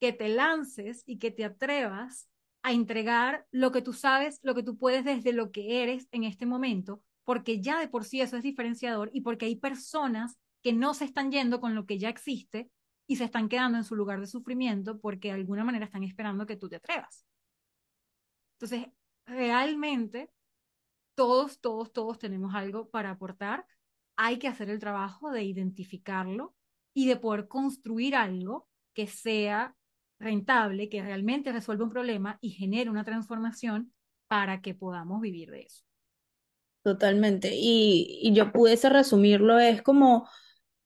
que 0.00 0.12
te 0.12 0.28
lances 0.28 1.02
y 1.06 1.18
que 1.18 1.30
te 1.30 1.44
atrevas 1.44 2.28
a 2.62 2.72
entregar 2.72 3.46
lo 3.50 3.72
que 3.72 3.82
tú 3.82 3.92
sabes, 3.92 4.40
lo 4.42 4.54
que 4.54 4.62
tú 4.62 4.76
puedes 4.76 5.04
desde 5.04 5.32
lo 5.32 5.50
que 5.50 5.82
eres 5.82 6.08
en 6.10 6.24
este 6.24 6.46
momento, 6.46 7.02
porque 7.30 7.60
ya 7.60 7.78
de 7.78 7.86
por 7.86 8.04
sí 8.04 8.20
eso 8.20 8.36
es 8.36 8.42
diferenciador 8.42 9.08
y 9.12 9.20
porque 9.20 9.46
hay 9.46 9.54
personas 9.54 10.36
que 10.64 10.72
no 10.72 10.94
se 10.94 11.04
están 11.04 11.30
yendo 11.30 11.60
con 11.60 11.76
lo 11.76 11.86
que 11.86 11.96
ya 11.96 12.08
existe 12.08 12.68
y 13.06 13.14
se 13.14 13.22
están 13.22 13.48
quedando 13.48 13.78
en 13.78 13.84
su 13.84 13.94
lugar 13.94 14.18
de 14.18 14.26
sufrimiento 14.26 14.98
porque 14.98 15.28
de 15.28 15.34
alguna 15.34 15.62
manera 15.62 15.84
están 15.84 16.02
esperando 16.02 16.44
que 16.44 16.56
tú 16.56 16.68
te 16.68 16.74
atrevas. 16.74 17.24
Entonces, 18.54 18.88
realmente, 19.26 20.32
todos, 21.14 21.60
todos, 21.60 21.92
todos 21.92 22.18
tenemos 22.18 22.52
algo 22.52 22.90
para 22.90 23.10
aportar. 23.12 23.64
Hay 24.16 24.40
que 24.40 24.48
hacer 24.48 24.68
el 24.68 24.80
trabajo 24.80 25.30
de 25.30 25.44
identificarlo 25.44 26.56
y 26.92 27.06
de 27.06 27.14
poder 27.14 27.46
construir 27.46 28.16
algo 28.16 28.66
que 28.92 29.06
sea 29.06 29.76
rentable, 30.18 30.88
que 30.88 31.00
realmente 31.00 31.52
resuelva 31.52 31.84
un 31.84 31.90
problema 31.90 32.38
y 32.40 32.50
genere 32.50 32.90
una 32.90 33.04
transformación 33.04 33.94
para 34.26 34.60
que 34.62 34.74
podamos 34.74 35.20
vivir 35.20 35.52
de 35.52 35.62
eso. 35.62 35.89
Totalmente. 36.82 37.50
Y, 37.54 38.18
y 38.22 38.32
yo 38.34 38.52
pudiese 38.52 38.88
resumirlo, 38.88 39.58
es 39.60 39.82
como 39.82 40.26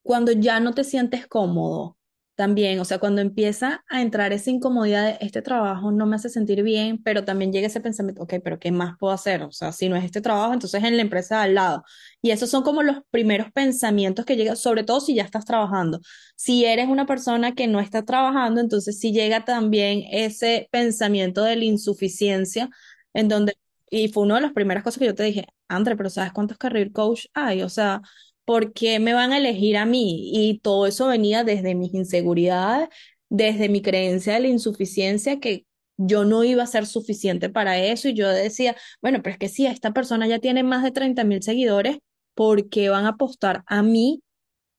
cuando 0.03 0.33
ya 0.33 0.61
no 0.61 0.75
te 0.75 0.85
sientes 0.85 1.27
cómodo 1.29 1.99
también, 2.37 2.81
o 2.81 2.85
sea, 2.87 2.99
cuando 2.99 3.21
empieza 3.23 3.85
a 3.91 4.03
entrar 4.03 4.33
esa 4.33 4.51
incomodidad 4.51 5.07
de 5.07 5.27
este 5.27 5.43
trabajo 5.43 5.93
no 5.93 6.07
me 6.07 6.17
hace 6.17 6.31
sentir 6.31 6.63
bien, 6.65 7.03
pero 7.03 7.25
también 7.25 7.53
llega 7.53 7.69
ese 7.69 7.81
pensamiento, 7.81 8.23
ok, 8.25 8.35
pero 8.45 8.59
¿qué 8.61 8.73
más 8.73 8.97
puedo 8.99 9.13
hacer? 9.15 9.43
O 9.45 9.53
sea, 9.53 9.73
si 9.73 9.89
no 9.89 9.97
es 9.97 10.05
este 10.05 10.21
trabajo, 10.23 10.53
entonces 10.55 10.83
en 10.85 10.97
la 10.97 11.03
empresa 11.03 11.39
de 11.39 11.43
al 11.45 11.55
lado. 11.57 11.85
Y 12.23 12.31
esos 12.33 12.51
son 12.51 12.63
como 12.65 12.83
los 12.83 12.99
primeros 13.11 13.53
pensamientos 13.53 14.25
que 14.27 14.37
llegan, 14.37 14.57
sobre 14.57 14.85
todo 14.85 15.01
si 15.01 15.15
ya 15.17 15.25
estás 15.25 15.45
trabajando. 15.47 16.01
Si 16.37 16.65
eres 16.65 16.89
una 16.89 17.07
persona 17.07 17.55
que 17.55 17.67
no 17.69 17.81
está 17.81 18.05
trabajando, 18.05 18.61
entonces 18.61 18.99
sí 19.01 19.13
llega 19.13 19.45
también 19.45 20.03
ese 20.11 20.69
pensamiento 20.73 21.43
de 21.45 21.57
la 21.57 21.65
insuficiencia, 21.65 22.71
en 23.15 23.29
donde, 23.29 23.55
y 23.95 24.09
fue 24.09 24.25
una 24.25 24.37
de 24.37 24.41
las 24.43 24.53
primeras 24.53 24.83
cosas 24.83 24.99
que 24.99 25.07
yo 25.07 25.15
te 25.15 25.23
dije, 25.23 25.47
André, 25.69 25.97
pero 25.97 26.11
¿sabes 26.11 26.33
cuántos 26.33 26.59
career 26.59 26.91
coach 26.93 27.27
hay? 27.33 27.63
O 27.63 27.69
sea, 27.69 28.03
¿por 28.45 28.73
qué 28.73 28.99
me 28.99 29.15
van 29.15 29.33
a 29.33 29.39
elegir 29.39 29.77
a 29.77 29.87
mí? 29.87 30.31
Y 30.35 30.59
todo 30.61 30.87
eso 30.87 31.07
venía 31.07 31.45
desde 31.45 31.75
mis 31.77 31.95
inseguridades, 31.95 32.89
desde 33.29 33.69
mi 33.69 33.83
creencia 33.83 34.35
de 34.35 34.41
la 34.41 34.49
insuficiencia, 34.49 35.39
que 35.39 35.67
yo 35.97 36.25
no 36.25 36.43
iba 36.43 36.65
a 36.65 36.67
ser 36.67 36.87
suficiente 36.87 37.51
para 37.51 37.79
eso. 37.79 38.09
Y 38.09 38.15
yo 38.15 38.29
decía, 38.29 38.77
bueno, 39.01 39.21
pero 39.23 39.35
es 39.35 39.39
que 39.39 39.49
si 39.49 39.67
esta 39.67 39.93
persona 39.93 40.27
ya 40.27 40.41
tiene 40.41 40.65
más 40.65 40.83
de 40.83 40.91
treinta 40.91 41.23
mil 41.25 41.43
seguidores, 41.43 41.99
¿por 42.35 42.69
qué 42.69 42.89
van 42.89 43.07
a 43.07 43.11
apostar 43.11 43.63
a 43.67 43.83
mí 43.83 44.23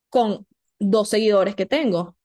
con 0.09 0.45
dos 0.79 1.09
seguidores 1.09 1.55
que 1.55 1.65
tengo? 1.65 2.15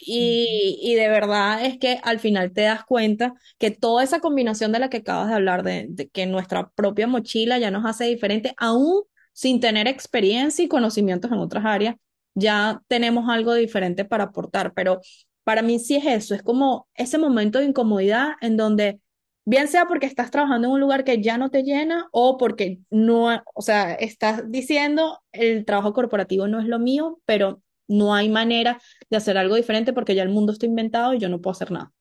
Y, 0.00 0.78
y 0.82 0.94
de 0.94 1.08
verdad 1.08 1.64
es 1.64 1.78
que 1.78 1.98
al 2.02 2.18
final 2.20 2.52
te 2.52 2.62
das 2.62 2.84
cuenta 2.84 3.34
que 3.58 3.70
toda 3.70 4.04
esa 4.04 4.20
combinación 4.20 4.72
de 4.72 4.78
la 4.78 4.90
que 4.90 4.98
acabas 4.98 5.28
de 5.28 5.34
hablar, 5.34 5.62
de, 5.62 6.10
que 6.12 6.26
nuestra 6.26 6.70
propia 6.70 7.06
mochila 7.06 7.58
ya 7.58 7.70
nos 7.70 7.84
hace 7.84 8.04
diferente, 8.04 8.54
aún 8.58 9.02
sin 9.32 9.60
tener 9.60 9.88
experiencia 9.88 10.64
y 10.64 10.68
conocimientos 10.68 11.30
en 11.32 11.38
otras 11.38 11.64
áreas, 11.64 11.96
ya 12.34 12.82
tenemos 12.88 13.28
algo 13.28 13.54
diferente 13.54 14.04
para 14.04 14.24
aportar. 14.24 14.72
Pero 14.74 15.00
para 15.44 15.62
mí 15.62 15.78
sí 15.78 15.96
es 15.96 16.06
eso, 16.06 16.34
es 16.34 16.42
como 16.42 16.88
ese 16.94 17.18
momento 17.18 17.58
de 17.58 17.66
incomodidad 17.66 18.32
en 18.40 18.56
donde, 18.56 19.00
bien 19.44 19.68
sea 19.68 19.86
porque 19.86 20.06
estás 20.06 20.30
trabajando 20.30 20.68
en 20.68 20.74
un 20.74 20.80
lugar 20.80 21.04
que 21.04 21.22
ya 21.22 21.38
no 21.38 21.50
te 21.50 21.62
llena 21.62 22.08
o 22.12 22.36
porque 22.36 22.80
no, 22.90 23.28
o 23.54 23.62
sea, 23.62 23.94
estás 23.94 24.42
diciendo 24.50 25.20
el 25.32 25.64
trabajo 25.64 25.92
corporativo 25.92 26.48
no 26.48 26.60
es 26.60 26.66
lo 26.66 26.78
mío, 26.80 27.20
pero 27.26 27.62
no 27.88 28.14
hay 28.14 28.28
manera 28.28 28.80
de 29.10 29.16
hacer 29.16 29.38
algo 29.38 29.54
diferente 29.54 29.92
porque 29.92 30.14
ya 30.14 30.22
el 30.22 30.28
mundo 30.30 30.52
está 30.52 30.66
inventado 30.66 31.14
y 31.14 31.18
yo 31.18 31.28
no 31.28 31.40
puedo 31.40 31.52
hacer 31.52 31.70
nada. 31.70 31.92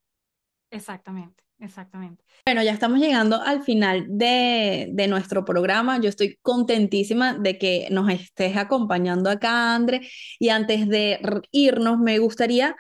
Exactamente, 0.72 1.44
exactamente. 1.60 2.24
Bueno, 2.46 2.64
ya 2.64 2.72
estamos 2.72 3.00
llegando 3.00 3.42
al 3.42 3.64
final 3.64 4.06
de, 4.08 4.90
de 4.92 5.08
nuestro 5.08 5.46
programa. 5.46 6.00
Yo 6.00 6.10
estoy 6.10 6.38
contentísima 6.42 7.34
de 7.34 7.58
que 7.58 7.88
nos 7.92 8.10
estés 8.12 8.58
acompañando 8.58 9.30
acá, 9.30 9.74
André. 9.74 10.08
Y 10.40 10.50
antes 10.50 10.88
de 10.88 11.20
irnos, 11.52 12.00
me 12.00 12.20
gustaría 12.20 12.76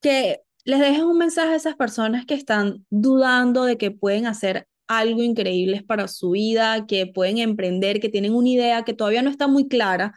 que 0.00 0.40
les 0.64 0.80
dejes 0.80 1.02
un 1.02 1.18
mensaje 1.18 1.52
a 1.52 1.56
esas 1.56 1.76
personas 1.76 2.26
que 2.26 2.34
están 2.34 2.84
dudando 2.90 3.64
de 3.64 3.78
que 3.78 3.90
pueden 3.90 4.26
hacer 4.26 4.66
algo 4.88 5.22
increíble 5.22 5.84
para 5.86 6.08
su 6.08 6.30
vida, 6.30 6.86
que 6.86 7.06
pueden 7.06 7.38
emprender, 7.38 8.00
que 8.00 8.08
tienen 8.08 8.34
una 8.34 8.48
idea 8.48 8.82
que 8.82 8.92
todavía 8.92 9.22
no 9.22 9.30
está 9.30 9.46
muy 9.46 9.68
clara, 9.68 10.12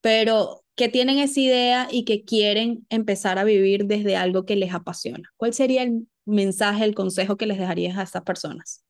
pero 0.00 0.61
que 0.74 0.88
tienen 0.88 1.18
esa 1.18 1.40
idea 1.40 1.88
y 1.90 2.04
que 2.04 2.24
quieren 2.24 2.86
empezar 2.88 3.38
a 3.38 3.44
vivir 3.44 3.86
desde 3.86 4.16
algo 4.16 4.44
que 4.44 4.56
les 4.56 4.72
apasiona. 4.72 5.30
¿Cuál 5.36 5.52
sería 5.52 5.82
el 5.82 6.08
mensaje, 6.24 6.84
el 6.84 6.94
consejo 6.94 7.36
que 7.36 7.46
les 7.46 7.58
dejarías 7.58 7.98
a 7.98 8.02
estas 8.02 8.22
personas? 8.22 8.84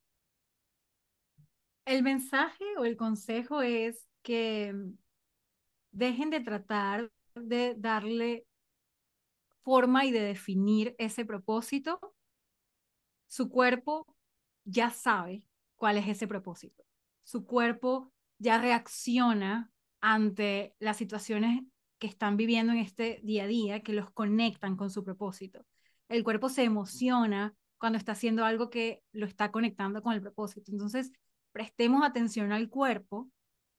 El 1.84 2.04
mensaje 2.04 2.64
o 2.78 2.84
el 2.84 2.96
consejo 2.96 3.62
es 3.62 4.06
que 4.22 4.72
dejen 5.90 6.30
de 6.30 6.40
tratar 6.40 7.10
de 7.34 7.74
darle 7.76 8.46
forma 9.64 10.04
y 10.04 10.12
de 10.12 10.20
definir 10.20 10.94
ese 10.98 11.24
propósito. 11.24 11.98
Su 13.26 13.48
cuerpo 13.48 14.06
ya 14.64 14.90
sabe 14.90 15.48
cuál 15.74 15.96
es 15.96 16.06
ese 16.06 16.28
propósito. 16.28 16.84
Su 17.24 17.44
cuerpo 17.44 18.12
ya 18.38 18.60
reacciona 18.60 19.71
ante 20.02 20.74
las 20.80 20.98
situaciones 20.98 21.62
que 21.98 22.08
están 22.08 22.36
viviendo 22.36 22.72
en 22.72 22.80
este 22.80 23.20
día 23.22 23.44
a 23.44 23.46
día, 23.46 23.82
que 23.82 23.94
los 23.94 24.10
conectan 24.10 24.76
con 24.76 24.90
su 24.90 25.04
propósito. 25.04 25.64
El 26.08 26.24
cuerpo 26.24 26.50
se 26.50 26.64
emociona 26.64 27.54
cuando 27.78 27.96
está 27.96 28.12
haciendo 28.12 28.44
algo 28.44 28.68
que 28.68 29.02
lo 29.12 29.24
está 29.24 29.50
conectando 29.50 30.02
con 30.02 30.12
el 30.12 30.20
propósito. 30.20 30.72
Entonces, 30.72 31.12
prestemos 31.52 32.04
atención 32.04 32.52
al 32.52 32.68
cuerpo, 32.68 33.30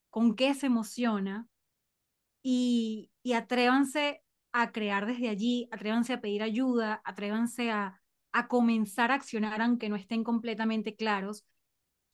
con 0.09 0.35
qué 0.35 0.53
se 0.55 0.67
emociona 0.67 1.47
y, 2.41 3.11
y 3.21 3.33
atrévanse 3.33 4.23
a 4.53 4.71
crear 4.71 5.05
desde 5.05 5.29
allí, 5.29 5.67
atrévanse 5.71 6.13
a 6.13 6.21
pedir 6.21 6.41
ayuda, 6.43 7.01
atrévanse 7.03 7.71
a, 7.71 8.01
a 8.31 8.47
comenzar 8.47 9.11
a 9.11 9.15
accionar 9.15 9.61
aunque 9.61 9.89
no 9.89 9.95
estén 9.95 10.23
completamente 10.23 10.95
claros 10.95 11.45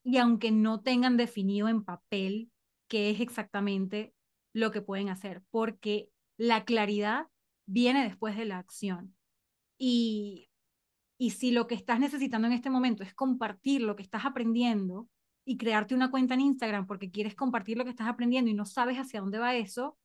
y 0.02 0.18
aunque 0.18 0.50
no 0.50 0.80
tengan 0.80 1.16
definido 1.16 1.68
en 1.68 1.84
papel 1.84 2.50
qué 2.90 3.08
es 3.10 3.20
exactamente 3.20 4.12
lo 4.52 4.72
que 4.72 4.82
pueden 4.82 5.08
hacer, 5.08 5.42
porque 5.50 6.10
la 6.36 6.64
claridad 6.64 7.28
viene 7.64 8.02
después 8.02 8.36
de 8.36 8.44
la 8.44 8.58
acción. 8.58 9.16
Y, 9.78 10.50
y 11.16 11.30
si 11.30 11.52
lo 11.52 11.68
que 11.68 11.76
estás 11.76 12.00
necesitando 12.00 12.48
en 12.48 12.52
este 12.52 12.68
momento 12.68 13.04
es 13.04 13.14
compartir 13.14 13.80
lo 13.80 13.94
que 13.94 14.02
estás 14.02 14.26
aprendiendo 14.26 15.08
y 15.46 15.56
crearte 15.56 15.94
una 15.94 16.10
cuenta 16.10 16.34
en 16.34 16.40
Instagram 16.40 16.86
porque 16.86 17.10
quieres 17.10 17.34
compartir 17.36 17.78
lo 17.78 17.84
que 17.84 17.90
estás 17.90 18.08
aprendiendo 18.08 18.50
y 18.50 18.54
no 18.54 18.66
sabes 18.66 18.98
hacia 18.98 19.20
dónde 19.20 19.38
va 19.38 19.54
eso, 19.54 19.96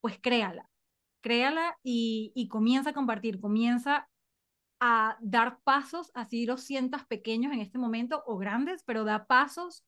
pues 0.00 0.18
créala. 0.20 0.70
Créala 1.20 1.78
y, 1.82 2.32
y 2.34 2.48
comienza 2.48 2.90
a 2.90 2.94
compartir, 2.94 3.40
comienza 3.40 4.08
a 4.78 5.18
dar 5.20 5.60
pasos, 5.64 6.10
así 6.14 6.46
los 6.46 6.62
sientas 6.62 7.04
pequeños 7.06 7.52
en 7.52 7.60
este 7.60 7.76
momento 7.76 8.22
o 8.24 8.38
grandes, 8.38 8.82
pero 8.84 9.04
da 9.04 9.26
pasos 9.26 9.84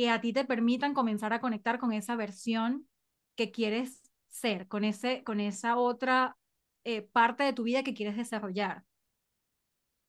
que 0.00 0.08
a 0.08 0.22
ti 0.22 0.32
te 0.32 0.46
permitan 0.46 0.94
comenzar 0.94 1.34
a 1.34 1.42
conectar 1.42 1.78
con 1.78 1.92
esa 1.92 2.16
versión 2.16 2.88
que 3.36 3.50
quieres 3.50 4.10
ser, 4.30 4.66
con, 4.66 4.82
ese, 4.82 5.22
con 5.24 5.40
esa 5.40 5.76
otra 5.76 6.38
eh, 6.84 7.02
parte 7.02 7.42
de 7.42 7.52
tu 7.52 7.64
vida 7.64 7.82
que 7.82 7.92
quieres 7.92 8.16
desarrollar, 8.16 8.86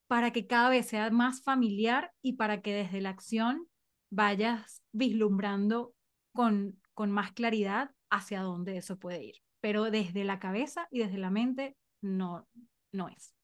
para 0.07 0.31
que 0.31 0.47
cada 0.47 0.69
vez 0.69 0.85
sea 0.85 1.09
más 1.09 1.43
familiar 1.43 2.13
y 2.21 2.37
para 2.37 2.61
que 2.61 2.73
desde 2.73 3.01
la 3.01 3.09
acción 3.09 3.67
vayas 4.09 4.81
vislumbrando 4.93 5.93
con, 6.33 6.79
con 6.93 7.11
más 7.11 7.33
claridad 7.33 7.91
hacia 8.09 8.43
dónde 8.43 8.77
eso 8.77 8.97
puede 8.97 9.21
ir. 9.21 9.35
Pero 9.59 9.91
desde 9.91 10.23
la 10.23 10.39
cabeza 10.39 10.87
y 10.89 10.99
desde 10.99 11.17
la 11.17 11.31
mente 11.31 11.75
no, 12.01 12.47
no 12.93 13.09
es. 13.09 13.35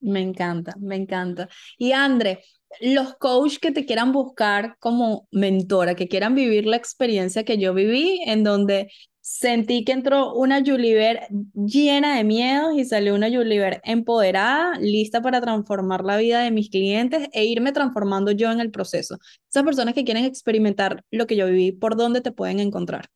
Me 0.00 0.20
encanta, 0.20 0.74
me 0.78 0.96
encanta. 0.96 1.48
Y 1.76 1.92
André, 1.92 2.44
los 2.80 3.14
coaches 3.16 3.58
que 3.58 3.72
te 3.72 3.84
quieran 3.84 4.12
buscar 4.12 4.76
como 4.78 5.26
mentora, 5.32 5.96
que 5.96 6.08
quieran 6.08 6.34
vivir 6.34 6.66
la 6.66 6.76
experiencia 6.76 7.44
que 7.44 7.58
yo 7.58 7.74
viví, 7.74 8.20
en 8.26 8.44
donde 8.44 8.90
sentí 9.20 9.84
que 9.84 9.92
entró 9.92 10.34
una 10.34 10.60
Juliver 10.64 11.26
llena 11.54 12.16
de 12.16 12.24
miedos 12.24 12.74
y 12.76 12.84
salió 12.84 13.14
una 13.14 13.28
Juliver 13.28 13.80
empoderada, 13.84 14.78
lista 14.78 15.20
para 15.20 15.40
transformar 15.40 16.04
la 16.04 16.16
vida 16.16 16.40
de 16.42 16.50
mis 16.52 16.70
clientes 16.70 17.28
e 17.32 17.44
irme 17.44 17.72
transformando 17.72 18.30
yo 18.30 18.50
en 18.52 18.60
el 18.60 18.70
proceso. 18.70 19.18
Esas 19.50 19.64
personas 19.64 19.94
que 19.94 20.04
quieren 20.04 20.24
experimentar 20.24 21.02
lo 21.10 21.26
que 21.26 21.36
yo 21.36 21.46
viví, 21.46 21.72
¿por 21.72 21.96
dónde 21.96 22.20
te 22.20 22.32
pueden 22.32 22.60
encontrar? 22.60 23.06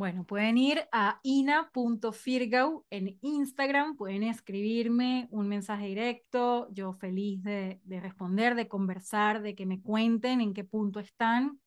Bueno, 0.00 0.24
pueden 0.24 0.56
ir 0.56 0.88
a 0.92 1.20
ina.firgau 1.22 2.86
en 2.88 3.18
Instagram, 3.20 3.96
pueden 3.98 4.22
escribirme 4.22 5.28
un 5.30 5.46
mensaje 5.46 5.88
directo, 5.88 6.72
yo 6.72 6.94
feliz 6.94 7.42
de, 7.42 7.82
de, 7.84 8.00
responder, 8.00 8.54
de 8.54 8.66
conversar, 8.66 9.42
de 9.42 9.54
que 9.54 9.66
me 9.66 9.82
cuenten 9.82 10.40
en 10.40 10.54
qué 10.54 10.64
punto 10.64 11.00
están 11.00 11.60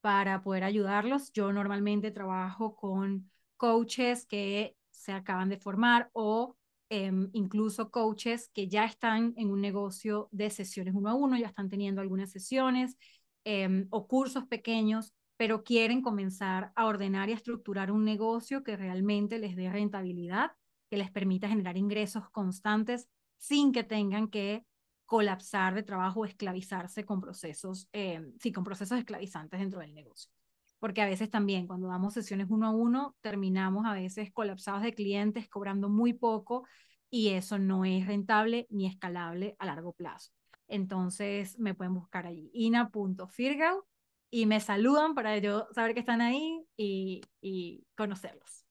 para 0.00 0.44
poder 0.44 0.62
ayudarlos. 0.62 1.32
Yo 1.32 1.52
normalmente 1.52 2.12
trabajo 2.12 2.76
con 2.76 3.28
coaches 3.56 4.26
que 4.26 4.76
se 4.92 5.10
acaban 5.12 5.48
de 5.48 5.58
formar 5.58 6.08
o 6.12 6.56
eh, 6.88 7.10
incluso 7.32 7.90
coaches 7.90 8.48
que 8.54 8.68
ya 8.68 8.84
están 8.84 9.34
en 9.36 9.50
un 9.50 9.60
negocio 9.60 10.28
de 10.30 10.50
sesiones 10.50 10.94
uno 10.94 11.08
a 11.08 11.14
uno, 11.14 11.36
ya 11.36 11.48
están 11.48 11.68
teniendo 11.68 12.00
algunas 12.00 12.30
sesiones 12.30 12.96
eh, 13.44 13.86
o 13.90 14.06
cursos 14.06 14.46
pequeños 14.46 15.12
pero 15.36 15.64
quieren 15.64 16.02
comenzar 16.02 16.72
a 16.76 16.86
ordenar 16.86 17.28
y 17.28 17.32
a 17.32 17.36
estructurar 17.36 17.90
un 17.90 18.04
negocio 18.04 18.62
que 18.62 18.76
realmente 18.76 19.38
les 19.38 19.56
dé 19.56 19.70
rentabilidad, 19.70 20.52
que 20.90 20.96
les 20.96 21.10
permita 21.10 21.48
generar 21.48 21.76
ingresos 21.76 22.28
constantes 22.30 23.08
sin 23.38 23.72
que 23.72 23.82
tengan 23.82 24.28
que 24.28 24.64
colapsar 25.06 25.74
de 25.74 25.82
trabajo 25.82 26.20
o 26.20 26.24
esclavizarse 26.24 27.04
con 27.04 27.20
procesos, 27.20 27.88
eh, 27.92 28.20
sí, 28.40 28.52
con 28.52 28.64
procesos 28.64 28.98
esclavizantes 28.98 29.60
dentro 29.60 29.80
del 29.80 29.94
negocio. 29.94 30.30
Porque 30.78 31.02
a 31.02 31.06
veces 31.06 31.30
también 31.30 31.66
cuando 31.66 31.88
damos 31.88 32.14
sesiones 32.14 32.46
uno 32.50 32.66
a 32.66 32.70
uno, 32.70 33.16
terminamos 33.20 33.84
a 33.86 33.92
veces 33.92 34.32
colapsados 34.32 34.82
de 34.82 34.94
clientes, 34.94 35.48
cobrando 35.48 35.88
muy 35.88 36.12
poco 36.12 36.66
y 37.10 37.28
eso 37.28 37.58
no 37.58 37.84
es 37.84 38.06
rentable 38.06 38.66
ni 38.70 38.86
escalable 38.86 39.54
a 39.58 39.66
largo 39.66 39.92
plazo. 39.92 40.32
Entonces 40.66 41.58
me 41.58 41.74
pueden 41.74 41.94
buscar 41.94 42.26
allí, 42.26 42.50
ina.firgau 42.54 43.84
y 44.32 44.46
me 44.46 44.60
saludan 44.60 45.14
para 45.14 45.38
yo 45.38 45.68
saber 45.74 45.94
que 45.94 46.00
están 46.00 46.22
ahí 46.22 46.64
y, 46.76 47.20
y 47.42 47.84
conocerlos. 47.96 48.64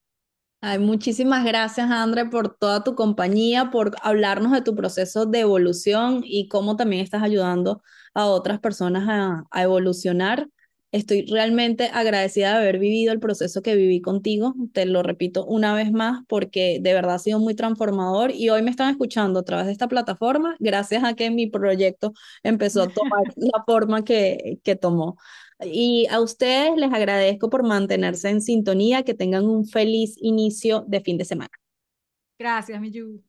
Ay, 0.64 0.78
muchísimas 0.78 1.44
gracias, 1.44 1.90
André, 1.90 2.26
por 2.26 2.56
toda 2.56 2.84
tu 2.84 2.94
compañía, 2.94 3.70
por 3.72 3.96
hablarnos 4.02 4.52
de 4.52 4.62
tu 4.62 4.76
proceso 4.76 5.26
de 5.26 5.40
evolución 5.40 6.22
y 6.24 6.48
cómo 6.48 6.76
también 6.76 7.02
estás 7.02 7.22
ayudando 7.24 7.82
a 8.14 8.26
otras 8.26 8.60
personas 8.60 9.08
a, 9.08 9.44
a 9.50 9.62
evolucionar. 9.62 10.48
Estoy 10.92 11.26
realmente 11.26 11.90
agradecida 11.92 12.50
de 12.52 12.56
haber 12.58 12.78
vivido 12.78 13.12
el 13.12 13.18
proceso 13.18 13.62
que 13.62 13.74
viví 13.74 14.00
contigo. 14.02 14.54
Te 14.72 14.84
lo 14.86 15.02
repito 15.02 15.44
una 15.46 15.74
vez 15.74 15.90
más 15.90 16.22
porque 16.28 16.78
de 16.80 16.94
verdad 16.94 17.14
ha 17.16 17.18
sido 17.18 17.40
muy 17.40 17.54
transformador 17.54 18.30
y 18.30 18.50
hoy 18.50 18.62
me 18.62 18.70
están 18.70 18.90
escuchando 18.90 19.40
a 19.40 19.42
través 19.44 19.66
de 19.66 19.72
esta 19.72 19.88
plataforma 19.88 20.54
gracias 20.60 21.02
a 21.02 21.14
que 21.14 21.30
mi 21.30 21.48
proyecto 21.48 22.12
empezó 22.44 22.82
a 22.82 22.88
tomar 22.88 23.22
la 23.36 23.64
forma 23.66 24.04
que, 24.04 24.60
que 24.62 24.76
tomó. 24.76 25.16
Y 25.64 26.06
a 26.10 26.20
ustedes 26.20 26.76
les 26.76 26.92
agradezco 26.92 27.50
por 27.50 27.62
mantenerse 27.62 28.28
en 28.28 28.40
sintonía, 28.40 29.02
que 29.02 29.14
tengan 29.14 29.44
un 29.44 29.66
feliz 29.66 30.14
inicio 30.18 30.84
de 30.86 31.00
fin 31.00 31.18
de 31.18 31.24
semana. 31.24 31.50
Gracias, 32.38 32.80
Miyu. 32.80 33.22